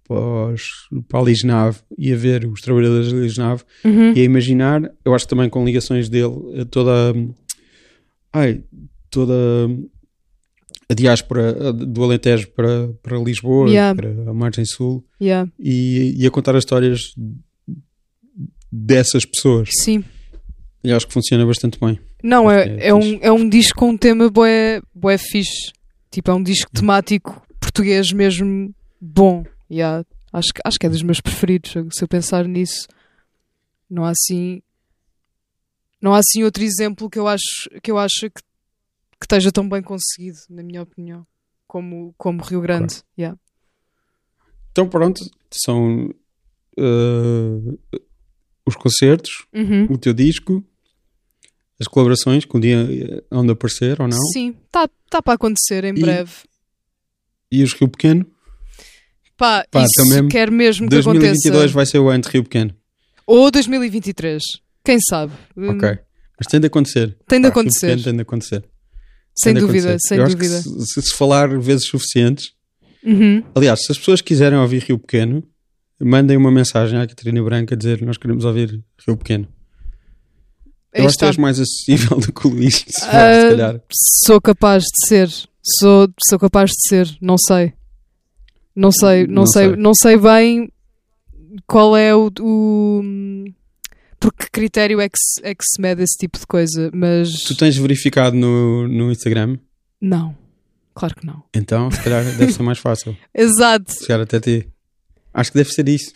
[0.08, 0.62] os,
[1.08, 4.12] para a Lisnave e a ver os trabalhadores da Lisnave Uhum.
[4.14, 7.14] e a imaginar, eu acho que também com ligações dele, a toda
[8.32, 8.62] ai,
[9.10, 9.34] toda
[10.88, 13.94] a diáspora do Alentejo para, para Lisboa, Yeah.
[13.94, 15.50] para a margem sul Yeah.
[15.58, 17.14] e, e a contar as histórias
[18.72, 19.68] dessas pessoas.
[19.82, 20.04] Sim.
[20.82, 21.98] E acho que funciona bastante bem.
[22.22, 24.80] Não, é, é é, um, é um disco com um tema bué
[25.18, 25.72] fixe.
[26.10, 29.44] Tipo, é um disco temático português mesmo bom.
[29.70, 30.04] Yeah.
[30.32, 31.72] Acho, que- acho que é dos meus preferidos.
[31.92, 32.86] Se eu pensar nisso,
[33.88, 34.60] não há assim.
[36.00, 39.68] Não há assim outro exemplo que eu acho que, eu acho que, que esteja tão
[39.68, 41.26] bem conseguido, na minha opinião,
[41.66, 43.02] como, como Rio Grande.
[43.18, 43.38] Yeah.
[44.72, 45.20] Então pronto,
[45.52, 46.08] são
[46.78, 48.00] eh,
[48.66, 49.84] os concertos, Uhum.
[49.90, 50.64] o teu disco,
[51.80, 55.34] as colaborações que um dia eh, hão de aparecer ou não, Sim, está tá para
[55.34, 56.32] acontecer em E- breve.
[57.50, 58.26] e os Rio Pequeno.
[59.36, 61.74] Pá, Pá, isso também quero mesmo que 2022 aconteça.
[61.74, 62.74] vai ser o ano de Rio Pequeno.
[63.26, 64.42] Ou 2023.
[64.84, 65.32] Quem sabe?
[65.56, 65.98] Ok.
[66.38, 67.08] Mas tem de acontecer.
[67.20, 67.24] Hum.
[67.28, 67.86] Tem de Pá, acontecer.
[67.86, 68.64] Pequeno tem de acontecer.
[69.38, 70.08] Sem Tem dúvida, acontecer.
[70.08, 70.62] sem Eu dúvida.
[70.62, 72.52] se, se- se falar vezes suficientes.
[73.02, 73.42] Uhum.
[73.54, 75.42] Aliás, se as pessoas quiserem ouvir Rio Pequeno,
[75.98, 79.48] mandem uma mensagem à Catarina Branca a dizer nós queremos ouvir Rio Pequeno.
[80.92, 83.80] Eu acho que és mais acessível do que o Luís, se, Ah, se calhar.
[84.26, 85.28] Sou capaz de ser.
[85.78, 87.16] Sou, sou capaz de ser.
[87.20, 87.72] Não sei.
[88.74, 89.76] Não sei, não, Não sei, sei.
[89.76, 90.72] não sei bem
[91.66, 93.02] qual é o, o
[94.18, 97.30] por que critério é que, se, é que se mede esse tipo de coisa, mas
[97.46, 99.58] Tu tens verificado no, no Instagram,
[100.00, 100.36] não.
[100.94, 101.42] Claro que não.
[101.54, 103.92] então se calhar deve ser mais fácil Exato.
[104.04, 104.68] chegar até ti.
[105.34, 106.12] Acho que deve ser isso.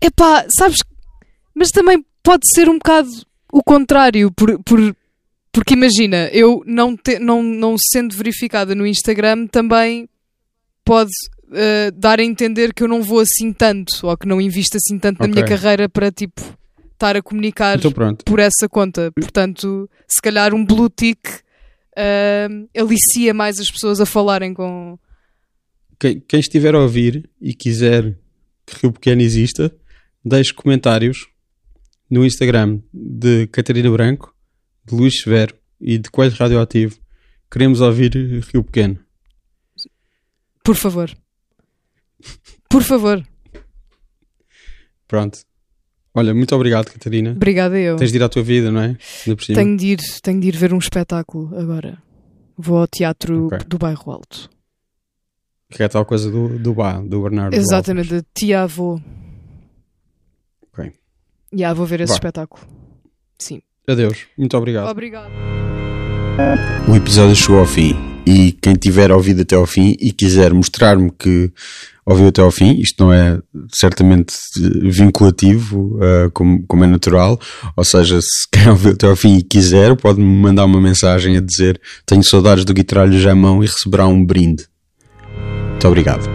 [0.00, 0.78] Epá, sabes,
[1.54, 3.08] mas também pode ser um bocado
[3.58, 4.94] o contrário, por, por-
[5.52, 10.08] porque imagina, eu não, te- não, não sendo verificada no Instagram também
[10.84, 11.10] pode
[11.52, 14.98] eh, dar a entender que eu não vou assim tanto, ou que não invisto assim
[14.98, 15.34] tanto na Ok.
[15.34, 16.40] minha carreira para tipo
[16.92, 17.92] estar a comunicar Então
[18.24, 19.10] por essa conta.
[19.12, 21.18] Portanto, se calhar um blue tick
[21.96, 24.98] eh, alicia mais as pessoas a falarem com.
[25.98, 28.14] Quem, quem estiver a ouvir e quiser
[28.66, 29.74] que Rio Pequeno exista,
[30.22, 31.26] deixe comentários
[32.10, 34.34] no Instagram de Catarina Branco,
[34.84, 36.96] de Luís Severo e de Coelho Radioativo.
[37.50, 38.12] Queremos ouvir
[38.52, 38.98] Rio Pequeno.
[40.64, 41.10] Por favor.
[42.68, 43.24] Por favor.
[45.06, 45.38] Pronto.
[46.14, 47.32] Olha, muito obrigado, Catarina.
[47.32, 47.96] Obrigada eu.
[47.96, 48.96] Tens de ir à tua vida, não é?
[49.54, 52.02] Tenho de, ir, tenho de ir ver um espetáculo agora.
[52.56, 53.58] Vou ao teatro Ok.
[53.68, 54.48] do Bairro Alto.
[55.70, 57.54] Que é tal coisa do, do Bá, do Bernardo.
[57.54, 58.94] Exatamente, de tia avô.
[58.94, 59.25] Ok.
[61.52, 62.14] Já vou ver esse Vá.
[62.16, 62.62] espetáculo.
[63.38, 63.60] Sim.
[63.88, 64.26] Adeus.
[64.36, 64.88] Muito obrigado.
[64.88, 65.30] Obrigado.
[66.88, 67.94] O episódio chegou ao fim
[68.26, 71.52] e quem tiver ouvido até ao fim e quiser mostrar-me que
[72.04, 73.38] ouviu até ao fim, isto não é
[73.72, 77.38] certamente eh, vinculativo, eh, como, como é natural,
[77.76, 81.40] ou seja, se quem ouviu até ao fim e quiser, pode-me mandar uma mensagem a
[81.40, 84.66] dizer tenho saudades do guitarralho já à mão e receberá um brinde.
[85.70, 86.26] Muito obrigado.